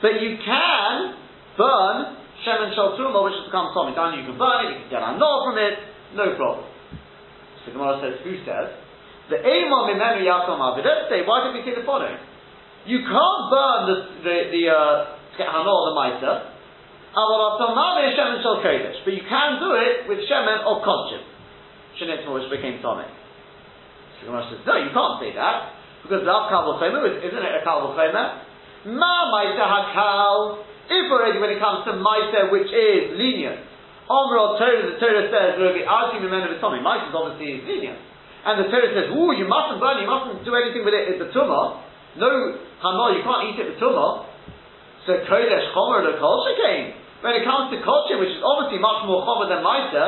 But 0.00 0.20
you 0.20 0.38
can 0.44 1.14
burn 1.58 2.16
Shemen 2.44 2.74
Truma, 2.74 3.24
which 3.24 3.34
has 3.34 3.44
become 3.46 3.72
Tommy. 3.74 3.94
Down 3.94 4.18
you 4.18 4.24
can 4.24 4.38
burn 4.38 4.66
it, 4.66 4.70
you 4.70 4.78
can 4.86 4.90
get 4.90 5.02
a 5.02 5.18
no 5.18 5.44
from 5.44 5.58
it, 5.58 5.78
no 6.14 6.36
problem. 6.36 6.66
So 7.66 7.72
Gemara 7.72 8.00
says, 8.00 8.20
who 8.24 8.36
says? 8.44 8.68
The 9.30 9.36
Eimon 9.40 9.88
Mimenu 9.90 10.22
Yasom 10.24 10.60
Don't 10.60 11.08
say, 11.08 11.24
why 11.26 11.44
did 11.44 11.54
we 11.56 11.64
say 11.64 11.74
the 11.74 11.84
following? 11.84 12.16
You 12.86 12.98
can't 13.00 13.42
burn 13.48 13.88
the, 13.88 13.96
the, 14.22 14.36
the 14.52 14.68
uh, 14.68 15.06
Hanor, 15.40 15.88
the 15.88 15.94
Maita, 15.96 16.52
but 17.14 17.22
you 19.14 19.22
can 19.22 19.62
do 19.62 19.70
it 19.78 20.10
with 20.10 20.18
Shemen 20.26 20.66
or 20.66 20.82
Kodshim. 20.82 21.22
Shenitzma, 21.94 22.34
which 22.34 22.50
became 22.50 22.82
Tomei. 22.82 23.06
So 24.18 24.26
Gemara 24.26 24.50
says, 24.50 24.66
no, 24.66 24.74
you 24.82 24.90
can't 24.90 25.22
say 25.22 25.30
that, 25.38 25.78
because 26.02 26.26
the 26.26 26.34
Kal 26.50 26.74
isn't 26.82 27.22
it 27.22 27.54
a 27.54 27.62
Kal 27.62 27.94
Ma 27.94 29.14
Maita 29.30 29.62
Hakal, 29.62 30.66
if 30.90 31.06
already 31.08 31.38
when 31.38 31.50
it 31.50 31.60
comes 31.62 31.84
to 31.86 31.92
Maita, 31.94 32.50
which 32.50 32.66
is 32.68 33.14
lenient, 33.16 33.60
Omro 34.10 34.58
Torah, 34.58 34.82
the 34.84 34.98
Torah 35.00 35.24
says, 35.32 35.56
asking 35.56 36.20
the 36.20 36.28
men 36.28 36.44
of 36.44 36.52
Tomei, 36.60 36.82
Maita 36.82 37.08
is 37.08 37.14
obviously 37.14 37.62
lenient. 37.62 37.96
And 38.44 38.60
the 38.60 38.68
Torah 38.68 38.90
says, 38.90 39.08
ooh, 39.14 39.32
you 39.32 39.48
mustn't 39.48 39.80
burn, 39.80 40.02
you 40.02 40.10
mustn't 40.10 40.44
do 40.44 40.52
anything 40.58 40.84
with 40.84 40.92
it, 40.92 41.08
it's 41.14 41.22
a 41.22 41.30
tumah. 41.32 41.80
No, 42.16 42.30
Hanor, 42.78 43.18
you 43.18 43.22
can't 43.26 43.42
eat 43.50 43.58
it 43.58 43.74
with 43.74 43.78
tumah. 43.82 44.30
So 45.06 45.18
Kodesh 45.26 45.74
Chomer 45.74 46.06
the 46.06 46.16
culture 46.16 46.54
came. 46.56 46.94
When 47.20 47.34
it 47.34 47.44
comes 47.44 47.72
to 47.74 47.80
culture, 47.82 48.20
which 48.20 48.36
is 48.36 48.40
obviously 48.44 48.78
much 48.78 49.04
more 49.08 49.24
chomer 49.24 49.48
than 49.48 49.64
Maita, 49.64 50.04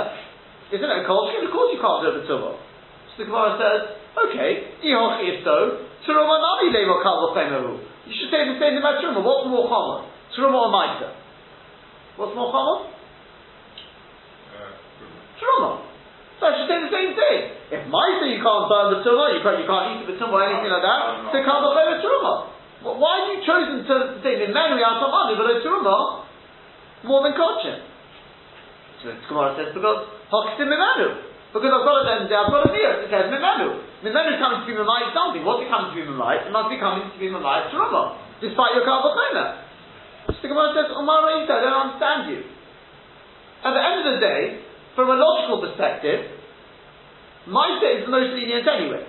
isn't 0.71 0.85
it 0.85 0.99
a 1.03 1.07
culture? 1.09 1.41
Of 1.43 1.51
course 1.51 1.73
you 1.73 1.81
can't 1.81 2.01
do 2.05 2.07
it 2.13 2.17
with 2.23 2.29
Tumah. 2.29 2.55
So 2.55 3.15
the 3.19 3.27
Gemara 3.27 3.57
says, 3.59 3.81
okay, 4.15 4.51
Ihoch 4.85 5.19
if 5.25 5.43
so, 5.43 5.89
Turuma 6.07 6.37
Nami 6.39 6.71
Levo 6.71 7.03
Kalvo 7.03 7.81
You 8.07 8.13
should 8.15 8.31
say 8.31 8.47
the 8.47 8.61
same 8.61 8.77
thing 8.77 8.85
about 8.85 9.03
Turuma. 9.03 9.25
What's 9.25 9.49
more 9.51 9.67
chomer? 9.67 10.07
Turuma 10.37 10.69
or 10.69 10.71
Maita? 10.71 11.09
What's 12.17 12.37
more 12.37 12.53
chomer? 12.53 12.77
Uh, 14.55 14.73
Turuma. 15.43 15.96
So 16.37 16.43
I 16.49 16.53
should 16.53 16.69
say 16.69 16.79
the 16.85 16.93
same 16.93 17.13
thing. 17.17 17.39
If 17.73 17.81
Maita 17.89 18.29
you 18.29 18.45
can't 18.45 18.69
burn 18.69 18.93
the 18.93 19.01
Turuma, 19.01 19.33
you 19.33 19.41
can't, 19.41 19.57
you 19.57 19.69
can't 19.69 19.87
eat 19.97 20.05
the 20.05 20.17
Turuma 20.21 20.37
or 20.37 20.45
anything 20.45 20.69
like 20.69 20.85
that, 20.85 21.33
so 21.33 21.37
Kalvo 21.41 21.73
Femer 21.73 21.99
Turuma. 22.05 22.35
Why 22.87 23.25
have 23.25 23.29
you 23.33 23.41
chosen 23.43 23.89
to 23.89 23.95
say 24.21 24.39
the 24.45 24.53
men 24.53 24.77
we 24.77 24.85
are 24.85 25.01
Tamani, 25.01 25.35
but 25.35 25.49
a 25.49 25.65
Turuma? 25.65 26.27
more 27.07 27.23
than 27.23 27.39
Kochim. 27.39 27.79
So 29.01 29.15
the 29.15 29.17
Gemara 29.31 29.55
says, 29.55 29.71
because 29.71 30.11
Hoksim 30.33 30.67
Mimanu. 30.67 31.23
Because 31.55 31.73
I've 31.73 31.87
got 31.89 32.03
a 32.03 32.05
then 32.05 32.29
I've 32.29 32.53
got 32.53 32.69
a 32.69 32.71
near, 32.75 33.07
it 33.07 33.09
says 33.09 33.31
Mimanu. 33.31 33.81
Mimanu 34.03 34.37
comes 34.43 34.65
to 34.65 34.67
be 34.69 34.77
Mamai 34.77 35.15
something. 35.15 35.47
What's 35.47 35.65
it 35.65 35.71
coming 35.71 35.95
to 35.95 35.97
be 35.97 36.05
Mamai? 36.05 36.51
It 36.51 36.53
must 36.53 36.69
be 36.69 36.77
coming 36.77 37.09
to 37.09 37.17
be 37.17 37.31
Mamai 37.31 37.71
Truma. 37.73 38.19
Despite 38.43 38.77
your 38.77 38.85
Kalbachona. 38.85 39.65
So 40.27 40.39
the 40.43 40.49
Gemara 40.51 40.75
says, 40.75 40.91
Umar 40.93 41.25
I 41.31 41.47
don't 41.47 41.81
understand 41.87 42.21
you. 42.35 42.41
At 43.65 43.73
the 43.73 43.83
end 43.83 43.97
of 44.05 44.07
the 44.13 44.21
day, 44.21 44.41
from 44.97 45.13
a 45.13 45.17
logical 45.21 45.61
perspective, 45.63 46.33
Maita 47.47 48.01
is 48.01 48.09
the 48.09 48.13
most 48.13 48.35
lenient 48.35 48.67
anyway. 48.67 49.05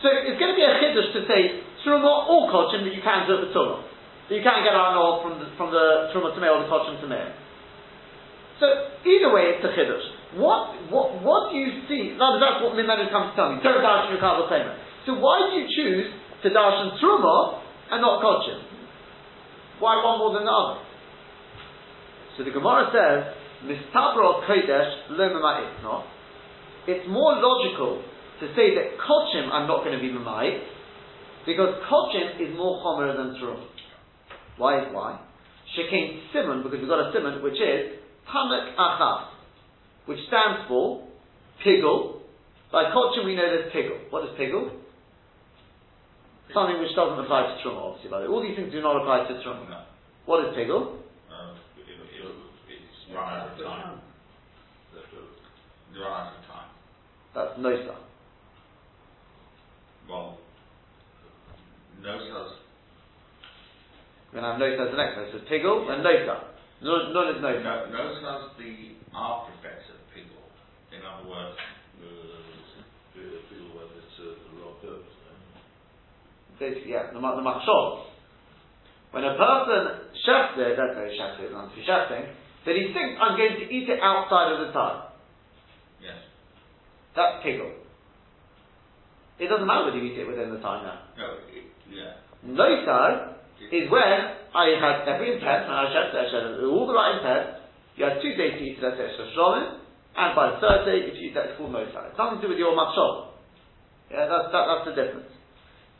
So 0.00 0.08
it's 0.08 0.38
going 0.40 0.54
to 0.54 0.56
be 0.56 0.64
a 0.64 0.72
chiddush 0.80 1.12
to 1.12 1.20
say 1.28 1.60
Truma 1.84 2.30
or 2.30 2.48
Kochim 2.48 2.88
that 2.88 2.94
you 2.94 3.02
can 3.04 3.28
do 3.28 3.36
it 3.36 3.50
with 3.50 3.52
Truma 3.52 3.90
you 4.30 4.42
can't 4.46 4.62
get 4.62 4.74
nor 4.78 5.26
from 5.26 5.42
the, 5.42 5.46
from 5.58 5.74
the 5.74 6.14
Truma 6.14 6.30
Tameh 6.30 6.46
or 6.46 6.62
the 6.62 6.70
Kochim 6.70 7.02
Tameh. 7.02 7.34
So 8.62 8.66
either 9.02 9.34
way, 9.34 9.58
it's 9.58 9.64
a 9.66 9.72
chiddush. 9.74 10.38
What 10.38 10.78
what 10.92 11.18
what 11.24 11.50
do 11.50 11.58
you 11.58 11.82
see? 11.88 12.14
No, 12.14 12.38
that's 12.38 12.62
what 12.62 12.78
Mimenu 12.78 13.10
comes 13.10 13.32
to 13.32 13.34
tell 13.34 13.50
me. 13.50 13.58
Don't 13.64 13.82
darshan. 13.82 14.20
So 15.06 15.18
why 15.18 15.50
do 15.50 15.58
you 15.58 15.66
choose 15.66 16.12
to 16.44 16.50
darshan 16.50 17.00
Truma 17.02 17.58
and 17.90 18.00
not 18.02 18.22
Kochim? 18.22 18.62
Why 19.80 19.96
one 20.04 20.18
more 20.18 20.34
than 20.34 20.44
the 20.44 20.52
other? 20.52 20.78
So 22.36 22.44
the 22.44 22.52
Gemara 22.52 22.92
says, 22.94 23.34
Mistabra 23.64 24.46
Kodesh 24.48 25.10
Lo 25.10 25.28
No, 25.82 26.04
It's 26.86 27.06
more 27.08 27.34
logical 27.36 28.02
to 28.40 28.46
say 28.56 28.74
that 28.74 28.96
Kochim 28.96 29.50
I'm 29.52 29.68
not 29.68 29.84
going 29.84 29.96
to 29.96 30.00
be 30.00 30.08
Mamait 30.08 30.64
because 31.44 31.74
Kochim 31.84 32.40
is 32.40 32.56
more 32.56 32.80
Chomer 32.80 33.16
than 33.16 33.40
Truma. 33.40 33.64
Why? 34.56 34.92
Why? 34.92 35.20
Shekin 35.76 36.32
Simon, 36.32 36.62
because 36.62 36.80
we've 36.80 36.88
got 36.88 37.00
a 37.00 37.12
Simon, 37.12 37.42
which 37.42 37.60
is 37.60 38.00
Pamak 38.28 38.76
Achas, 38.76 39.28
which 40.06 40.18
stands 40.28 40.66
for 40.68 41.06
Piggle. 41.64 42.20
By 42.72 42.90
culture, 42.92 43.24
we 43.24 43.34
know 43.36 43.44
there's 43.44 43.72
Piggle. 43.72 44.10
What 44.10 44.24
is 44.24 44.30
Piggle? 44.38 44.70
Something 46.54 46.80
which 46.80 46.94
doesn't 46.96 47.18
apply 47.18 47.42
to 47.42 47.68
Truma, 47.68 47.92
obviously. 47.92 48.10
By 48.10 48.20
the 48.20 48.26
way. 48.26 48.32
All 48.32 48.42
these 48.42 48.56
things 48.56 48.72
do 48.72 48.80
not 48.80 49.00
apply 49.00 49.28
to. 49.28 49.34
No. 49.34 49.84
What 50.26 50.48
is 50.48 50.56
Piggle? 50.56 50.99
It's 53.10 53.16
run 53.18 53.26
out 53.26 53.50
of 53.50 53.58
time. 53.58 53.98
Run 55.98 56.12
out 56.14 56.30
of 56.30 56.46
time. 56.46 56.70
That's 57.34 57.58
Nosa. 57.58 57.98
Well, 60.08 60.38
Nosa's 61.98 62.54
we're 64.30 64.38
going 64.40 64.46
to 64.46 64.50
have 64.54 64.62
Nosa 64.62 64.86
as 64.86 64.90
the 64.94 65.00
next 65.02 65.18
one. 65.18 65.26
So 65.34 65.38
Piggle 65.50 65.90
and 65.90 66.06
Nosa. 66.06 66.54
None, 66.86 67.10
none 67.10 67.34
is 67.34 67.42
Nosa. 67.42 67.66
No, 67.66 67.90
Nosa 67.90 68.46
is 68.46 68.54
the 68.62 68.94
after 69.10 69.58
effects 69.58 69.90
of 69.90 69.98
Piggle. 70.14 70.46
In 70.94 71.02
other 71.02 71.26
words, 71.26 71.58
Piggle 73.10 73.74
when 73.74 73.90
it's 73.90 74.22
uh, 74.22 74.38
the 74.38 74.62
wrong 74.62 74.78
purpose. 74.78 75.18
Basically, 76.62 76.94
yeah, 76.94 77.10
the, 77.10 77.18
the 77.18 77.42
machshol. 77.42 78.06
When 79.10 79.24
a 79.24 79.34
person 79.34 80.14
shafter, 80.22 80.76
don't 80.78 80.94
know 80.94 81.10
shafter, 81.10 81.50
not 81.50 81.74
to 81.74 81.82
shafting, 81.82 82.30
that 82.66 82.74
he 82.76 82.92
thinks 82.92 83.16
I'm 83.20 83.36
going 83.36 83.56
to 83.60 83.66
eat 83.72 83.88
it 83.88 84.00
outside 84.02 84.52
of 84.52 84.66
the 84.66 84.70
time. 84.72 85.08
Yes. 86.00 86.20
That's 87.16 87.40
piggle. 87.44 87.72
It 89.40 89.48
doesn't 89.48 89.64
matter 89.64 89.88
whether 89.88 89.96
you 89.96 90.12
eat 90.12 90.20
it 90.20 90.28
within 90.28 90.52
the 90.52 90.60
time 90.60 90.84
now. 90.84 90.98
No, 91.16 91.40
it, 91.48 91.64
yeah. 91.88 92.20
Nosa 92.44 93.40
is 93.72 93.88
when 93.88 94.20
I 94.52 94.76
had 94.76 95.08
every 95.08 95.32
intent, 95.32 95.64
and 95.68 95.72
I 95.72 95.88
said, 95.88 96.12
I 96.12 96.28
said 96.28 96.44
all 96.60 96.84
the 96.84 96.96
right 96.96 97.16
intent, 97.16 97.64
you 97.96 98.04
had 98.04 98.20
two 98.20 98.36
days 98.36 98.60
to 98.60 98.62
eat 98.64 98.80
that 98.84 99.00
extra 99.00 99.28
shalom, 99.32 99.80
and 100.16 100.30
by 100.36 100.52
the 100.52 100.58
third 100.60 100.84
day, 100.84 101.08
if 101.08 101.16
you 101.16 101.32
eat 101.32 101.34
that, 101.36 101.52
it's 101.52 101.56
called 101.56 101.72
Mosai. 101.72 102.12
It's 102.12 102.20
nothing 102.20 102.40
to 102.40 102.44
do 102.44 102.52
with 102.52 102.60
your 102.60 102.76
machshol. 102.76 103.32
Yeah, 104.12 104.28
that's, 104.28 104.52
that, 104.52 104.64
that's 104.68 104.84
the 104.92 104.96
difference. 104.96 105.30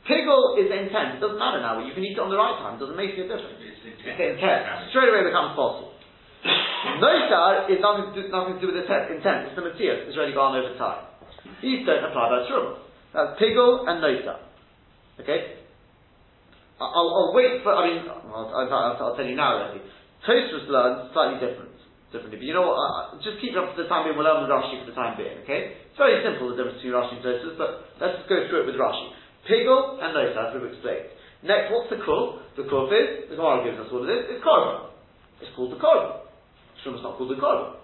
Piggle 0.04 0.60
is 0.60 0.68
intent. 0.72 1.16
It 1.16 1.20
doesn't 1.20 1.38
matter 1.38 1.60
now. 1.60 1.80
You 1.80 1.92
can 1.92 2.02
eat 2.02 2.16
it 2.16 2.22
on 2.22 2.32
the 2.32 2.40
right 2.40 2.56
time. 2.58 2.76
It 2.76 2.80
doesn't 2.82 2.96
make 2.96 3.14
a 3.16 3.24
difference. 3.28 3.60
It's 3.60 3.84
intent. 3.84 4.16
It's 4.16 4.40
intent. 4.40 4.90
Straight 4.90 5.12
away 5.12 5.28
becomes 5.28 5.52
possible. 5.54 5.92
Nosar 6.80 7.68
is 7.68 7.80
nothing 7.80 8.12
to, 8.12 8.14
do, 8.16 8.28
nothing 8.32 8.56
to 8.56 8.60
do 8.60 8.72
with 8.72 8.80
the 8.80 8.88
intent. 8.88 9.52
It's 9.52 9.56
the 9.56 9.64
material. 9.64 10.08
It's 10.08 10.16
already 10.16 10.32
gone 10.32 10.56
over 10.56 10.72
time. 10.80 11.04
These 11.60 11.84
don't 11.84 12.04
apply 12.04 12.26
by 12.32 12.40
Truma. 12.48 12.80
That's 13.12 13.36
Piggle 13.36 13.84
and 13.84 14.00
Nosar. 14.00 14.40
Okay? 15.20 15.60
I'll, 16.80 17.12
I'll 17.12 17.32
wait 17.36 17.60
for, 17.60 17.76
I 17.76 17.84
mean, 17.84 18.08
I'll, 18.08 18.48
I'll, 18.56 18.96
I'll 18.96 19.16
tell 19.16 19.28
you 19.28 19.36
now 19.36 19.60
already. 19.60 19.84
Tosfos 20.24 20.64
learned 20.64 21.12
slightly 21.12 21.36
different, 21.36 21.76
differently. 22.08 22.40
But 22.40 22.48
you 22.48 22.56
know 22.56 22.72
what, 22.72 22.80
uh, 22.80 23.20
just 23.20 23.36
keep 23.44 23.52
it 23.52 23.60
up 23.60 23.76
for 23.76 23.84
the 23.84 23.88
time 23.88 24.08
being, 24.08 24.16
we'll 24.16 24.24
learn 24.24 24.40
with 24.40 24.48
Rashi 24.48 24.80
for 24.80 24.88
the 24.88 24.96
time 24.96 25.20
being, 25.20 25.44
okay? 25.44 25.76
It's 25.92 26.00
very 26.00 26.24
simple, 26.24 26.48
the 26.48 26.56
difference 26.56 26.80
between 26.80 26.96
Rashi 26.96 27.20
and 27.20 27.24
Tosfos, 27.24 27.56
but 27.60 27.70
let's 28.00 28.24
just 28.24 28.28
go 28.32 28.40
through 28.48 28.64
it 28.64 28.66
with 28.72 28.80
Rashi. 28.80 29.12
Pigel 29.44 30.00
and 30.00 30.16
Nosa, 30.16 30.40
as 30.40 30.50
we've 30.56 30.72
explained. 30.72 31.12
Next, 31.44 31.68
what's 31.68 31.92
the 31.92 32.00
kuf? 32.00 32.40
The 32.56 32.64
kuf 32.64 32.88
is, 32.92 33.28
the 33.28 33.36
Gemara 33.36 33.64
gives 33.64 33.80
us 33.80 33.88
what 33.92 34.08
it 34.08 34.12
is, 34.16 34.22
it's 34.36 34.44
korban. 34.44 34.92
It's 35.44 35.52
called 35.52 35.76
the 35.76 35.80
korban. 35.80 36.29
Shuma's 36.84 37.02
not 37.02 37.16
called 37.16 37.30
the 37.30 37.40
korban. 37.40 37.76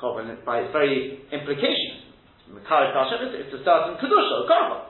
Korban, 0.00 0.44
by 0.44 0.60
its 0.60 0.72
very 0.72 1.20
implication, 1.32 2.10
it's 2.50 3.54
a 3.54 3.64
certain 3.64 3.94
kedusha, 4.00 4.44
a 4.44 4.48
korban. 4.48 4.80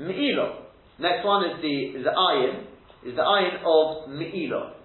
Me'ilo, 0.00 0.62
Next 0.98 1.24
one 1.24 1.48
is 1.50 1.56
the 1.62 1.98
is 1.98 2.04
the 2.04 2.14
ayin, 2.14 2.62
is 3.02 3.16
the 3.16 3.26
ayin 3.26 3.58
of 3.64 4.10
me'ila. 4.10 4.78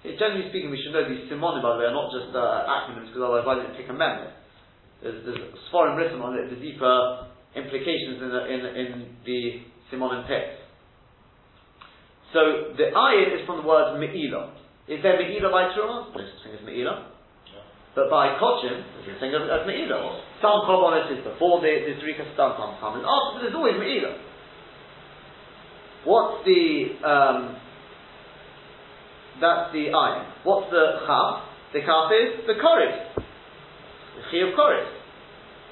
Okay, 0.00 0.16
generally 0.16 0.48
speaking, 0.48 0.70
we 0.70 0.80
should 0.80 0.92
know 0.92 1.04
these 1.08 1.26
simonim, 1.26 1.60
by 1.60 1.74
the 1.74 1.78
way, 1.82 1.86
are 1.90 1.96
not 1.96 2.08
just 2.14 2.32
uh, 2.32 2.64
acronyms, 2.70 3.08
because 3.10 3.20
otherwise 3.20 3.44
I 3.44 3.54
didn't 3.60 3.76
take 3.76 3.90
a 3.90 3.92
memo. 3.92 4.32
There's, 5.02 5.26
there's 5.26 5.42
foreign 5.70 5.96
written 5.96 6.20
on 6.20 6.38
it, 6.38 6.48
the 6.48 6.60
deeper 6.60 7.28
implications 7.56 8.22
in 8.22 8.30
the, 8.30 8.42
in, 8.48 8.60
in 8.78 8.88
the 9.26 9.40
simonim 9.92 10.24
text. 10.28 10.60
So 12.32 12.72
the 12.78 12.94
ayin 12.94 13.40
is 13.40 13.46
from 13.46 13.60
the 13.60 13.66
word 13.66 13.98
me'ila. 13.98 14.54
Is 14.90 14.98
there 15.06 15.16
me'ila 15.16 15.54
by 15.54 15.70
Truma? 15.70 16.10
No 16.10 16.18
such 16.18 16.42
thing 16.42 16.58
as 16.58 16.66
me'ila. 16.66 17.06
But 17.94 18.10
by 18.10 18.34
Kochim, 18.42 18.82
there's 19.06 19.16
a 19.16 19.20
thing 19.20 19.34
of, 19.34 19.42
of 19.46 19.66
me'ila. 19.66 20.18
Some 20.42 20.66
korbanos 20.66 21.14
is 21.14 21.22
before 21.22 21.62
the, 21.62 21.70
the 21.70 21.94
Zrika, 22.02 22.26
some 22.34 22.58
comes 22.58 22.82
after, 22.82 23.38
but 23.38 23.40
there's 23.42 23.54
always 23.54 23.78
me'ila. 23.78 24.18
What's 26.04 26.44
the 26.44 26.96
um, 27.06 27.56
that's 29.40 29.72
the 29.72 29.88
ayin. 29.88 30.24
What's 30.44 30.70
the 30.70 31.06
chaf? 31.06 31.48
The 31.72 31.80
chaf 31.80 32.12
is 32.12 32.46
the 32.46 32.56
koris. 32.60 33.14
The 33.14 34.22
chi 34.28 34.38
of 34.44 34.52
koris. 34.58 34.90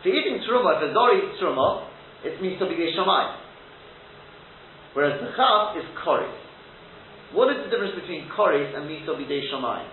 For 0.03 0.09
eating 0.09 0.41
truma, 0.47 0.79
if 0.79 0.91
a 0.91 0.93
zori 0.95 1.21
truma, 1.43 1.89
it 2.25 2.41
means 2.41 2.59
to 2.61 2.67
be 2.67 2.77
shamay. 2.97 3.35
Whereas 4.95 5.21
the 5.21 5.31
chaf 5.37 5.77
is 5.77 5.85
koris. 6.05 6.48
What 7.33 7.53
is 7.53 7.65
the 7.65 7.71
difference 7.71 7.95
between 7.95 8.29
koris 8.33 8.75
and 8.77 8.89
miso 8.89 9.17
bidei 9.17 9.45
shamay? 9.53 9.85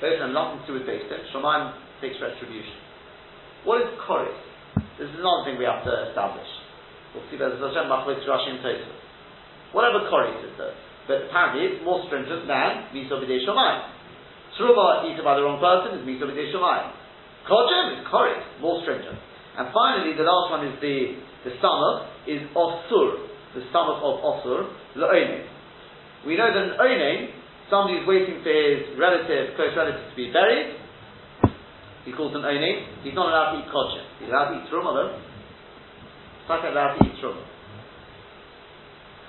Both 0.00 0.18
have 0.18 0.34
nothing 0.34 0.66
to 0.66 0.66
do 0.66 0.72
with. 0.74 0.88
Shamayim 1.30 1.78
takes 2.00 2.16
retribution. 2.18 2.74
What 3.64 3.82
is 3.82 3.88
koris? 4.02 4.34
This 4.98 5.08
is 5.08 5.20
another 5.20 5.44
thing 5.46 5.58
we 5.58 5.68
have 5.68 5.84
to 5.84 5.94
establish. 6.10 6.48
We'll 7.12 7.24
see 7.28 7.36
there's 7.36 7.60
Rashi 7.60 8.50
and. 8.56 8.60
Whatever 9.72 10.08
Kori 10.08 10.32
says 10.40 10.54
though. 10.56 10.76
But 11.08 11.28
apparently 11.28 11.68
it's 11.68 11.80
more 11.84 12.04
stringent 12.08 12.48
than 12.48 12.88
Miso 12.92 13.20
B'dei 13.20 13.44
Shomayim. 13.44 13.80
Truma 14.56 15.08
eaten 15.08 15.24
by 15.24 15.36
the 15.36 15.42
wrong 15.44 15.60
person 15.60 16.00
is 16.00 16.02
Miso 16.08 16.24
B'dei 16.24 16.52
Shomayim. 16.52 16.92
Kojem 17.48 18.00
is 18.00 18.06
Kori, 18.08 18.36
more 18.60 18.80
stringent. 18.84 19.18
And 19.58 19.68
finally, 19.74 20.16
the 20.16 20.24
last 20.24 20.48
one 20.52 20.64
is 20.64 20.76
the, 20.80 21.20
the 21.44 21.52
stomach, 21.58 22.08
is 22.26 22.42
Osur, 22.54 23.26
the 23.54 23.62
stomach 23.70 23.98
of 24.02 24.22
Osur, 24.22 24.70
L'oinem. 24.96 25.42
We 26.26 26.36
know 26.36 26.46
that 26.46 26.62
an 26.62 26.74
Oinem, 26.78 27.34
somebody 27.70 27.98
who's 27.98 28.06
waiting 28.06 28.42
for 28.42 28.52
his 28.52 28.94
relative, 28.94 29.58
close 29.58 29.74
relative 29.74 30.06
to 30.10 30.16
be 30.16 30.30
buried, 30.30 30.78
he 32.04 32.12
calls 32.12 32.34
an 32.34 32.42
Oinem, 32.42 33.02
he's 33.02 33.14
not 33.14 33.30
allowed 33.30 33.54
to 33.54 33.62
eat 33.62 33.70
Kojem. 33.70 34.04
He's 34.18 34.30
allowed 34.30 34.54
to 34.54 34.62
eat 34.62 34.66
Truma 34.70 34.90
though. 34.94 35.12
He's 35.14 36.70
allowed 36.70 36.98
to 36.98 37.06
eat 37.06 37.16
Truma. 37.22 37.42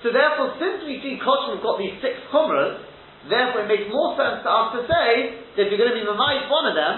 So 0.04 0.12
therefore, 0.12 0.60
since 0.60 0.84
we 0.84 1.00
see 1.00 1.16
Koshim 1.16 1.56
have 1.56 1.64
got 1.64 1.80
these 1.80 1.96
six 2.04 2.20
chumras, 2.28 2.84
therefore 3.32 3.64
it 3.64 3.70
makes 3.72 3.88
more 3.88 4.20
sense 4.20 4.44
to 4.44 4.50
us 4.52 4.76
to 4.76 4.80
say 4.84 5.40
that 5.56 5.62
if 5.64 5.68
you're 5.72 5.80
going 5.80 5.96
to 5.96 6.00
be 6.02 6.04
Mamait 6.04 6.52
one 6.52 6.68
of 6.68 6.76
them, 6.76 6.96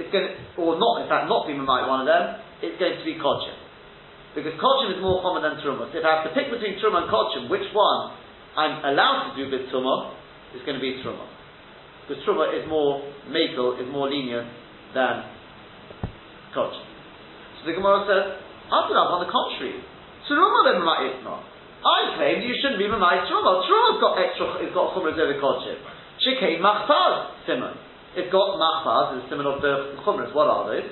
it's 0.00 0.08
going 0.08 0.24
to, 0.24 0.32
or 0.56 0.80
not, 0.80 1.04
in 1.04 1.06
fact, 1.12 1.28
not 1.28 1.44
be 1.44 1.52
Mamait 1.52 1.84
one 1.84 2.00
of 2.00 2.08
them, 2.08 2.40
it's 2.64 2.80
going 2.80 2.96
to 2.96 3.04
be 3.04 3.20
Koshim. 3.20 3.61
Because 4.32 4.56
Koshim 4.56 4.96
is 4.96 5.00
more 5.04 5.20
common 5.20 5.44
than 5.44 5.60
Truma. 5.60 5.92
So 5.92 6.00
if 6.00 6.04
I 6.04 6.20
have 6.20 6.24
to 6.24 6.32
pick 6.32 6.48
between 6.48 6.80
Truma 6.80 7.04
and 7.04 7.08
Koshim, 7.12 7.52
which 7.52 7.68
one 7.76 8.16
I'm 8.56 8.80
allowed 8.80 9.32
to 9.32 9.32
do 9.36 9.44
with 9.52 9.68
Truma, 9.68 10.16
it's 10.56 10.64
going 10.64 10.80
to 10.80 10.84
be 10.84 11.00
Truma. 11.04 11.28
Because 12.08 12.24
Truma 12.24 12.48
is 12.56 12.64
more 12.68 13.04
makel, 13.28 13.76
is 13.76 13.88
more 13.92 14.08
lenient 14.08 14.48
than 14.96 15.28
Koshim. 16.56 16.88
So 17.60 17.68
the 17.68 17.76
Gemara 17.76 18.08
says, 18.08 18.24
on 18.72 19.20
the 19.20 19.28
contrary, 19.28 19.84
Truma 20.24 20.80
Mamait 20.80 21.24
not. 21.24 21.44
I 21.82 22.14
claim 22.14 22.40
that 22.40 22.46
you 22.46 22.54
shouldn't 22.62 22.78
be 22.78 22.86
Mamai 22.86 23.26
Truma. 23.26 23.66
Truma's 23.66 23.98
got 24.00 24.14
extra, 24.16 24.64
it's 24.64 24.72
got 24.72 24.94
Chumras 24.94 25.18
over 25.18 25.36
Kodshim. 25.36 25.76
Shikei 26.22 26.62
Machpaz, 26.62 27.44
Simon. 27.44 27.74
It's 28.14 28.30
got 28.30 28.54
Machpaz, 28.56 29.18
the 29.18 29.28
Simon 29.28 29.46
of 29.46 29.60
the 29.60 29.98
Chumras. 30.06 30.32
What 30.32 30.46
are 30.46 30.70
those? 30.70 30.88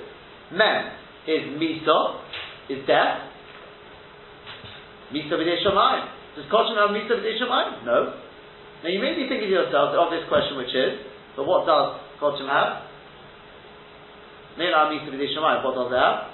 Mem 0.51 0.91
is 1.27 1.55
Misa, 1.55 2.19
is 2.69 2.85
death. 2.85 3.30
Misa 5.11 5.35
B'dei 5.35 5.59
Shamayim. 5.59 6.07
Does 6.35 6.47
Kodshim 6.47 6.79
have 6.79 6.95
Misa 6.95 7.19
B'dei 7.19 7.35
Shamayim? 7.35 7.85
No. 7.85 8.19
Now 8.83 8.89
you 8.89 8.99
may 8.99 9.13
be 9.13 9.27
thinking 9.27 9.51
to 9.51 9.55
yourself 9.61 9.91
the 9.91 9.99
obvious 9.99 10.23
question 10.27 10.57
which 10.57 10.73
is, 10.73 11.03
but 11.35 11.45
what 11.45 11.67
does 11.67 11.99
Kodshim 12.19 12.47
have? 12.47 12.87
Mela 14.57 14.89
Misa 14.91 15.11
B'dei 15.11 15.29
Shamayim, 15.35 15.63
what 15.63 15.75
does 15.75 15.91
it 15.91 15.99
have? 15.99 16.31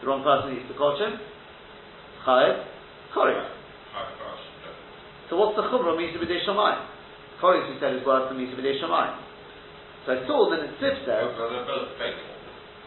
The 0.00 0.06
wrong 0.08 0.22
person 0.22 0.56
eats 0.56 0.68
the 0.68 0.76
Kodshim. 0.76 1.16
Chayev, 2.26 2.64
Kori. 3.14 3.34
So 5.30 5.36
what's 5.40 5.56
the 5.56 5.62
Chumrah 5.62 5.96
Misa 5.96 6.20
B'dei 6.20 6.44
Shamayim? 6.46 6.86
Kori, 7.40 7.58
we 7.72 7.80
said, 7.80 7.96
is 7.96 8.06
worse 8.06 8.28
than 8.28 8.38
Misa 8.38 8.54
B'dei 8.54 8.76
Shamayim. 8.78 9.16
So 10.04 10.12
I 10.12 10.26
saw 10.26 10.50
that 10.50 10.60
it 10.66 10.74
Sif. 10.82 11.06
So 11.06 11.14
they're 11.14 11.62
both 11.62 11.94
fatal. 11.94 12.26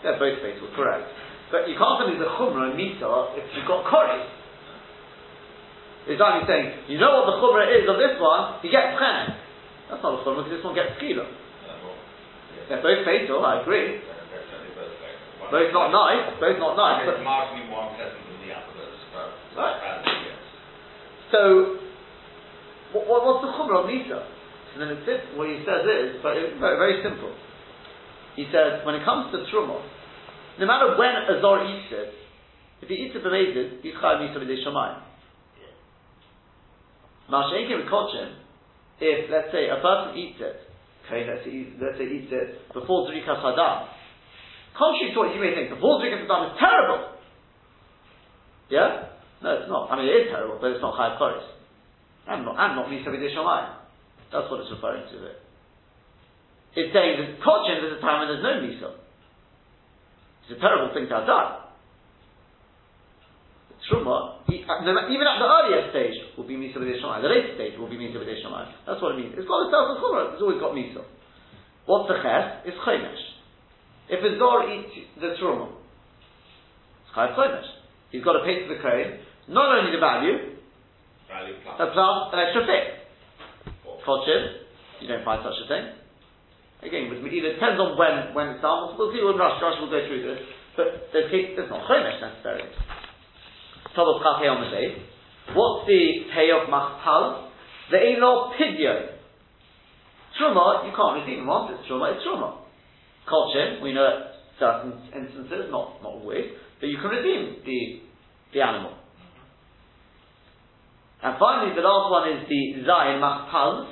They're 0.04 0.20
both 0.20 0.38
fatal, 0.44 0.68
correct. 0.76 1.08
But 1.52 1.70
you 1.70 1.78
can't 1.78 1.96
tell 2.02 2.10
me 2.10 2.18
the 2.18 2.30
Chumrah 2.30 2.74
and 2.74 2.76
Misa 2.78 3.38
if 3.38 3.46
you've 3.54 3.70
got 3.70 3.86
Kori. 3.86 4.22
It's 6.06 6.22
like 6.22 6.46
saying, 6.46 6.90
you 6.90 6.98
know 6.98 7.22
what 7.22 7.26
the 7.30 7.38
Chumrah 7.42 7.66
is 7.70 7.86
of 7.90 7.98
this 7.98 8.18
one, 8.22 8.62
he 8.62 8.70
gets 8.70 8.98
Chenek. 8.98 9.38
That's 9.90 10.02
not 10.02 10.18
a 10.18 10.20
Chumrah 10.26 10.46
because 10.46 10.58
this 10.58 10.66
one 10.66 10.76
gets 10.76 10.98
Skila. 10.98 11.26
They're 12.70 12.82
both 12.82 13.06
fatal, 13.06 13.46
I 13.46 13.62
agree. 13.62 14.02
Both 15.52 15.70
not 15.70 15.94
nice, 15.94 16.34
both 16.42 16.58
not 16.58 16.74
nice. 16.74 17.06
But 17.06 17.22
marginally 17.22 17.70
more 17.70 17.90
unpleasant 17.90 18.26
Right. 19.56 20.04
So, 21.32 21.80
what, 22.92 23.08
what, 23.08 23.22
what's 23.24 23.42
the 23.48 23.52
chumrah 23.56 23.84
of 23.84 23.88
Nisa? 23.88 24.28
And 24.76 24.84
then 24.84 25.00
it's 25.00 25.24
what 25.40 25.48
he 25.48 25.64
says 25.64 25.88
is 25.88 26.20
very, 26.20 26.52
very, 26.60 26.76
very 26.76 26.96
simple. 27.00 27.32
He 28.36 28.44
says, 28.52 28.84
when 28.84 28.96
it 29.00 29.06
comes 29.08 29.32
to 29.32 29.48
truma, 29.48 29.80
no 30.60 30.66
matter 30.66 30.96
when 30.98 31.12
a 31.12 31.42
zor 31.42 31.66
eats 31.66 31.92
it, 31.92 32.14
if 32.82 32.90
he 32.90 32.96
eats 32.96 33.16
it 33.16 33.24
b'mezid, 33.24 33.82
he's 33.82 33.94
chayav 33.96 34.22
Nisa 34.22 34.40
b'dei 34.40 34.60
shamayim. 34.64 35.02
Ma'ashenkim 37.30 37.88
v'kochim, 37.88 38.36
if, 39.00 39.30
let's 39.32 39.52
say, 39.52 39.68
a 39.68 39.82
person 39.82 40.18
eats 40.18 40.40
it, 40.40 40.62
okay, 41.06 41.28
let's 41.28 41.44
say, 41.44 41.68
let's 41.82 41.98
say 41.98 42.06
eats 42.06 42.32
it 42.32 42.74
before 42.74 43.10
Zrikas 43.10 43.42
Hadam, 43.44 43.90
contrary 44.78 45.12
to 45.12 45.20
what 45.20 45.36
you 45.36 45.42
may 45.42 45.56
think, 45.56 45.70
before 45.74 46.00
Zrikas 46.00 46.24
Hadam 46.24 46.54
is 46.54 46.58
terrible. 46.60 47.16
Yeah? 48.70 49.12
No, 49.44 49.50
it's 49.60 49.70
not. 49.70 49.92
I 49.92 50.00
mean, 50.00 50.08
it 50.08 50.26
is 50.26 50.28
terrible, 50.32 50.58
but 50.62 50.72
it's 50.72 50.82
not 50.82 50.96
Chayav 50.96 51.20
Koris. 51.20 51.46
I'm 52.28 52.46
not, 52.46 52.58
I'm 52.58 52.76
not 52.76 52.88
Misa 52.88 53.12
Shamayim. 53.14 53.76
That's 54.32 54.50
what 54.50 54.62
it's 54.62 54.72
referring 54.72 55.06
to 55.12 55.18
there. 55.20 55.40
It's 56.76 56.92
saying 56.92 57.14
that 57.22 57.40
Kochin, 57.46 57.82
there's 57.82 57.98
a 57.98 58.02
time 58.02 58.26
when 58.26 58.28
there's 58.34 58.44
no 58.44 58.56
Misa. 58.66 59.05
It's 60.46 60.58
a 60.58 60.62
terrible 60.62 60.94
thing 60.94 61.10
to 61.10 61.16
have 61.18 61.28
done. 61.28 61.66
Truma, 63.86 64.42
uh, 64.42 65.14
even 65.14 65.26
at 65.30 65.38
the 65.38 65.46
earlier 65.46 65.90
stage, 65.94 66.18
will 66.38 66.48
be 66.48 66.58
Misa 66.58 66.82
Shamayim. 66.82 67.22
The 67.22 67.30
later 67.30 67.54
stage 67.54 67.78
will 67.78 67.90
be 67.90 67.98
Misa 67.98 68.18
Shamayim. 68.18 68.70
That's 68.86 69.02
what 69.02 69.14
it 69.14 69.22
means. 69.22 69.34
It's 69.38 69.46
got 69.46 69.70
itself 69.70 69.94
a 69.94 70.02
Chumrah. 70.02 70.34
It's 70.34 70.42
always 70.42 70.58
got 70.58 70.74
Misa. 70.74 71.06
What's 71.86 72.10
the 72.10 72.18
Ches? 72.18 72.66
It's 72.66 72.78
Chomesh. 72.82 73.26
If 74.10 74.22
a 74.26 74.38
Zor 74.38 74.70
eats 74.70 74.90
the 75.22 75.38
Truma, 75.38 75.70
it's 75.70 77.14
Chayav 77.14 77.38
Chomesh. 77.38 77.70
He's 78.12 78.24
got 78.24 78.34
to 78.34 78.44
pay 78.46 78.66
to 78.66 78.74
the 78.74 78.82
crane 78.82 79.22
not 79.48 79.78
only 79.78 79.92
the 79.92 80.02
value, 80.02 80.58
value 81.30 81.54
plus. 81.62 81.76
but 81.78 81.94
plus 81.94 82.34
an 82.34 82.40
extra 82.42 82.66
fee. 82.66 83.06
Kodshim, 84.06 84.42
you 85.02 85.08
don't 85.08 85.26
find 85.26 85.42
such 85.46 85.58
a 85.66 85.68
thing. 85.68 86.05
Again, 86.86 87.10
with 87.10 87.26
Medina, 87.26 87.50
it 87.50 87.58
depends 87.58 87.82
on 87.82 87.98
when, 87.98 88.38
when 88.38 88.54
it's 88.54 88.62
done. 88.62 88.94
We'll 88.94 89.10
see 89.10 89.26
when 89.26 89.42
Rush, 89.42 89.58
Rush 89.58 89.82
will 89.82 89.90
go 89.90 90.06
through 90.06 90.22
this. 90.22 90.42
But 90.78 91.10
there's, 91.10 91.34
there's 91.34 91.70
not 91.70 91.90
Chomesh 91.90 92.22
necessarily. 92.22 92.70
Top 93.98 94.06
of 94.06 94.22
on 94.22 94.62
the 94.62 94.70
day. 94.70 94.94
What's 95.56 95.88
the 95.88 96.30
pay 96.30 96.54
of 96.54 96.70
Machpal? 96.70 97.50
The 97.90 97.98
Elo 97.98 98.52
Pidyon. 98.54 99.16
Truma, 100.36 100.86
you 100.86 100.92
can't 100.92 101.26
redeem 101.26 101.48
once 101.48 101.72
it's 101.74 101.90
Truma, 101.90 102.14
it's 102.14 102.26
Truma. 102.26 102.60
Kodshim, 103.26 103.82
we 103.82 103.94
know 103.94 104.32
certain 104.60 104.94
instances, 105.16 105.72
not, 105.72 106.04
not 106.04 106.22
always, 106.22 106.52
but 106.80 106.88
you 106.88 106.98
can 106.98 107.10
redeem 107.10 107.64
the, 107.66 108.02
the 108.54 108.62
animal. 108.62 108.94
And 111.24 111.36
finally, 111.40 111.74
the 111.74 111.82
last 111.82 112.12
one 112.12 112.30
is 112.30 112.50
the 112.50 112.84
Zayin 112.86 113.20
Machpaz, 113.24 113.90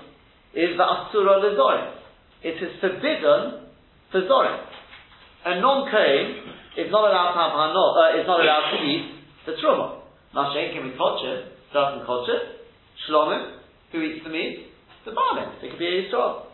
is 0.54 0.78
the 0.78 0.84
Asura 0.84 1.40
Lezorim. 1.42 2.03
It 2.44 2.60
is 2.60 2.76
forbidden 2.80 3.72
for 4.12 4.22
Zorim. 4.28 4.60
A 5.46 5.60
non-Kohen 5.60 6.28
is 6.76 6.92
not 6.92 7.08
allowed 7.08 7.32
to 7.32 7.40
have 7.40 7.56
Hanot, 7.56 7.94
uh, 7.96 8.20
is 8.20 8.28
not 8.28 8.40
allowed 8.44 8.76
to 8.76 8.78
eat 8.84 9.06
the 9.46 9.54
Truma. 9.60 10.04
Mashen 10.36 10.74
can 10.76 10.92
be 10.92 10.96
Kotcher, 10.96 11.56
certain 11.72 12.04
Kotcher, 12.04 12.60
Shlomim, 13.08 13.60
who 13.92 14.02
eats 14.02 14.24
the 14.24 14.30
meat, 14.30 14.72
the 15.06 15.12
Barman. 15.12 15.56
It 15.64 15.72
could 15.72 15.80
be 15.80 15.88
a 15.88 15.96
Yisrael. 16.04 16.48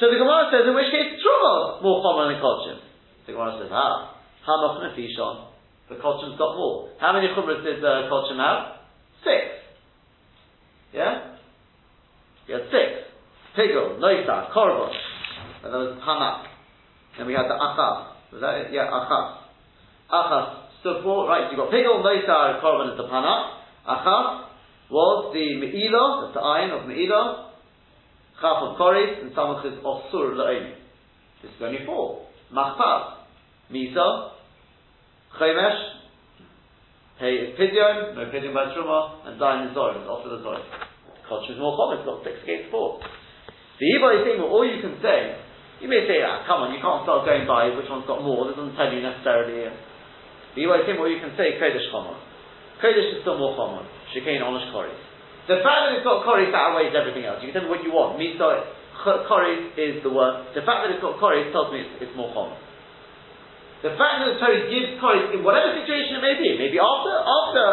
So 0.00 0.10
the 0.10 0.16
Gemara 0.16 0.50
says, 0.50 0.66
in 0.66 0.74
which 0.74 0.90
case 0.90 1.20
Truma 1.22 1.82
more 1.82 2.02
common 2.02 2.34
than 2.34 2.42
Kotcher. 2.42 2.80
The 3.26 3.32
Gemara 3.32 3.58
says, 3.62 3.70
ah, 3.70 4.18
Hamach 4.46 4.82
Nefishon. 4.82 5.46
The 5.90 5.96
Kotchim's 5.96 6.38
got 6.38 6.56
more. 6.56 6.90
How 6.98 7.12
many 7.12 7.28
Chumras 7.28 7.62
did 7.62 7.82
the 7.82 8.08
Kotchim 8.10 8.38
have? 8.38 8.82
Six. 9.22 9.46
Yeah? 10.94 11.36
You 12.46 12.54
had 12.54 12.64
six. 12.70 13.09
Pigel, 13.56 13.98
Noisa, 13.98 14.48
Korban. 14.54 14.92
And 15.64 15.72
there 15.72 15.80
was 15.80 15.98
Hanak. 16.02 16.46
Then 17.18 17.26
we 17.26 17.34
had 17.34 17.46
the 17.46 17.54
Achas. 17.54 18.32
Was 18.32 18.40
that 18.40 18.54
it? 18.66 18.72
Yeah, 18.72 18.90
Achas. 18.90 19.44
Achas 20.10 20.80
stood 20.80 21.02
for, 21.02 21.28
right, 21.28 21.46
so 21.46 21.52
you 21.52 21.56
got 21.56 21.70
Pigel, 21.70 22.02
Noisa, 22.02 22.60
Korban 22.62 22.92
is 22.92 22.96
the 22.96 23.04
Panak. 23.04 23.60
Achas 23.88 24.46
was 24.90 25.32
the 25.34 25.60
Me'ilah, 25.60 26.26
that's 26.26 26.34
the 26.34 26.40
iron 26.40 26.70
of 26.70 26.88
Me'ilah. 26.88 27.50
Chaf 28.40 28.56
of 28.62 28.78
Koris, 28.78 29.20
and 29.20 29.32
Samach 29.32 29.66
is 29.66 29.78
Osur 29.84 30.32
La'oni. 30.32 30.74
This 31.42 31.50
is 31.50 31.62
only 31.62 31.84
four. 31.84 32.26
Machpaz. 32.52 33.20
Misa, 33.70 34.32
Chemesh, 35.38 36.00
Hey 37.20 37.36
is 37.36 37.52
Pidyon, 37.52 38.16
no 38.16 38.24
Pidyon 38.32 38.54
by 38.56 38.72
Truma, 38.72 39.28
and 39.28 39.38
Dain 39.38 39.68
is 39.68 39.76
Zorim, 39.76 40.08
it's 40.08 40.24
the 40.24 40.40
Zorim. 40.40 40.64
Culture 41.28 41.52
is 41.52 41.58
more 41.60 41.76
common, 41.76 42.00
it's 42.00 42.08
got 42.08 42.24
six 42.24 42.42
against 42.42 42.72
four. 42.72 42.98
The 43.80 43.86
Ibai 43.96 44.28
thing, 44.28 44.36
all 44.44 44.60
you 44.60 44.84
can 44.84 45.00
say, 45.00 45.40
you 45.80 45.88
may 45.88 46.04
say, 46.04 46.20
ah, 46.20 46.44
come 46.44 46.68
on, 46.68 46.76
you 46.76 46.84
can't 46.84 47.00
start 47.08 47.24
going 47.24 47.48
by 47.48 47.72
which 47.72 47.88
one's 47.88 48.04
got 48.04 48.20
more, 48.20 48.52
it 48.52 48.60
doesn't 48.60 48.76
tell 48.76 48.92
you 48.92 49.00
necessarily. 49.00 49.72
The 50.52 50.60
Ibai 50.68 50.84
thing, 50.84 51.00
what 51.00 51.08
you 51.08 51.24
can 51.24 51.32
say, 51.40 51.56
Kodesh 51.56 51.88
Chomer. 51.88 52.20
Kodesh 52.84 53.16
is 53.16 53.24
still 53.24 53.40
more 53.40 53.56
common, 53.56 53.88
Shikain 54.12 54.44
Onish 54.44 54.68
Koris. 54.68 55.00
The 55.48 55.64
fact 55.64 55.88
that 55.88 55.96
it's 55.96 56.04
got 56.04 56.28
Koris, 56.28 56.52
that 56.52 56.60
outweighs 56.60 56.92
everything 56.92 57.24
else. 57.24 57.40
You 57.40 57.48
can 57.48 57.64
tell 57.64 57.66
me 57.66 57.72
what 57.72 57.80
you 57.80 57.90
want. 57.90 58.20
Misa, 58.20 58.68
Koris 59.00 59.72
is 59.80 60.04
the 60.04 60.12
word. 60.12 60.52
The 60.52 60.60
fact 60.60 60.84
that 60.84 60.92
it's 60.92 61.00
got 61.00 61.16
Koris 61.16 61.48
tells 61.48 61.72
me 61.72 61.80
it's, 61.80 62.04
it's 62.04 62.14
more 62.14 62.28
common. 62.36 62.60
The 63.80 63.96
fact 63.96 64.20
that 64.20 64.36
the 64.36 64.38
Torah 64.44 64.68
gives 64.68 65.00
Koris 65.00 65.32
in 65.32 65.40
whatever 65.40 65.72
situation 65.72 66.20
it 66.20 66.22
may 66.22 66.36
be, 66.36 66.52
maybe 66.60 66.76
after 66.76 67.16
after 67.16 67.64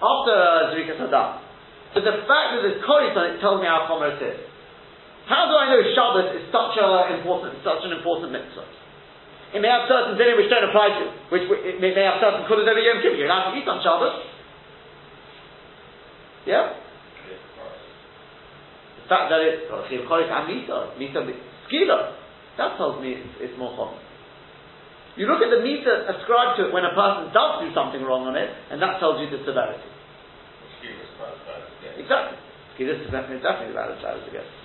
after 0.00 0.36
Zrika 0.72 0.96
Saddam. 0.96 1.44
But 1.92 2.08
the 2.08 2.24
fact 2.24 2.56
that 2.56 2.60
there's 2.64 2.80
Koris 2.80 3.12
on 3.12 3.36
it 3.36 3.44
tells 3.44 3.60
me 3.60 3.68
how 3.68 3.84
common 3.84 4.16
it 4.16 4.24
is. 4.24 4.40
How 5.24 5.48
do 5.48 5.54
I 5.56 5.72
know 5.72 5.80
Shabbos 5.96 6.36
is 6.36 6.44
such 6.52 6.76
a 6.76 7.16
important 7.16 7.64
such 7.64 7.80
an 7.88 7.96
important 7.96 8.32
mitzvah? 8.32 8.68
It 9.56 9.62
may 9.62 9.70
have 9.70 9.86
certain 9.86 10.18
dinim 10.18 10.36
which 10.36 10.50
don't 10.50 10.66
apply 10.66 10.98
to, 10.98 11.04
which 11.30 11.46
it 11.46 11.78
may, 11.78 11.94
may 11.94 12.04
have 12.04 12.18
certain 12.18 12.44
kulas 12.44 12.66
over 12.66 12.82
Yom 12.82 13.00
Kippur. 13.00 13.16
You're 13.16 13.30
allowed 13.30 13.54
to 13.54 13.56
eat 13.56 13.64
on 13.64 13.78
Shabbos. 13.80 14.18
Yeah. 16.44 16.76
The 19.00 19.08
fact 19.08 19.30
that 19.30 19.40
it's 19.40 19.68
Chiv 19.88 20.08
Choris 20.08 20.28
and 20.28 20.44
Misa, 20.48 20.96
Misa 20.96 21.20
Skila, 21.68 22.16
that 22.56 22.76
tells 22.76 23.00
me 23.00 23.20
it's, 23.20 23.52
it's 23.52 23.56
more 23.60 23.76
common. 23.76 24.00
You 25.14 25.30
look 25.30 25.44
at 25.44 25.52
the 25.54 25.62
meter 25.62 26.08
ascribed 26.10 26.58
to 26.58 26.68
it 26.68 26.70
when 26.74 26.82
a 26.82 26.92
person 26.96 27.30
does 27.30 27.62
do 27.62 27.68
something 27.76 28.02
wrong 28.02 28.26
on 28.26 28.34
it, 28.34 28.50
and 28.72 28.82
that 28.82 28.98
tells 28.98 29.22
you 29.22 29.30
the 29.30 29.44
severity. 29.46 29.86
Exactly. 32.00 32.36
Skila 32.74 32.92
is 32.98 33.06
definitely, 33.12 33.44
definitely 33.44 33.72
about 33.76 33.94
as 33.94 34.02
bad 34.02 34.18
as 34.18 34.26
it 34.26 34.32
gets. 34.34 34.63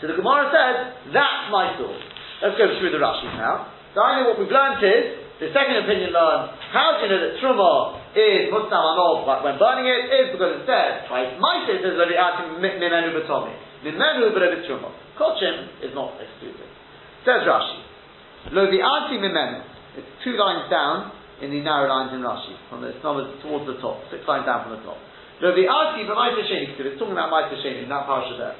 So 0.00 0.08
the 0.08 0.16
Gemara 0.16 0.48
says, 0.48 0.76
that's 1.12 1.52
my 1.52 1.76
thought. 1.76 2.00
Let's 2.40 2.56
go 2.56 2.72
through 2.80 2.96
the 2.96 3.00
Rashi 3.00 3.28
now. 3.36 3.68
So 3.92 4.00
I 4.00 4.20
know 4.20 4.32
what 4.32 4.40
we've 4.40 4.48
learned 4.48 4.80
is, 4.80 5.28
the 5.40 5.52
second 5.52 5.84
opinion 5.84 6.12
learned, 6.12 6.56
how 6.72 6.96
do 6.96 7.04
you 7.04 7.12
know 7.12 7.20
that 7.20 7.36
Truma 7.40 8.00
is 8.16 8.52
Mutsam 8.52 8.80
Anov 8.80 9.24
but 9.24 9.40
when 9.44 9.56
burning 9.56 9.88
it? 9.88 10.08
Is 10.08 10.26
because 10.36 10.60
it 10.60 10.64
says, 10.68 11.08
my 11.08 11.64
says 11.64 11.80
there's 11.84 11.96
already 11.96 12.16
adding 12.16 12.60
Mimenu 12.60 13.12
Batomi. 13.16 13.52
Mimenu 13.84 14.32
Batomi 14.36 14.64
Truma. 14.68 14.92
Kochim 15.16 15.84
is 15.84 15.92
not 15.96 16.16
exclusive. 16.16 16.68
Says 17.24 17.44
Rashi. 17.44 17.80
Lo 18.52 18.68
vi'ati 18.68 19.20
mimenu. 19.20 19.64
It's 19.96 20.08
two 20.24 20.36
lines 20.36 20.68
down 20.72 21.12
in 21.40 21.50
the 21.52 21.60
narrow 21.60 21.88
lines 21.88 22.12
in 22.12 22.20
Rashi, 22.20 22.56
from 22.68 22.80
the 22.80 22.92
numbers 23.04 23.36
towards 23.40 23.64
the 23.64 23.80
top, 23.80 24.00
six 24.08 24.24
lines 24.28 24.44
down 24.44 24.64
from 24.64 24.76
the 24.76 24.82
top. 24.84 24.96
Lo 25.40 25.52
vi'ati 25.52 26.04
b'maita 26.04 26.40
sheni, 26.48 26.72
it's 26.72 26.96
talking 27.00 27.12
about 27.12 27.32
maita 27.32 27.56
sheni 27.60 27.84
in 27.84 27.88
that 27.88 28.04
parsha 28.08 28.36
there. 28.36 28.56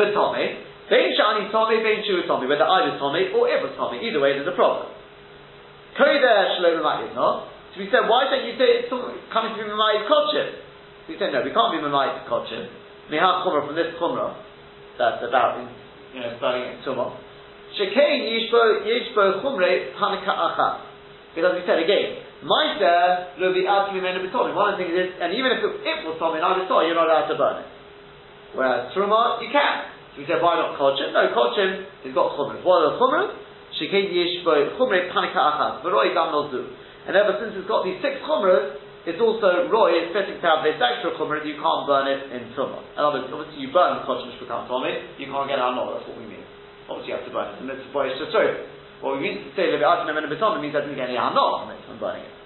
But 0.00 0.16
Tommy, 0.16 0.64
Bein 0.88 1.12
shani 1.12 1.52
Tommy, 1.52 1.84
bein 1.84 2.00
shu 2.08 2.24
Tommy, 2.24 2.48
whether 2.48 2.64
I 2.64 2.88
was 2.88 2.96
Tommy 2.96 3.28
or 3.36 3.44
it 3.46 3.60
was 3.60 3.76
Tommy, 3.76 4.00
either 4.00 4.16
way 4.16 4.32
there's 4.32 4.48
a 4.48 4.56
problem. 4.56 4.88
Kodesh 5.92 6.56
lo 6.64 6.80
b'maita 6.80 7.12
no. 7.12 7.46
So 7.70 7.84
we 7.84 7.86
said, 7.92 8.08
why 8.08 8.26
don't 8.26 8.42
you 8.42 8.56
say 8.58 8.82
it's 8.82 8.90
coming 8.90 9.54
to 9.54 9.58
be 9.60 9.68
Mamayit 9.68 10.08
Kochim? 10.08 10.56
We 11.06 11.14
said, 11.20 11.30
no, 11.30 11.44
we 11.46 11.52
can't 11.54 11.70
be 11.70 11.78
Mamayit 11.78 12.26
Kochim. 12.26 12.66
Mihal 13.12 13.46
Chumrah 13.46 13.68
from 13.68 13.76
this 13.76 13.94
Chumrah, 14.00 14.34
that's 14.98 15.22
about, 15.22 15.62
you 16.10 16.24
know, 16.24 16.32
burning 16.42 16.74
it 16.74 16.82
Tumah. 16.82 17.14
Shekain 17.78 18.26
yishbo 18.26 18.82
yishbo 18.82 19.44
chumre 19.44 19.94
hanika 19.94 20.32
achat. 20.32 20.90
Because 21.36 21.54
we 21.54 21.62
said 21.62 21.78
again, 21.78 22.18
Meister 22.42 23.38
lo 23.38 23.54
bi'at 23.54 23.94
mimenu 23.94 24.26
b'tomim. 24.26 24.56
One 24.56 24.74
of 24.74 24.78
the 24.80 24.82
things 24.82 24.96
is, 24.96 25.14
and 25.22 25.36
even 25.38 25.54
if 25.54 25.62
it, 25.62 25.70
it 25.86 25.98
was 26.02 26.18
tomim, 26.18 26.42
I 26.42 26.58
was 26.58 26.66
told 26.66 26.88
you're 26.88 26.98
not 26.98 27.06
allowed 27.06 27.28
to 27.30 27.38
burn 27.38 27.62
it. 27.62 27.68
Whereas 28.54 28.90
truma, 28.94 29.42
you 29.42 29.50
can. 29.52 29.90
So 30.14 30.22
we 30.22 30.26
said, 30.26 30.42
why 30.42 30.58
not 30.58 30.74
kolchim? 30.74 31.14
No, 31.14 31.30
kolchim 31.30 31.86
has 32.02 32.12
got 32.14 32.34
chumre. 32.34 32.58
What 32.66 32.82
are 32.82 32.86
the 32.90 32.98
chumre? 32.98 33.22
Shekain 33.78 34.10
yishbo 34.10 34.74
chumre 34.74 35.10
hanika 35.10 35.38
achat. 35.38 35.86
V'roi 35.86 36.10
dam. 36.14 36.34
And 37.06 37.16
ever 37.16 37.38
since 37.38 37.54
it's 37.56 37.68
got 37.70 37.86
these 37.86 38.02
six 38.02 38.18
chumras, 38.26 38.76
it's 39.08 39.16
also 39.16 39.64
roy, 39.72 39.96
it's 39.96 40.12
fitting 40.12 40.36
to 40.36 40.44
have 40.44 40.60
this 40.60 40.76
extra 40.76 41.16
chumra 41.16 41.40
that 41.40 41.48
you 41.48 41.56
can't 41.56 41.88
burn 41.88 42.04
it 42.04 42.28
in. 42.36 42.52
In 42.52 43.00
other 43.00 43.24
words, 43.24 43.32
obviously 43.32 43.64
you 43.64 43.72
burn 43.72 43.96
the 43.96 44.04
which 44.04 44.36
becomes 44.36 44.68
tomim, 44.68 45.16
you 45.16 45.24
can't 45.32 45.48
get 45.48 45.56
no, 45.56 45.96
that's 45.96 46.04
what 46.04 46.20
we 46.20 46.28
mean. 46.28 46.44
Obviously, 46.84 47.14
you 47.14 47.16
have 47.16 47.24
to 47.24 47.32
burn 47.32 47.48
it, 47.54 47.64
and 47.64 47.70
it's 47.72 47.86
boyish 47.94 48.18
to 48.20 48.28
throw 48.28 48.44
it. 48.44 48.66
What 49.00 49.16
we 49.16 49.24
mean 49.24 49.40
to 49.40 49.50
say 49.56 49.72
levi'atim 49.72 50.12
and 50.12 50.28
beton 50.28 50.60
means 50.60 50.76
that 50.76 50.84
doesn't 50.84 51.00
get 51.00 51.08
any 51.08 51.16
hanor 51.16 51.64
from 51.64 51.72
it 51.72 51.80
from 51.88 51.96
burning 51.96 52.28
it. 52.28 52.36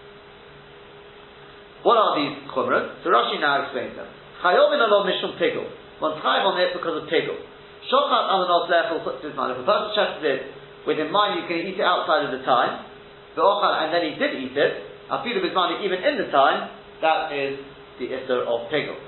What 1.83 1.99
are 1.99 2.15
these 2.15 2.39
chumras? 2.55 3.03
So 3.03 3.11
Rashi 3.11 3.43
now 3.43 3.67
explains 3.67 3.99
them. 3.99 4.07
Chayovin 4.39 4.79
alov 4.79 5.11
mishum 5.11 5.35
pigul. 5.35 5.67
One's 6.05 6.21
chayav 6.21 6.45
on 6.45 6.61
it 6.61 6.77
because 6.77 7.01
of 7.01 7.09
pigul. 7.09 7.41
Shochat 7.89 8.25
ananos 8.29 8.69
lechel 8.69 9.01
puts 9.01 9.25
his 9.25 9.33
mind. 9.33 9.57
If 9.57 9.65
a 9.65 9.67
person 9.67 9.89
chests 9.97 10.21
it 10.21 10.53
with 10.85 11.01
in 11.01 11.09
mind, 11.09 11.41
you 11.41 11.49
can 11.49 11.65
eat 11.65 11.81
it 11.81 11.87
outside 11.87 12.29
of 12.29 12.33
the 12.37 12.45
time. 12.45 12.85
The 13.33 13.41
ochal, 13.41 13.73
and 13.73 13.89
then 13.89 14.05
he 14.05 14.13
did 14.21 14.37
eat 14.37 14.53
it. 14.53 14.73
Afilu 15.09 15.41
bizmani, 15.41 15.81
even 15.81 16.05
in 16.05 16.21
the 16.21 16.29
time, 16.29 16.69
that 17.01 17.33
is 17.33 17.57
the 17.97 18.13
issur 18.13 18.45
of 18.45 18.69
pigul. 18.69 19.01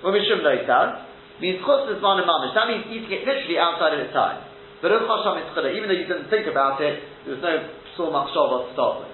When 0.00 0.16
mishum 0.16 0.40
loitar 0.40 1.04
means 1.44 1.60
chutz 1.60 1.92
bizman 1.92 2.24
mamish. 2.24 2.56
That 2.56 2.72
means 2.72 2.88
eating 2.88 3.12
it 3.12 3.28
literally 3.28 3.60
outside 3.60 4.00
of 4.00 4.08
the 4.08 4.12
time. 4.16 4.48
But 4.80 4.92
even 4.92 5.08
though 5.08 5.96
you 5.96 6.04
didn't 6.04 6.28
think 6.28 6.44
about 6.48 6.80
it, 6.80 7.00
there 7.24 7.36
was 7.36 7.42
no 7.44 7.52
so 7.96 8.12
much 8.12 8.28
to 8.36 8.68
start 8.76 9.00
with. 9.00 9.12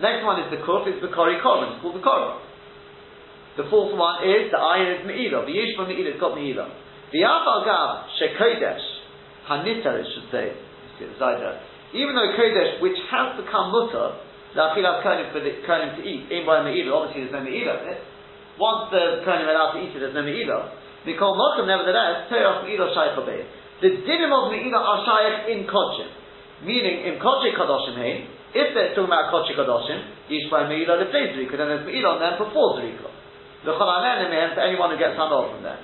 Next 0.00 0.24
one 0.24 0.40
is 0.40 0.48
the 0.48 0.60
kuf, 0.64 0.88
it's 0.88 1.00
the 1.00 1.12
kori 1.12 1.36
korban, 1.44 1.76
it's 1.76 1.82
called 1.82 1.96
the 1.96 2.04
korban. 2.04 2.45
The 3.56 3.64
fourth 3.72 3.96
one 3.96 4.24
is 4.24 4.52
the 4.52 4.60
iron 4.60 5.00
is 5.00 5.02
me'ilah, 5.08 5.48
the 5.48 5.56
yishma 5.56 5.88
me'ilah, 5.88 6.12
it's 6.12 6.20
got 6.20 6.36
me'ilah. 6.36 6.68
The 7.12 7.24
afal 7.24 7.64
gav, 7.64 8.08
shekodesh, 8.20 8.84
hanitar 9.48 10.00
it 10.00 10.06
should 10.12 10.28
say, 10.30 10.52
even 11.92 12.12
though 12.16 12.32
kodesh, 12.36 12.80
which 12.80 12.96
has 13.10 13.36
become 13.36 13.72
mutter, 13.72 14.16
the 14.52 14.60
achilas 14.60 15.04
konim 15.04 15.32
for 15.32 15.40
the 15.40 15.60
konim 15.64 15.96
to 15.96 16.02
eat, 16.04 16.28
in 16.32 16.44
by 16.44 16.60
me'ilah, 16.64 16.92
obviously 16.92 17.28
there's 17.28 17.32
no 17.32 17.44
me'ilah 17.44 17.84
in 17.84 17.88
it. 17.96 18.00
Once 18.58 18.92
the 18.92 19.24
konim 19.24 19.48
are 19.48 19.56
allowed 19.56 19.72
to 19.76 19.84
eat 19.84 19.96
it, 19.96 20.00
there's 20.00 20.16
no 20.16 20.24
me'ilah. 20.24 20.72
Mikol 21.08 21.36
mokum, 21.36 21.66
nevertheless, 21.66 22.28
teros 22.28 22.64
me'ilah 22.64 22.92
shaykh 22.92 23.16
the 23.80 23.88
dinim 24.08 24.32
of 24.32 24.48
Me'ilah 24.52 24.80
are 24.80 25.00
shaykh 25.04 25.52
in 25.52 25.68
Kodshim. 25.68 26.08
Meaning, 26.64 27.04
in 27.04 27.20
Kodshim 27.20 27.52
Kadoshim 27.52 27.96
Hein, 28.00 28.28
if 28.56 28.72
they're 28.72 28.96
talking 28.96 29.12
about 29.12 29.28
Kodshim 29.28 29.52
Kadoshim, 29.52 30.00
Yishbai 30.32 30.68
Me'ilah 30.68 31.04
Lefnei 31.04 31.36
Zerika, 31.36 31.60
then 31.60 31.68
there's 31.68 31.86
Me'ilah 31.86 32.16
on 32.16 32.20
them 32.20 32.34
before 32.40 32.80
Zerika. 32.80 33.12
The 33.66 33.74
Cholanen 33.74 34.30
Mehem 34.30 34.54
for 34.54 34.62
anyone 34.62 34.94
who 34.94 34.98
gets 34.98 35.18
handled 35.18 35.50
from 35.50 35.66
there. 35.66 35.82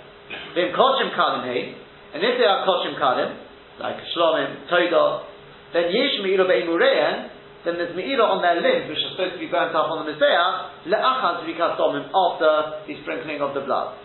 Then 0.55 0.71
Kodshim 0.71 1.11
Kalim 1.18 1.42
Hein, 1.42 1.75
and 2.14 2.23
if 2.23 2.38
they 2.38 2.47
are 2.47 2.62
Kodshim 2.62 2.95
Kalim, 2.95 3.35
like 3.83 3.99
Shlomim, 4.14 4.71
Toida, 4.71 5.27
then 5.75 5.90
Yish 5.90 6.23
Me'ilah 6.23 6.47
Be'imureyan, 6.47 7.29
then 7.66 7.83
there's 7.83 7.97
Me'ilah 7.99 8.38
on 8.38 8.38
their 8.38 8.62
limbs, 8.62 8.87
which 8.87 9.03
are 9.03 9.11
supposed 9.18 9.35
to 9.35 9.42
be 9.42 9.51
burnt 9.51 9.75
up 9.75 9.90
on 9.90 10.07
the 10.07 10.14
Messiah, 10.14 10.71
Le'achaz 10.87 11.42
Zerika 11.42 11.75
Tomim, 11.75 12.07
after 12.07 12.87
the 12.87 12.95
sprinkling 13.03 13.42
of 13.42 13.51
the 13.53 13.66
blood. 13.66 13.99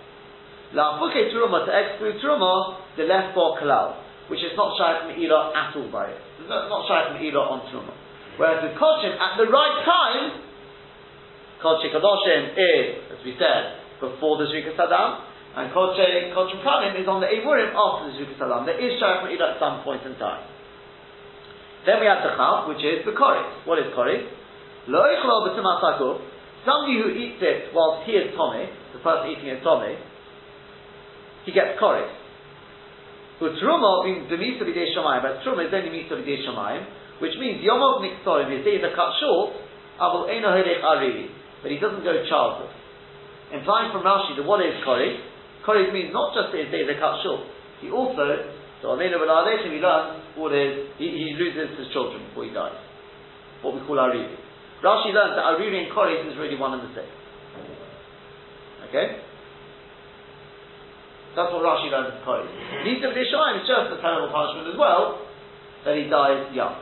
La'afuke 0.74 1.30
Truma, 1.30 1.70
to 1.70 1.72
exclude 1.72 2.18
Truma, 2.18 2.82
the 2.98 3.06
left 3.06 3.38
for 3.38 3.62
kalal, 3.62 4.02
which 4.28 4.42
is 4.42 4.58
not 4.58 4.74
shaykh 4.76 5.08
me'ilah 5.14 5.54
at 5.56 5.78
all 5.78 5.88
by 5.94 6.12
it. 6.12 6.20
It's 6.42 6.50
not, 6.50 6.84
shaykh 6.90 7.22
me'ilah 7.22 7.46
on 7.46 7.62
truma. 7.70 7.94
Whereas 8.36 8.66
with 8.66 8.76
kochim, 8.76 9.16
at 9.16 9.38
the 9.38 9.48
right 9.48 9.78
time, 9.86 10.47
kochim 11.64 11.90
kadoshim 11.94 12.54
is, 12.54 12.86
as 13.12 13.20
we 13.26 13.34
said, 13.38 13.82
before 14.00 14.38
the 14.38 14.46
zrika 14.50 14.78
sadam, 14.78 15.26
and 15.58 15.74
kochim 15.74 16.34
kochim 16.34 16.62
kalim 16.62 16.94
is 17.00 17.08
on 17.08 17.22
the 17.22 17.28
emurim 17.28 17.74
after 17.74 18.12
the 18.12 18.14
zrika 18.18 18.38
sadam. 18.38 18.66
There 18.66 18.78
is 18.78 19.00
shaykh 19.00 19.26
me'ilah 19.26 19.56
at 19.56 19.60
some 19.60 19.84
point 19.84 20.06
in 20.06 20.16
time. 20.16 20.46
Then 21.86 22.04
we 22.04 22.06
have 22.06 22.20
the 22.20 22.36
chal, 22.36 22.68
which 22.68 22.84
is 22.84 23.08
the 23.08 23.16
koris. 23.16 23.64
What 23.64 23.80
is 23.80 23.88
koris? 23.96 24.28
Lo 24.88 25.04
Somebody 26.68 27.00
who 27.00 27.08
eats 27.16 27.40
it 27.40 27.72
whilst 27.72 28.04
he 28.04 28.12
is 28.12 28.36
Tommy, 28.36 28.68
the 28.92 29.00
person 29.00 29.32
eating 29.32 29.48
is 29.56 29.64
Tommy, 29.64 29.96
he 31.46 31.52
gets 31.56 31.80
koris. 31.80 32.12
But 33.40 33.54
Truma 33.62 34.04
being 34.04 34.28
the 34.28 34.36
Misa 34.36 34.66
B'dei 34.66 34.92
Shamayim, 34.92 35.22
but 35.22 35.46
Truma 35.46 35.64
is 35.64 35.72
only 35.72 35.94
Misa 35.94 36.18
B'dei 36.18 36.44
Shamayim, 36.44 37.22
which 37.22 37.38
means 37.40 37.64
Yomov 37.64 38.02
Niksorim, 38.02 38.52
his 38.52 38.66
days 38.66 38.82
are 38.84 38.96
cut 38.96 39.14
short, 39.22 39.56
Avol 40.02 40.28
Eino 40.28 40.52
Hedech 40.58 40.82
Ariri, 40.82 41.30
but 41.62 41.72
he 41.72 41.78
doesn't 41.78 42.04
go 42.04 42.14
childhood. 42.30 42.72
Implying 43.54 43.92
from 43.96 44.04
Rashi 44.04 44.36
that 44.36 44.46
what 44.46 44.60
is 44.60 44.76
Kori? 44.84 45.20
Kori 45.66 45.92
means 45.92 46.12
not 46.12 46.36
just 46.36 46.52
that 46.52 46.60
his 46.60 46.72
days 46.72 46.88
are 46.88 47.00
cut 47.00 47.24
short, 47.24 47.48
he 47.80 47.90
also, 47.90 48.52
so 48.82 48.96
Aminu 48.96 49.20
B'La'aleshim, 49.20 49.72
he 49.72 49.80
learns 49.80 50.24
what 50.36 50.52
is, 50.54 50.92
he, 50.98 51.08
he 51.12 51.28
loses 51.38 51.78
his 51.78 51.88
children 51.94 52.24
before 52.30 52.46
he 52.46 52.52
dies. 52.52 52.76
What 53.62 53.76
we 53.76 53.82
call 53.88 53.98
Ariri. 53.98 54.36
Rashi 54.84 55.10
learns 55.16 55.34
that 55.34 55.46
Ariri 55.56 55.86
and 55.86 55.90
Kori 55.94 56.20
is 56.22 56.38
really 56.38 56.58
one 56.58 56.78
and 56.78 56.84
the 56.86 56.94
same. 56.94 57.14
Okay? 58.90 59.22
That's 61.36 61.54
what 61.54 61.62
Rashi 61.62 61.92
learns 61.92 62.18
in 62.18 62.22
Kori. 62.26 62.50
Nisa 62.84 63.14
B'Yishayim 63.14 63.62
is 63.62 63.68
just 63.68 63.94
a 63.94 64.02
terrible 64.02 64.32
punishment 64.34 64.74
as 64.74 64.78
well, 64.78 65.22
that 65.86 65.96
he 65.96 66.10
dies 66.10 66.52
young. 66.54 66.82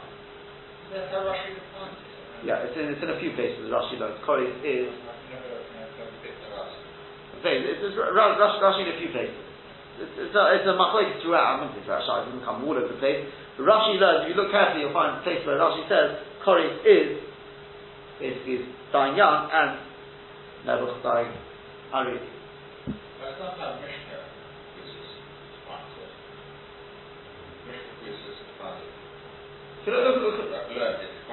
That's 0.94 1.12
how 1.12 1.28
Rashi 1.28 1.54
defines. 1.54 2.05
Yeah, 2.46 2.62
it's 2.62 2.78
in, 2.78 2.94
it's 2.94 3.02
in 3.02 3.10
a 3.10 3.18
few 3.18 3.34
places 3.34 3.74
Rashi 3.74 3.98
learns. 3.98 4.22
Kori 4.22 4.46
is. 4.62 4.94
It's, 7.42 7.82
it's, 7.82 7.98
Rashi, 7.98 8.62
Rashi 8.62 8.86
in 8.86 8.94
a 8.94 8.98
few 9.02 9.10
places. 9.10 9.42
It's, 9.98 10.30
it's 10.30 10.36
a, 10.38 10.44
it's 10.54 10.70
a 10.70 10.78
throughout. 11.26 11.58
I'm 11.58 11.66
not 11.66 11.74
saying 11.74 11.90
Rashi, 11.90 12.06
it 12.06 12.30
doesn't 12.30 12.46
come 12.46 12.62
all 12.62 12.78
over 12.78 12.86
the 12.86 13.02
place. 13.02 13.26
But 13.58 13.66
Rashi 13.66 13.98
learns, 13.98 14.30
if 14.30 14.30
you 14.30 14.38
look 14.38 14.54
carefully, 14.54 14.86
you'll 14.86 14.94
find 14.94 15.18
a 15.18 15.26
place 15.26 15.42
where 15.42 15.58
Rashi 15.58 15.90
says 15.90 16.22
Kori 16.46 16.70
is 16.86 17.18
basically 18.22 18.62
is 18.62 18.66
dying 18.94 19.18
young 19.18 19.50
and 19.50 19.82
Nebuch 20.70 21.02
dying 21.02 21.34
Ari. 21.94 22.22
That's 23.26 23.42
not 23.42 23.58
how 23.58 23.82
Mishnah 23.82 24.26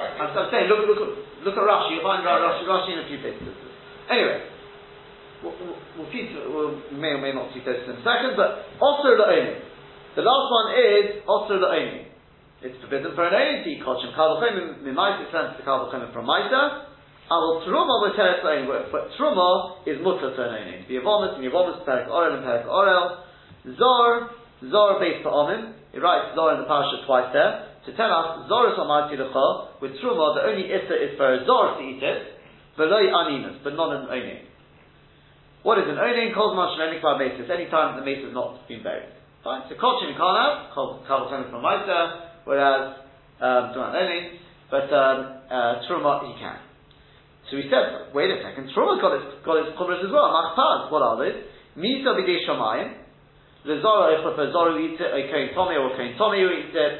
Learned 0.02 0.18
this 0.18 0.34
quite 0.34 0.46
I'm, 0.46 0.50
saying, 0.50 0.66
look, 0.66 0.82
look, 0.88 1.00
look 1.46 1.56
at 1.56 1.64
Rashi. 1.64 1.94
You'll 1.94 2.06
find 2.06 2.26
Rashi, 2.26 2.66
Rashi 2.66 2.90
in 2.94 2.98
a 3.02 3.06
few 3.06 3.18
places. 3.22 3.54
Anyway, 4.10 4.38
we'll, 5.42 5.54
we'll, 5.98 6.10
see, 6.10 6.30
we'll 6.50 6.74
may 6.98 7.14
or 7.14 7.22
may 7.22 7.32
not 7.32 7.54
see 7.54 7.62
this 7.62 7.86
in 7.86 7.98
a 7.98 8.02
second, 8.02 8.34
but 8.34 8.66
also 8.82 9.14
la'oni. 9.14 9.62
The 10.14 10.24
last 10.26 10.46
one 10.50 10.68
is 10.76 11.04
also 11.26 11.56
la'oni. 11.62 12.12
It's 12.62 12.78
forbidden 12.78 13.14
for 13.18 13.26
an 13.26 13.34
oni 13.34 13.64
to 13.64 13.68
eat 13.74 13.82
kochim. 13.82 14.14
Kalvachim 14.14 14.86
mimaita 14.86 15.26
sends 15.34 15.58
to 15.58 15.62
kalvachim 15.66 16.12
from 16.12 16.26
maita. 16.26 16.92
Our 17.30 17.64
truma 17.66 17.94
will 18.02 18.14
tell 18.14 18.28
us 18.28 18.42
but 18.92 19.10
truma 19.18 19.82
is 19.86 19.98
mutter 20.02 20.30
to 20.30 20.42
an 20.42 20.54
oni. 20.62 20.84
The 20.86 21.02
Yavomis 21.02 21.38
and 21.38 21.44
Yavomis, 21.44 21.82
Perek 21.86 22.06
Orel 22.06 22.38
and 22.38 22.44
Perek 22.44 22.66
Orel. 22.66 23.24
Zor, 23.78 24.30
Zor 24.70 25.00
based 25.00 25.22
for 25.22 25.32
Omim. 25.32 25.74
He 25.92 26.00
writes 26.00 26.34
Zor 26.34 26.56
in 26.56 26.64
the 26.64 26.68
parasha 26.68 27.04
twice 27.04 27.28
there 27.36 27.72
to 27.84 27.90
tell 27.96 28.08
us 28.08 28.48
Zoris 28.48 28.78
Almighty 28.78 29.20
Lecha 29.20 29.80
with 29.80 29.92
Truma, 30.00 30.38
the 30.38 30.42
only 30.48 30.70
Issa 30.72 30.94
is 30.96 31.12
for 31.20 31.34
a 31.34 31.44
Zor 31.44 31.76
to 31.76 31.80
eat 31.84 32.02
it, 32.02 32.38
Veloy 32.78 33.12
Aninas, 33.12 33.60
but 33.62 33.74
not 33.74 33.92
an 33.92 34.06
Onin. 34.06 34.48
What 35.62 35.78
is 35.78 35.84
an 35.86 35.96
Onin? 35.96 36.34
Calls 36.34 36.56
Mash 36.56 36.78
any 36.80 37.00
cloud 37.00 37.18
basis, 37.18 37.50
any 37.52 37.68
time 37.68 37.98
the 37.98 38.04
mace 38.04 38.24
has 38.24 38.32
not 38.32 38.66
been 38.68 38.82
buried. 38.82 39.12
Fine. 39.44 39.68
So 39.68 39.74
you 39.74 40.14
can't 40.16 40.38
have, 40.38 40.72
Kabal 40.72 41.28
from 41.50 41.60
Maita, 41.60 42.40
whereas 42.44 42.96
um, 43.42 43.74
Onin, 43.74 44.38
but 44.70 44.88
um, 44.94 45.42
uh, 45.50 45.82
Truma 45.90 46.24
he 46.24 46.38
can. 46.38 46.56
So 47.50 47.58
he 47.58 47.68
said, 47.68 48.14
wait 48.14 48.30
a 48.30 48.40
second, 48.40 48.70
Truma's 48.72 49.02
got 49.02 49.12
its 49.18 49.44
got 49.44 49.60
its 49.60 49.76
chumras 49.76 50.00
as 50.00 50.08
well. 50.08 50.30
Machpaz, 50.32 50.88
what 50.88 51.02
are 51.02 51.18
they? 51.20 51.44
Misa 51.76 52.14
b'dei 52.16 52.48
shamayim. 52.48 53.01
The 53.64 53.78
Zora, 53.80 54.18
if 54.18 54.26
a 54.26 54.52
Zora 54.52 54.78
eats 54.78 54.98
it, 54.98 55.06
a 55.06 55.30
Kohen 55.30 55.54
Tommy 55.54 55.76
or 55.76 55.94
a 55.94 55.96
Kohen 55.96 56.14
Tommy 56.18 56.42
who 56.42 56.50
eats 56.50 56.74
it, 56.74 56.94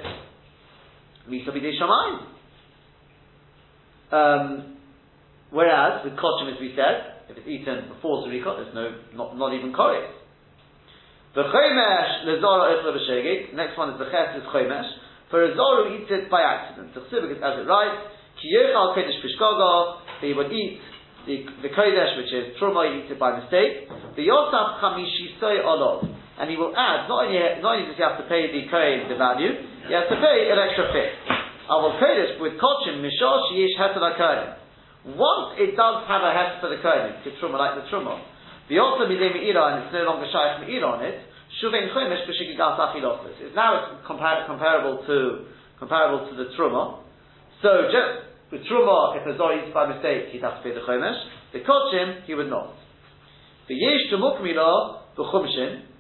Misa 1.29 1.51
b'dei 1.55 1.75
shamayim. 1.79 2.33
Um, 4.13 4.77
whereas 5.51 6.05
with 6.05 6.15
kochim, 6.15 6.53
as 6.53 6.61
we 6.61 6.75
said, 6.75 7.31
if 7.31 7.39
it's 7.39 7.49
eaten 7.49 7.89
before 7.89 8.27
zurikot, 8.27 8.59
there's 8.59 8.75
no 8.75 8.91
not 9.15 9.39
not 9.39 9.55
even 9.55 9.73
koris. 9.73 10.11
The 11.35 11.43
chomesh 11.43 12.27
lezora 12.27 12.77
echla 12.77 12.93
b'shegek. 12.99 13.55
Next 13.55 13.79
one 13.79 13.91
is 13.95 13.99
the 13.99 14.11
ches 14.11 14.37
is 14.37 14.45
chomesh. 14.51 14.91
For 15.31 15.45
a 15.45 15.55
zora 15.55 15.89
who 15.89 15.97
eats 15.97 16.11
it 16.11 16.29
by 16.29 16.43
accident, 16.43 16.93
the 16.95 17.01
chsibik 17.01 17.39
as 17.39 17.59
it 17.63 17.67
writes, 17.67 18.03
ki 18.43 18.51
yechal 18.53 18.95
kodesh 18.95 19.19
pishkoga. 19.23 20.01
He 20.21 20.35
would 20.35 20.53
eat 20.53 20.81
the, 21.27 21.47
the 21.63 21.69
kodesh, 21.69 22.17
which 22.19 22.33
is 22.35 22.57
truma, 22.61 22.93
he 22.93 23.05
eats 23.05 23.13
it 23.13 23.19
by 23.19 23.39
mistake. 23.41 23.89
The 24.17 24.27
yosaf 24.27 24.83
chamishi 24.83 25.39
soy 25.41 25.63
olov, 25.65 26.05
and 26.39 26.49
he 26.49 26.57
will 26.57 26.73
add. 26.73 27.09
Not 27.09 27.29
only 27.29 27.37
not 27.61 27.77
only 27.77 27.87
does 27.89 27.97
he 27.97 28.05
have 28.05 28.17
to 28.17 28.27
pay 28.29 28.49
the 28.49 28.69
kohen 28.71 29.09
the 29.09 29.17
value, 29.17 29.53
he 29.89 29.93
has 29.93 30.09
to 30.09 30.17
pay 30.17 30.49
an 30.49 30.59
extra 30.59 30.89
fee. 30.93 31.09
I 31.69 31.77
will 31.79 31.97
pay 32.01 32.13
this 32.17 32.41
with 32.41 32.57
kochim 32.57 33.05
mishal 33.05 33.53
sheyish 33.53 33.77
heter 33.77 34.01
kohen. 34.17 34.57
Once 35.19 35.59
it 35.59 35.77
does 35.77 36.07
have 36.09 36.23
a 36.23 36.33
heter 36.33 36.61
for 36.61 36.71
the 36.71 36.81
kohen, 36.81 37.21
it's 37.27 37.37
truma 37.43 37.59
like 37.59 37.77
the 37.77 37.85
truma. 37.93 38.21
The 38.69 38.79
also 38.79 39.05
midei 39.05 39.35
me'ira, 39.35 39.75
and 39.75 39.85
it's 39.85 39.93
no 39.93 40.09
longer 40.09 40.27
shaykh 40.31 40.65
me'ira 40.65 40.87
on 40.87 41.05
it. 41.05 41.21
Shuvein 41.61 41.93
chomesh 41.93 42.25
b'shikigas 42.25 42.79
achilotis. 42.81 43.37
It's 43.41 43.55
now 43.55 44.01
compar- 44.09 44.47
comparable 44.47 45.05
to 45.07 45.47
comparable 45.79 46.31
to 46.31 46.37
the 46.37 46.51
truma. 46.57 47.03
So 47.61 47.93
just 47.93 48.33
with 48.51 48.63
truma, 48.65 49.21
if 49.21 49.27
a 49.27 49.35
eats 49.53 49.75
by 49.75 49.93
mistake, 49.93 50.33
he'd 50.33 50.43
have 50.43 50.59
to 50.59 50.63
pay 50.63 50.73
the 50.73 50.81
chomesh. 50.81 51.21
The 51.53 51.61
kochim, 51.61 52.25
he 52.25 52.35
would 52.35 52.49
not. 52.49 52.75
The 53.69 53.75
yesh 53.75 54.13
shemukmila 54.13 55.17
b'chumshin. 55.19 55.92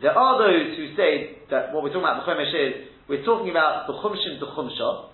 There 0.00 0.14
are 0.14 0.38
those 0.38 0.78
who 0.78 0.94
say 0.94 1.42
that 1.50 1.74
what 1.74 1.82
we're 1.82 1.90
talking 1.90 2.06
about 2.06 2.22
the 2.22 2.30
chomesh 2.30 2.54
is 2.54 2.88
we're 3.08 3.24
talking 3.24 3.50
about 3.50 3.90
the 3.90 3.94
chumshin 3.98 4.38
to 4.38 4.46
chumsha. 4.54 5.10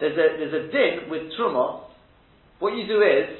There's 0.00 0.16
a 0.16 0.26
there's 0.40 0.54
a 0.54 0.72
din 0.72 1.10
with 1.10 1.32
truma. 1.36 1.84
What 2.58 2.72
you 2.72 2.86
do 2.86 3.02
is 3.02 3.36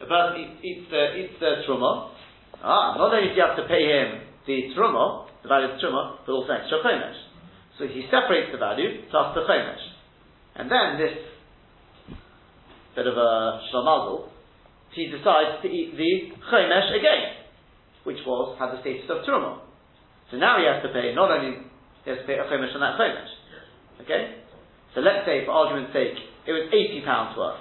a 0.00 0.06
person 0.06 0.36
eats, 0.36 0.60
eats 0.60 0.90
the 0.90 1.16
eats 1.16 1.34
the 1.40 1.64
truma. 1.64 2.12
Ah, 2.60 2.98
not 2.98 3.14
only 3.14 3.30
do 3.30 3.40
you 3.40 3.44
have 3.46 3.56
to 3.56 3.64
pay 3.64 3.88
him 3.88 4.20
the 4.46 4.74
truma, 4.76 5.28
the 5.42 5.48
value 5.48 5.72
of 5.72 5.80
the 5.80 5.86
truma, 5.86 6.18
but 6.26 6.32
also 6.32 6.52
extra 6.52 6.78
chomesh. 6.84 7.16
So 7.78 7.86
he 7.86 8.04
separates 8.10 8.52
the 8.52 8.58
value 8.58 9.08
plus 9.10 9.34
the 9.34 9.48
chomesh, 9.48 9.84
and 10.56 10.68
then 10.68 10.98
this 11.00 11.16
bit 12.96 13.06
of 13.06 13.16
a 13.16 13.62
shlamazel, 13.72 14.28
he 14.92 15.06
decides 15.06 15.62
to 15.62 15.68
eat 15.68 15.96
the 15.96 16.36
chomesh 16.52 16.90
again, 16.92 17.48
which 18.04 18.18
was 18.26 18.58
had 18.58 18.76
the 18.76 18.80
status 18.82 19.08
of 19.08 19.24
truma. 19.24 19.67
So 20.30 20.36
now 20.36 20.60
he 20.60 20.68
has 20.68 20.84
to 20.84 20.92
pay, 20.92 21.14
not 21.16 21.32
only 21.32 21.64
he 22.04 22.08
has 22.10 22.20
to 22.20 22.26
pay 22.28 22.36
a 22.36 22.44
chomish 22.44 22.74
on 22.76 22.84
that 22.84 23.00
chomish. 23.00 23.32
Okay? 24.04 24.44
So 24.94 25.00
let's 25.00 25.24
say, 25.24 25.44
for 25.44 25.52
argument's 25.52 25.92
sake, 25.92 26.16
it 26.44 26.52
was 26.52 26.68
£80 26.72 27.04
worth. 27.36 27.60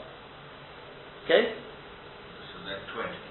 Okay? 1.26 1.56
So 2.52 2.56
that's 2.68 2.84
20. 2.92 3.28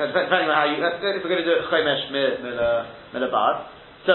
So 0.00 0.08
depending 0.08 0.48
on 0.48 0.56
how 0.56 0.66
you, 0.68 0.80
if 0.80 1.20
we're 1.20 1.32
going 1.32 1.44
to 1.44 1.48
do 1.48 1.56
it 1.60 1.68
chomish 1.68 2.08
milabad, 3.12 3.54
uh, 3.56 3.68
so 4.08 4.14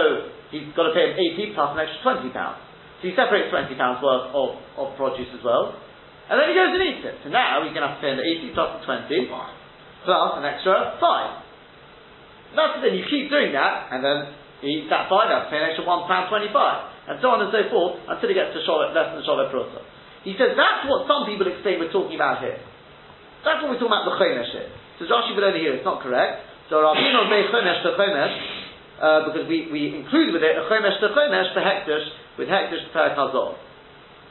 he's 0.50 0.74
got 0.74 0.90
to 0.90 0.94
pay 0.98 1.14
him 1.14 1.18
80 1.38 1.54
plus 1.54 1.78
an 1.78 1.86
extra 1.86 2.02
£20. 2.26 2.34
So 2.34 3.04
he 3.06 3.14
separates 3.14 3.54
£20 3.54 3.78
worth 4.02 4.34
of, 4.34 4.50
of 4.82 4.98
produce 4.98 5.30
as 5.38 5.44
well, 5.46 5.78
and 6.30 6.42
then 6.42 6.50
he 6.50 6.58
goes 6.58 6.74
and 6.74 6.82
eats 6.82 7.06
it. 7.06 7.22
So 7.22 7.30
now 7.30 7.62
he's 7.62 7.78
going 7.78 7.86
to 7.86 7.94
have 7.94 8.02
to 8.02 8.04
pay 8.06 8.10
him 8.10 8.18
the 8.18 8.26
80 8.26 8.58
plus 8.58 8.82
the 8.82 8.86
20 8.90 9.30
plus 9.30 9.54
an 10.10 10.46
extra 10.46 10.98
5. 10.98 11.45
Not 12.56 12.80
that 12.80 12.92
you 12.96 13.04
keep 13.12 13.28
doing 13.30 13.52
that, 13.52 13.92
and 13.92 14.00
then 14.00 14.18
you 14.64 14.82
eat 14.82 14.88
that 14.90 15.12
fine, 15.12 15.28
that's 15.28 15.52
paying 15.52 15.62
an 15.62 15.76
extra 15.76 15.84
one 15.84 16.08
pound 16.08 16.32
twenty-five, 16.32 17.12
and 17.12 17.20
so 17.20 17.36
on 17.36 17.44
and 17.44 17.52
so 17.52 17.62
forth, 17.70 18.00
until 18.08 18.32
it 18.32 18.38
gets 18.40 18.56
to 18.56 18.64
Sholot, 18.64 18.96
less 18.96 19.12
than 19.12 19.22
Sholot 19.28 19.52
Prusa. 19.52 19.84
He 20.24 20.34
says 20.40 20.56
that's 20.58 20.88
what 20.90 21.06
some 21.06 21.28
people 21.30 21.46
explain 21.46 21.78
we're 21.78 21.94
talking 21.94 22.16
about 22.16 22.42
here. 22.42 22.58
That's 23.44 23.62
what 23.62 23.76
we're 23.76 23.82
talking 23.84 23.94
about 23.94 24.10
the 24.10 24.18
Chomesh 24.18 24.50
here. 24.56 24.72
Says 24.98 25.12
Rashi 25.12 25.38
only 25.38 25.62
hear 25.62 25.78
it's 25.78 25.86
not 25.86 26.02
correct. 26.02 26.50
So 26.72 26.82
Rabbeinu 26.82 27.30
made 27.30 27.52
Chomesh 27.54 27.84
to 27.86 27.94
Chomesh, 27.94 28.36
because 29.30 29.46
we, 29.46 29.70
we 29.70 29.94
include 30.02 30.34
with 30.34 30.42
it 30.42 30.58
a 30.58 30.66
Chomesh 30.66 30.98
to 31.04 31.14
Chomesh 31.14 31.54
for 31.54 31.62
Hektish, 31.62 32.08
with 32.40 32.50
Hektish 32.50 32.90
per 32.90 33.14
Kazor. 33.14 33.60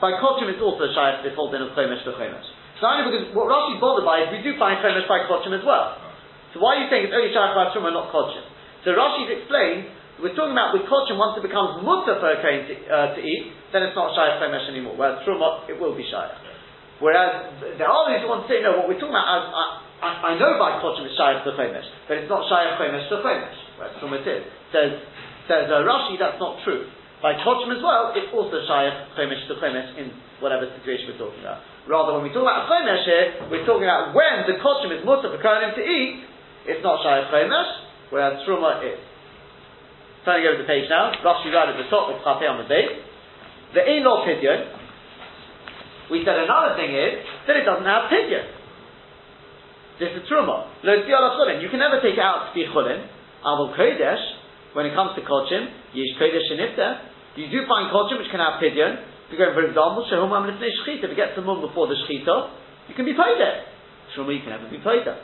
By 0.03 0.19
Kochim 0.19 0.51
it's 0.51 0.59
also 0.59 0.91
Shayat, 0.91 1.23
this 1.23 1.37
whole 1.39 1.53
din 1.55 1.63
of 1.63 1.77
Chomesh 1.79 2.03
to 2.09 2.17
Chomesh. 2.19 2.49
So 2.81 2.91
only 2.91 3.07
because 3.07 3.31
what 3.39 3.47
Rashi's 3.47 3.79
bothered 3.79 4.03
by 4.03 4.27
is 4.27 4.35
we 4.35 4.43
do 4.43 4.59
find 4.59 4.83
Chomesh 4.83 5.07
by 5.07 5.31
Kochim 5.31 5.55
as 5.55 5.63
well. 5.63 5.95
So 6.55 6.63
why 6.63 6.79
are 6.79 6.87
you 6.87 6.89
saying 6.89 7.11
it's 7.11 7.17
only 7.19 7.35
Shaykh 7.35 7.53
by 7.59 7.75
Truma, 7.75 7.91
not 7.91 8.15
Kochim? 8.15 8.47
So 8.87 8.95
Rashi's 8.95 9.43
explained, 9.43 9.91
we're 10.23 10.39
talking 10.39 10.55
about 10.55 10.71
with 10.71 10.87
Kochim, 10.87 11.19
once 11.19 11.35
it 11.35 11.43
becomes 11.43 11.83
Mutta 11.83 12.23
for 12.23 12.31
a 12.31 12.39
Kohen 12.39 12.63
to, 12.71 12.75
uh, 12.87 13.19
to 13.19 13.21
eat, 13.21 13.51
then 13.75 13.83
it's 13.83 13.99
not 13.99 14.15
Shaykh 14.15 14.39
Chomesh 14.39 14.71
anymore. 14.71 14.95
Whereas 14.95 15.27
Truma, 15.27 15.67
it 15.67 15.75
will 15.75 15.99
be 15.99 16.07
Shaykh. 16.07 16.39
Whereas 17.03 17.59
there 17.75 17.91
are 17.91 18.07
those 18.07 18.23
who 18.23 18.31
want 18.31 18.47
to 18.47 18.49
say, 18.49 18.63
no, 18.63 18.79
what 18.79 18.87
we're 18.87 19.03
talking 19.03 19.19
about, 19.19 19.27
as, 19.27 19.45
I, 19.51 19.65
I, 19.99 20.11
I 20.31 20.33
know 20.39 20.55
by 20.63 20.79
Kochim 20.79 21.03
is 21.11 21.19
Shaykh 21.19 21.43
to 21.43 21.59
Chomesh, 21.59 21.91
but 22.07 22.23
it's 22.23 22.31
not 22.31 22.47
Shaykh 22.47 22.79
Chomesh 22.79 23.11
to 23.11 23.19
Chomesh. 23.19 23.59
Whereas 23.75 23.95
Truma 23.99 24.23
it 24.23 24.29
is. 24.31 24.47
Says, 24.71 24.93
says 25.51 25.67
uh, 25.67 25.83
Rashi, 25.83 26.15
that's 26.23 26.39
not 26.39 26.63
true. 26.63 26.87
By 27.19 27.35
Kochim 27.43 27.75
as 27.75 27.83
well, 27.83 28.15
it's 28.15 28.31
also 28.31 28.63
Shaykh 28.63 29.19
Chomesh 29.19 29.43
to 29.51 29.59
Chomesh 29.59 29.99
in 29.99 30.15
whatever 30.39 30.71
situation 30.79 31.11
we're 31.11 31.19
talking 31.19 31.43
about. 31.43 31.67
Rather, 31.91 32.15
when 32.15 32.23
we 32.23 32.31
talk 32.31 32.47
about 32.47 32.71
Chomesh 32.71 33.03
here, 33.03 33.51
we're 33.51 33.67
talking 33.67 33.91
about 33.91 34.15
when 34.15 34.47
the 34.47 34.63
Kochim 34.63 34.95
is 34.95 35.03
Mutter 35.03 35.35
for 35.35 35.43
Kohanim 35.43 35.75
to 35.75 35.83
eat, 35.83 36.31
it's 36.67 36.83
not 36.83 37.05
Shaykh 37.05 37.29
Chomesh, 37.29 38.11
whereas 38.11 38.41
Truma 38.49 38.81
is. 38.85 39.01
Turning 40.25 40.49
over 40.49 40.65
the 40.65 40.69
page 40.69 40.89
now, 40.89 41.13
Rashi 41.21 41.53
right 41.53 41.69
at 41.69 41.77
the 41.77 41.85
top 41.93 42.09
with 42.09 42.25
Chafei 42.25 42.49
on 42.49 42.57
the 42.57 42.69
base. 42.69 42.97
The 43.77 43.85
Lo 44.01 44.25
Pidyon, 44.25 44.73
we 46.09 46.25
said 46.25 46.41
another 46.41 46.81
thing 46.81 46.97
is 46.97 47.21
that 47.45 47.57
it 47.61 47.65
doesn't 47.69 47.85
have 47.85 48.09
Pidyon. 48.09 48.49
This 50.01 50.17
is 50.17 50.25
Truma. 50.25 50.73
You 50.81 51.69
can 51.69 51.79
never 51.79 52.01
take 52.01 52.17
it 52.17 52.25
out 52.25 52.49
to 52.49 52.55
be 52.57 52.65
Chulin. 52.73 53.05
Avol 53.45 53.77
Kodesh, 53.77 54.25
when 54.73 54.87
it 54.87 54.95
comes 54.97 55.13
to 55.15 55.23
Kochim, 55.23 55.69
Yish 55.93 56.17
Kodesh 56.17 56.49
Shenifta, 56.49 57.37
you 57.37 57.51
do 57.53 57.67
find 57.69 57.93
Kochim 57.93 58.17
which 58.19 58.31
can 58.31 58.41
have 58.41 58.57
Pidyon. 58.65 59.05
If 59.29 59.37
you 59.37 59.39
go, 59.39 59.53
for 59.53 59.61
example, 59.61 60.09
Shehum 60.09 60.33
Am 60.33 60.49
Lifnei 60.49 60.73
Shechita, 60.73 61.05
if 61.05 61.11
it 61.13 61.17
gets 61.17 61.37
the 61.37 61.43
mum 61.43 61.61
before 61.61 61.87
the 61.87 61.95
Shechita, 61.95 62.49
you 62.89 62.95
can 62.95 63.05
be 63.05 63.13
paid 63.13 63.37
it. 63.37 63.69
Truma, 64.17 64.33
you 64.33 64.41
can 64.41 64.51
never 64.57 64.71
be 64.71 64.79
paid 64.79 65.05
it. 65.05 65.19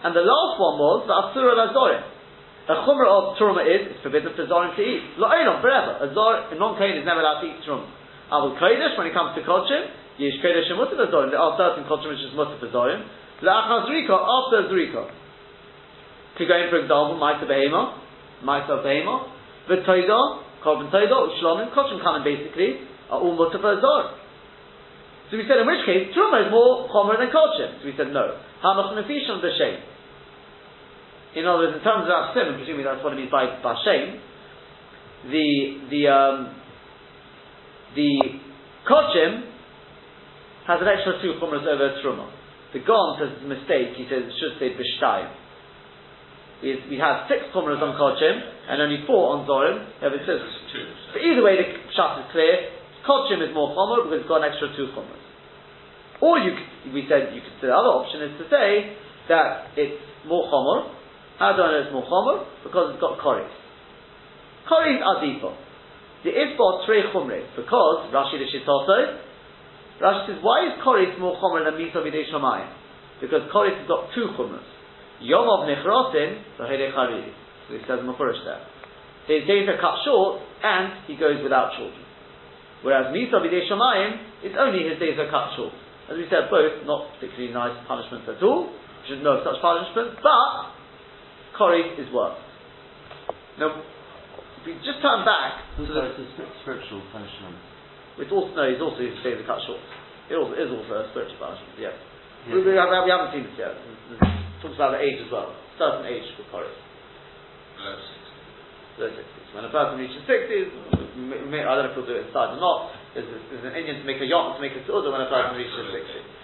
And 0.00 0.16
the 0.16 0.24
last 0.24 0.56
one 0.56 0.80
was 0.80 1.04
the 1.04 1.12
Asura 1.12 1.52
Lazorim. 1.56 2.20
A 2.70 2.86
chumrah 2.86 3.10
of 3.10 3.24
truma 3.34 3.66
is 3.66 3.90
it's 3.90 3.98
forbidden 3.98 4.30
for 4.36 4.46
zorim 4.46 4.76
to 4.78 4.82
eat. 4.84 5.18
La'olam 5.18 5.58
forever. 5.58 6.06
A 6.06 6.14
zor, 6.14 6.54
a 6.54 6.54
non-kain 6.54 7.02
is 7.02 7.04
never 7.04 7.18
allowed 7.18 7.42
to 7.42 7.50
eat 7.50 7.58
truma. 7.66 7.82
Avul 8.30 8.54
kodesh 8.62 8.94
when 8.94 9.10
it 9.10 9.14
comes 9.16 9.34
to 9.34 9.42
kochim, 9.42 9.90
yish 10.22 10.38
kodesh 10.38 10.70
and 10.70 10.78
mutter 10.78 10.94
for 10.94 11.10
zorim. 11.10 11.34
There 11.34 11.42
are 11.42 11.58
certain 11.58 11.82
kochim 11.90 12.14
which 12.14 12.22
is 12.22 12.30
mutter 12.30 12.54
for 12.62 12.70
zorim. 12.70 13.02
La'achas 13.42 13.90
zrika 13.90 14.14
after 14.14 14.70
zrika. 14.70 15.02
Could 16.38 16.46
go 16.46 16.54
in 16.62 16.70
for 16.70 16.78
example, 16.78 17.18
ma'isa 17.18 17.50
behema, 17.50 17.98
ma'isa 18.46 18.86
behema, 18.86 19.34
v'toida, 19.66 20.20
korban 20.62 20.94
toida, 20.94 21.16
u'shlomim, 21.26 21.74
kochim 21.74 21.98
kanim 21.98 22.22
basically 22.22 22.86
are 23.10 23.18
all 23.18 23.34
mutter 23.34 23.58
for 23.58 23.74
zor. 23.82 24.14
So 25.30 25.36
we 25.36 25.42
said 25.50 25.58
in 25.58 25.66
which 25.66 25.82
case 25.82 26.14
truma 26.14 26.46
is 26.46 26.54
more 26.54 26.86
chomer 26.86 27.18
than 27.18 27.34
kochim. 27.34 27.82
So 27.82 27.84
we 27.90 27.98
said 27.98 28.14
no. 28.14 28.38
Hamach 28.62 28.94
nefishon 28.94 29.42
b'shem. 29.42 29.89
In 31.36 31.46
other 31.46 31.62
words, 31.62 31.76
in 31.78 31.82
terms 31.86 32.10
of 32.10 32.14
Asim, 32.34 32.58
presumably 32.58 32.82
that's 32.84 33.02
what 33.04 33.12
it 33.14 33.16
means 33.22 33.30
by 33.30 33.46
Bashem, 33.62 34.18
the, 35.30 35.48
the, 35.90 36.02
um, 36.10 36.36
the 37.94 38.10
Kochim 38.88 39.46
has 40.66 40.78
an 40.82 40.88
extra 40.90 41.22
two 41.22 41.38
chumras 41.38 41.62
over 41.66 41.94
Truma. 42.02 42.26
The 42.72 42.80
Gon 42.82 43.18
says 43.18 43.34
it's 43.38 43.44
a 43.46 43.50
mistake, 43.50 43.94
he 43.98 44.06
says 44.10 44.26
it 44.26 44.34
should 44.38 44.58
say 44.58 44.74
Bishtayim. 44.74 45.30
We, 46.62 46.76
we 46.90 46.96
have 46.98 47.24
six 47.30 47.46
chumras 47.54 47.78
on 47.80 47.94
Kochim 47.94 48.36
and 48.68 48.82
only 48.82 49.02
four 49.06 49.34
on 49.38 49.46
Zorim. 49.46 49.86
Yeah, 50.02 50.10
but 50.10 50.18
it 50.22 50.26
says, 50.26 50.42
Two. 50.74 50.86
but 51.14 51.22
either 51.22 51.42
way, 51.42 51.56
the 51.62 51.66
shot 51.94 52.18
is 52.20 52.26
clear. 52.34 52.74
Kochim 53.06 53.38
is 53.42 53.54
more 53.54 53.70
chumra 53.74 54.04
because 54.06 54.20
it's 54.22 54.28
got 54.28 54.42
an 54.42 54.50
extra 54.50 54.68
two 54.76 54.90
chumras. 54.94 55.22
Or 56.20 56.38
you, 56.38 56.52
could- 56.58 56.92
we 56.92 57.06
said 57.08 57.32
you 57.34 57.40
could. 57.40 57.54
The 57.62 57.72
other 57.72 57.90
option 57.90 58.22
is 58.22 58.34
to 58.42 58.44
say 58.50 58.98
that 59.30 59.72
it's 59.78 59.98
more 60.26 60.50
chumra. 60.50 60.99
How 61.40 61.56
do 61.56 61.64
I 61.64 61.72
know 61.72 61.80
it's 61.80 61.88
more 61.88 62.04
chumra? 62.04 62.44
Because 62.60 62.92
it's 62.92 63.00
got 63.00 63.16
koris. 63.16 63.48
Koris 64.68 65.00
are 65.00 65.24
deeper. 65.24 65.56
The 66.20 66.36
isbot 66.36 66.84
trei 66.84 67.08
chumre 67.08 67.40
because 67.56 68.12
Rashi 68.12 68.36
the 68.36 68.44
Shitoso. 68.44 69.24
Rashi 70.04 70.20
says 70.28 70.38
why 70.44 70.68
is 70.68 70.76
koris 70.84 71.16
more 71.16 71.40
chumra 71.40 71.64
than 71.64 71.80
miso 71.80 72.04
b'dei 72.04 72.28
shamayim? 72.28 72.68
Because 73.24 73.48
koris 73.48 73.72
has 73.72 73.88
got 73.88 74.12
two 74.12 74.36
chumras. 74.36 74.68
Yom 75.24 75.48
of 75.48 75.64
nechrotin 75.64 76.44
v'hedei 76.60 76.92
chariri. 76.92 77.32
So 77.66 77.72
he 77.72 77.80
says 77.88 78.04
mafurish 78.04 78.44
there. 78.44 78.60
His 79.24 79.48
days 79.48 79.64
are 79.64 79.80
cut 79.80 80.04
short 80.04 80.44
and 80.62 81.08
he 81.08 81.16
goes 81.16 81.40
without 81.42 81.72
children. 81.72 82.04
Whereas 82.84 83.16
miso 83.16 83.40
b'dei 83.40 83.64
shamayim 83.64 84.44
is 84.44 84.52
only 84.60 84.84
his 84.84 85.00
days 85.00 85.16
are 85.16 85.30
cut 85.32 85.56
short. 85.56 85.72
As 86.12 86.20
we 86.20 86.28
said, 86.28 86.52
both 86.52 86.84
not 86.84 87.16
particularly 87.16 87.54
nice 87.54 87.80
punishments 87.88 88.28
at 88.28 88.42
all. 88.44 88.68
You 88.68 89.16
shouldn't 89.16 89.24
know 89.24 89.40
such 89.40 89.56
punishments, 89.64 90.20
but 90.20 90.79
koris 91.60 91.92
is 92.00 92.08
what? 92.16 92.40
Now, 93.60 93.76
if 93.76 94.64
we 94.64 94.72
just 94.80 95.04
turn 95.04 95.28
back 95.28 95.60
to 95.76 95.84
So 95.84 95.92
the 95.92 96.16
it's 96.16 96.40
a 96.40 96.48
spiritual 96.64 97.04
punishment. 97.12 97.56
it's 98.16 98.32
also 98.32 98.56
no, 98.56 98.64
he's 98.64 98.80
also 98.80 98.96
days 99.04 99.20
are 99.20 99.44
cut 99.44 99.60
short. 99.68 99.80
It 100.32 100.40
also, 100.40 100.56
is 100.56 100.70
also 100.72 101.04
a 101.04 101.06
spiritual 101.12 101.36
punishment. 101.36 101.76
Yes, 101.76 101.92
Yeah. 102.48 102.56
we, 102.56 102.64
we, 102.64 102.72
have, 102.80 102.88
we 103.04 103.10
haven't 103.12 103.36
seen 103.36 103.44
this 103.44 103.56
yet. 103.60 103.76
It 103.76 104.64
talks 104.64 104.76
about 104.80 104.96
the 104.96 105.02
age 105.04 105.20
as 105.20 105.28
well. 105.28 105.52
Certain 105.76 106.08
age 106.08 106.24
for 106.40 106.44
Koris. 106.48 106.72
Below 107.76 107.96
sixty. 108.00 108.32
Below 108.96 109.10
60. 109.12 109.56
When 109.56 109.64
a 109.66 109.72
person 109.72 109.98
reaches 109.98 110.22
60, 110.24 110.30
I 110.30 111.50
don't 111.50 111.50
know 111.50 111.90
if 111.90 111.94
he'll 111.98 112.06
do 112.06 112.14
it 112.14 112.30
inside 112.30 112.54
or 112.54 112.60
not. 112.62 112.94
There's, 113.16 113.26
there's 113.50 113.66
an 113.66 113.74
Indian 113.74 113.98
to 113.98 114.06
make 114.06 114.22
a 114.22 114.28
yacht 114.28 114.54
to 114.56 114.60
make 114.62 114.76
a 114.78 114.82
su'udah 114.86 115.10
when 115.10 115.26
a 115.26 115.30
person 115.32 115.58
reaches 115.58 115.74
60. 115.74 116.39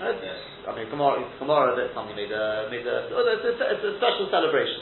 I 0.00 0.70
mean, 0.72 0.88
tomorrow 0.88 1.76
that 1.76 1.92
somebody 1.92 2.16
made 2.16 2.32
a 2.32 2.68
made 2.72 2.88
a. 2.88 3.12
Oh, 3.12 3.20
it's, 3.20 3.44
a, 3.44 3.66
it's 3.76 3.84
a 3.84 3.92
special 4.00 4.32
celebration. 4.32 4.80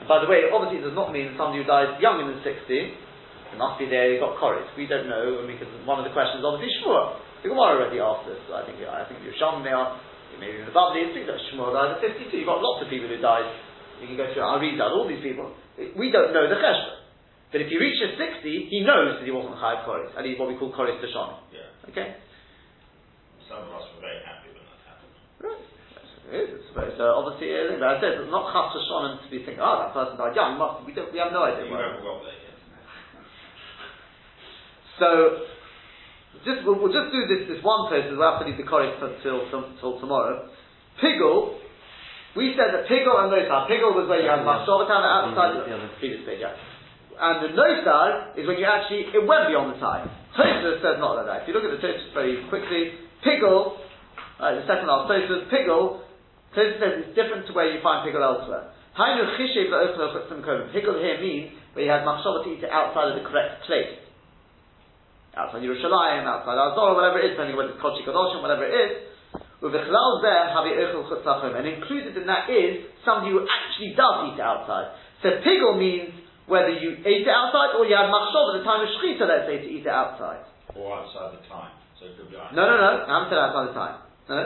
And 0.00 0.06
by 0.08 0.20
the 0.20 0.28
way, 0.28 0.44
obviously, 0.52 0.84
it 0.84 0.86
does 0.86 0.96
not 0.96 1.08
mean 1.08 1.32
somebody 1.40 1.64
who 1.64 1.66
dies 1.68 1.96
younger 2.04 2.28
than 2.28 2.44
sixty. 2.44 2.92
It 2.92 3.56
must 3.56 3.80
be 3.80 3.88
there. 3.88 4.12
He 4.12 4.20
got 4.20 4.36
chorus. 4.36 4.68
We 4.76 4.84
don't 4.84 5.08
know. 5.08 5.40
I 5.40 5.48
mean, 5.48 5.56
because 5.56 5.72
one 5.88 5.96
of 5.96 6.04
the 6.04 6.12
questions 6.12 6.44
obviously 6.44 6.68
Shmuel. 6.82 7.22
The 7.40 7.52
Gemara 7.52 7.76
already 7.76 8.00
asked 8.00 8.24
this. 8.28 8.40
So 8.48 8.56
I 8.56 8.64
think 8.64 8.80
I 8.84 9.04
think 9.08 9.20
Yisham 9.24 9.64
they 9.64 9.72
are 9.72 10.00
maybe 10.40 10.64
even 10.64 10.68
above 10.68 10.96
the 10.96 11.00
history 11.00 11.24
that 11.24 11.40
Shmuel 11.48 11.72
died 11.72 11.96
at 11.96 12.04
fifty-two. 12.04 12.40
You've 12.40 12.48
got 12.48 12.60
lots 12.60 12.84
of 12.84 12.92
people 12.92 13.08
who 13.08 13.20
died. 13.20 13.48
You 14.00 14.08
can 14.10 14.16
go 14.20 14.28
through. 14.32 14.44
I'll 14.44 14.60
read 14.60 14.80
out 14.80 14.92
all 14.92 15.08
these 15.08 15.24
people. 15.24 15.52
We 15.96 16.12
don't 16.12 16.32
know 16.36 16.44
the 16.44 16.60
cheshbon. 16.60 17.04
But 17.54 17.62
if 17.62 17.70
he 17.70 17.78
reaches 17.78 18.18
sixty, 18.18 18.66
he 18.66 18.82
knows 18.82 19.22
that 19.22 19.24
he 19.24 19.30
wasn't 19.30 19.54
chayav 19.62 19.86
chorus, 19.86 20.10
and 20.18 20.26
he's 20.26 20.34
what 20.34 20.50
we 20.50 20.58
call 20.58 20.74
chorus 20.74 20.98
tashon. 20.98 21.38
Yeah. 21.54 21.88
Okay. 21.94 22.18
Some 23.46 23.70
of 23.70 23.76
us 23.76 23.86
were 23.94 24.02
very 24.02 24.18
happy 24.26 24.50
when 24.50 24.64
that 24.66 24.82
happened. 24.82 25.14
Right. 25.38 25.62
It 26.24 26.36
is. 26.36 26.48
It's, 26.56 26.68
it's 26.72 27.00
uh, 27.00 27.12
obviously 27.20 27.52
a 27.52 27.68
thing. 27.68 27.82
I 27.84 28.00
said 28.00 28.16
it's 28.20 28.32
not 28.32 28.48
chas 28.52 28.72
and 28.76 29.20
to 29.20 29.28
be 29.28 29.44
thinking, 29.44 29.60
oh, 29.60 29.76
that 29.84 29.92
person 29.92 30.16
died 30.16 30.32
young. 30.34 30.56
Must 30.56 30.80
we 30.88 30.92
don't 30.96 31.12
we 31.12 31.20
have 31.20 31.32
no 31.36 31.44
idea. 31.44 31.68
You 31.68 31.72
why. 31.76 31.84
haven't 31.84 32.00
got 32.04 32.24
there 32.24 32.38
yet. 32.40 32.56
So 35.00 35.08
just 36.46 36.62
we'll, 36.66 36.78
we'll 36.78 36.94
just 36.94 37.10
do 37.10 37.20
this 37.26 37.48
this 37.50 37.60
one 37.64 37.90
place. 37.90 38.06
We'll 38.08 38.22
have 38.24 38.40
to 38.42 38.46
leave 38.46 38.58
the 38.58 38.66
chorus 38.68 38.94
until 39.00 39.48
till 39.50 39.62
till 39.80 39.94
tomorrow. 40.00 40.48
Piggle. 41.02 41.58
We 42.34 42.50
said 42.58 42.74
that 42.74 42.90
piggle 42.90 43.14
and 43.22 43.30
nosar. 43.30 43.66
Piggle 43.70 43.94
was 43.94 44.10
where 44.10 44.18
you 44.22 44.30
had 44.30 44.42
Yeah. 44.42 44.48
mashtovatan 44.48 45.02
outside 45.02 45.54
The 45.66 45.74
other. 45.74 45.86
the 45.86 45.98
previous 46.02 46.22
page. 46.26 46.42
Yeah. 46.42 46.54
And 47.14 47.46
the 47.46 47.50
nosar 47.54 48.34
is 48.38 48.46
when 48.46 48.58
you 48.58 48.66
actually 48.66 49.10
it 49.14 49.22
went 49.22 49.46
beyond 49.50 49.74
the 49.74 49.78
time. 49.78 50.10
Tosfos 50.34 50.82
says 50.82 50.98
not 50.98 51.14
like 51.14 51.26
that. 51.26 51.42
If 51.42 51.48
you 51.48 51.54
look 51.54 51.66
at 51.66 51.70
the 51.74 51.82
Tosfos 51.82 52.10
very 52.14 52.42
quickly, 52.50 52.98
piggle. 53.22 53.78
Uh, 54.38 54.58
the 54.58 54.66
second 54.66 54.86
last 54.90 55.10
Tosfos 55.10 55.46
piggle. 55.50 56.02
Tosfos 56.54 56.78
says 56.80 56.92
it's 57.04 57.14
different 57.18 57.46
to 57.46 57.52
where 57.52 57.68
you 57.68 57.82
find 57.82 58.06
piggle 58.06 58.22
elsewhere. 58.22 58.70
Hainu 58.98 59.34
la'ochel 59.34 60.14
chutzim 60.14 60.42
kohen. 60.42 60.70
Piggle 60.70 61.02
here 61.02 61.20
means 61.20 61.52
where 61.74 61.84
you 61.84 61.90
had 61.90 62.06
machshava 62.06 62.44
to 62.44 62.50
eat 62.50 62.62
it 62.62 62.70
outside 62.70 63.10
of 63.10 63.18
the 63.18 63.28
correct 63.28 63.66
place 63.66 64.04
outside 65.36 65.62
Yerushalayim, 65.62 66.24
outside 66.24 66.58
Azor, 66.58 66.94
whatever 66.94 67.18
it 67.18 67.30
is, 67.30 67.32
depending 67.34 67.58
on 67.58 67.66
whether 67.66 67.74
it's 67.74 67.82
Kodesh 67.82 68.06
Kodoshim, 68.06 68.42
whatever 68.42 68.64
it 68.66 68.74
is, 68.74 68.92
Chalal 69.64 70.20
there, 70.20 70.52
have 70.52 70.68
Eichel 70.68 71.08
Chutzachim, 71.08 71.56
and 71.56 71.66
included 71.66 72.16
in 72.16 72.26
that 72.28 72.50
is 72.52 72.84
somebody 73.04 73.32
who 73.32 73.42
actually 73.48 73.96
does 73.96 74.30
eat 74.30 74.36
it 74.36 74.44
outside. 74.44 74.92
So 75.24 75.40
pigel 75.40 75.80
means 75.80 76.12
whether 76.46 76.68
you 76.68 77.00
ate 77.00 77.24
it 77.24 77.32
outside 77.32 77.72
or 77.80 77.88
you 77.88 77.96
had 77.96 78.12
machshov 78.12 78.54
at 78.54 78.60
the 78.60 78.64
time 78.64 78.84
of 78.84 78.92
Shechita, 79.00 79.24
let's 79.24 79.48
say, 79.48 79.64
to 79.64 79.68
eat 79.68 79.88
it 79.88 79.90
outside. 79.90 80.44
Or 80.76 81.00
outside 81.00 81.40
the 81.40 81.42
time. 81.48 81.72
So 81.98 82.12
it 82.12 82.20
could 82.20 82.28
be 82.28 82.36
like 82.36 82.52
No, 82.52 82.68
no, 82.68 82.76
no, 82.76 82.92
I 83.08 83.12
haven't 83.18 83.32
said 83.32 83.40
outside 83.40 83.66
the 83.72 83.76
time. 83.78 83.96
No, 84.28 84.34
no. 84.36 84.44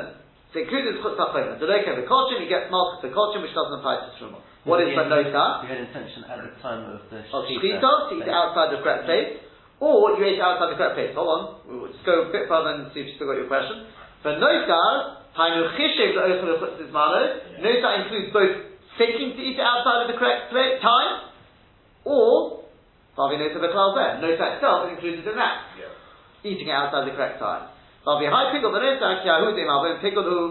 So 0.52 0.64
included 0.64 0.96
is 0.96 1.04
Chutzachim. 1.04 1.60
So 1.60 1.68
okay, 1.68 1.92
the 1.92 2.08
Kochim, 2.08 2.40
you 2.40 2.48
get 2.48 2.72
Malchus 2.72 3.04
the 3.04 3.12
Kochim, 3.12 3.44
which 3.44 3.52
doesn't 3.52 3.84
apply 3.84 4.00
to 4.00 4.08
Truma. 4.16 4.40
What 4.64 4.80
is 4.80 4.96
Yeah, 4.96 5.04
You 5.04 5.68
had 5.68 5.80
intention 5.84 6.24
at 6.24 6.40
the 6.40 6.52
time 6.64 6.88
of 6.88 7.04
the 7.12 7.20
Of 7.20 7.44
Shechita. 7.44 7.80
Shechita, 7.80 7.92
to 8.08 8.14
eat 8.16 8.28
outside 8.28 8.72
the 8.72 8.80
correct 8.80 9.04
place, 9.04 9.44
or 9.80 10.16
you 10.16 10.24
ate 10.24 10.40
it 10.40 10.44
outside 10.44 10.72
the 10.72 10.78
correct 10.80 10.96
place. 10.96 11.12
Hold 11.12 11.28
on, 11.28 11.42
we'll 11.68 11.92
just 11.92 12.04
go 12.04 12.28
a 12.28 12.32
bit 12.32 12.48
further 12.48 12.80
and 12.80 12.92
see 12.92 13.04
if 13.04 13.12
you 13.12 13.14
still 13.20 13.28
got 13.28 13.36
your 13.36 13.48
question. 13.48 13.88
For 14.24 14.32
Nosar, 14.40 15.20
Hainu 15.36 15.72
Chishev 15.76 16.16
La'ochel 16.16 16.58
Chutzis 16.64 16.90
Malo, 16.90 17.22
Nosar 17.60 17.92
includes 18.04 18.32
both 18.32 18.56
thinking 18.96 19.36
to 19.36 19.40
eat 19.44 19.60
outside 19.60 20.04
of 20.04 20.08
the 20.12 20.16
correct 20.18 20.50
place, 20.50 20.80
time, 20.80 21.28
or 22.08 22.64
Bavi 23.16 23.36
Nosar 23.36 23.60
B'Klal 23.60 23.94
there. 23.94 24.12
Nosar 24.24 24.56
itself 24.56 24.88
is 24.88 24.96
included 24.96 25.28
in 25.28 25.36
that, 25.36 25.76
Yeah. 25.76 25.92
eating 26.42 26.68
it 26.68 26.72
outside 26.72 27.06
the 27.06 27.14
correct 27.14 27.38
time. 27.38 27.68
Bavi 28.06 28.30
High 28.30 28.54
Pickle, 28.54 28.72
the 28.72 28.78
Nosar, 28.78 29.24
Kiahudim, 29.24 29.66
Alvin 29.66 30.00
Pickle 30.00 30.24
who, 30.24 30.44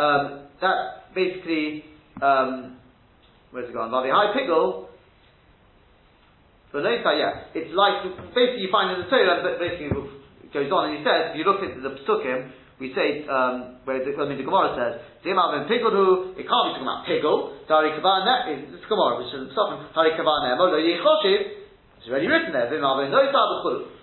um, 0.00 0.46
that 0.60 1.12
basically, 1.14 1.84
um, 2.22 2.76
where's 3.50 3.68
it 3.68 3.74
gone? 3.74 3.90
Bavi 3.90 4.10
High 4.10 4.32
Pickle, 4.32 4.88
but 6.72 6.82
Nosar, 6.82 7.18
yeah, 7.18 7.50
it's 7.54 7.74
like, 7.74 8.06
basically 8.34 8.62
you 8.62 8.70
find 8.70 8.94
in 8.94 9.04
the 9.04 9.10
Torah, 9.10 9.42
but 9.42 9.58
basically 9.58 9.90
it 9.90 10.52
goes 10.52 10.70
on 10.70 10.90
and 10.90 10.98
he 10.98 11.02
says, 11.02 11.32
if 11.32 11.40
you 11.40 11.44
look 11.44 11.60
at 11.60 11.74
the 11.74 11.92
Psukim, 12.06 12.52
we 12.78 12.92
say, 12.92 13.24
um, 13.26 13.80
where 13.88 14.04
the, 14.04 14.12
I 14.12 14.28
mean, 14.28 14.36
the 14.36 14.44
Gemara 14.44 14.76
says, 14.76 14.92
Zimah 15.24 15.56
ben 15.56 15.64
Pigel 15.64 16.36
it 16.36 16.44
can't 16.44 16.64
be 16.68 16.70
talking 16.76 16.84
about 16.84 17.08
Pigel, 17.08 17.64
Dari 17.66 17.96
Kavana, 17.96 18.52
it's 18.52 18.84
Gemara, 18.86 19.16
which 19.18 19.32
is 19.32 19.48
something, 19.56 19.80
Dari 19.96 20.12
Kavana, 20.12 20.54
Modo 20.60 20.76
Yechoshiv, 20.76 21.40
it's 21.98 22.06
already 22.08 22.28
written 22.28 22.52
there, 22.52 22.68
ben 22.68 22.84
Nosar 22.84 23.32
b'chulu. 23.32 23.95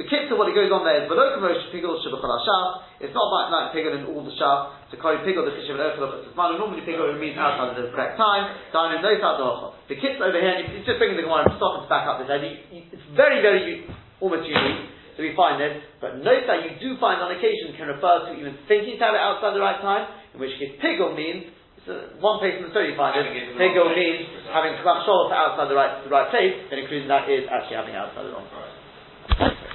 The 0.00 0.08
kitzah, 0.08 0.40
what 0.40 0.48
it 0.48 0.56
goes 0.56 0.72
on 0.72 0.88
there 0.88 1.04
is 1.04 1.06
below 1.08 1.36
Kamosh 1.36 1.68
Pigel 1.68 2.00
Shabachal 2.00 2.24
Hashaf. 2.24 3.04
It's 3.04 3.12
not 3.12 3.28
like, 3.28 3.52
like 3.52 3.66
Pigel 3.76 3.92
in 4.00 4.08
all 4.08 4.24
the 4.24 4.32
Shaf. 4.32 4.88
To 4.88 4.96
call 4.96 5.12
Pigel 5.20 5.44
the 5.44 5.52
Chishav 5.52 5.76
and 5.76 5.84
Ochel 6.00 6.32
Normally 6.32 6.80
Pigel 6.80 7.12
means 7.20 7.36
outside 7.36 7.76
of 7.76 7.84
the 7.84 7.92
correct 7.92 8.16
time. 8.16 8.56
Down 8.72 8.96
in 8.96 9.04
no 9.04 9.12
side 9.20 9.36
the. 9.36 9.76
The 9.92 9.96
kitzah 10.00 10.32
over 10.32 10.40
here, 10.40 10.64
it's 10.64 10.88
just 10.88 10.96
bringing 10.96 11.20
the 11.20 11.28
Gemara 11.28 11.44
and 11.44 11.60
stopping 11.60 11.84
to 11.84 11.90
back 11.92 12.08
up 12.08 12.24
this 12.24 12.32
idea. 12.32 12.88
It's 12.88 13.04
very, 13.12 13.44
very 13.44 13.84
almost 14.16 14.48
unique. 14.48 14.88
So 15.12 15.20
we 15.20 15.36
find 15.36 15.60
this, 15.60 15.76
but 16.00 16.24
note 16.24 16.48
that 16.48 16.64
you 16.64 16.72
do 16.80 16.96
find 16.96 17.20
on 17.20 17.28
occasion 17.36 17.76
can 17.76 17.92
refer 17.92 18.32
to 18.32 18.40
even 18.40 18.56
thinking 18.64 18.96
to 18.96 19.04
have 19.04 19.12
it 19.12 19.20
outside 19.20 19.52
the 19.52 19.60
right 19.60 19.76
time, 19.84 20.08
in 20.32 20.40
which 20.40 20.56
case 20.56 20.80
Pigel 20.80 21.12
means 21.12 21.52
a, 21.84 22.16
one 22.16 22.40
place 22.40 22.56
in 22.56 22.64
the 22.64 22.72
story 22.72 22.94
you 22.94 22.96
find 22.96 23.12
it. 23.18 23.28
Having 23.28 23.36
it 23.36 23.44
in 23.52 23.58
the 23.58 23.60
Pigel 23.60 23.92
means 23.92 24.24
place, 24.24 24.40
for 24.40 24.40
example. 24.40 24.56
having 24.56 24.72
for 24.80 25.36
outside 25.36 25.68
the 25.68 25.76
right 25.76 25.92
the 26.00 26.08
right 26.08 26.32
place, 26.32 26.56
and 26.72 26.80
including 26.80 27.08
that 27.12 27.28
is 27.28 27.44
actually 27.44 27.76
having 27.76 27.92
outside 27.92 28.24
the 28.24 28.32
wrong 28.32 28.48
place. 28.48 29.71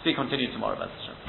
Right. 0.00 0.04
To 0.04 0.10
be 0.10 0.14
continued 0.14 0.52
tomorrow, 0.52 0.78
that's 0.78 0.99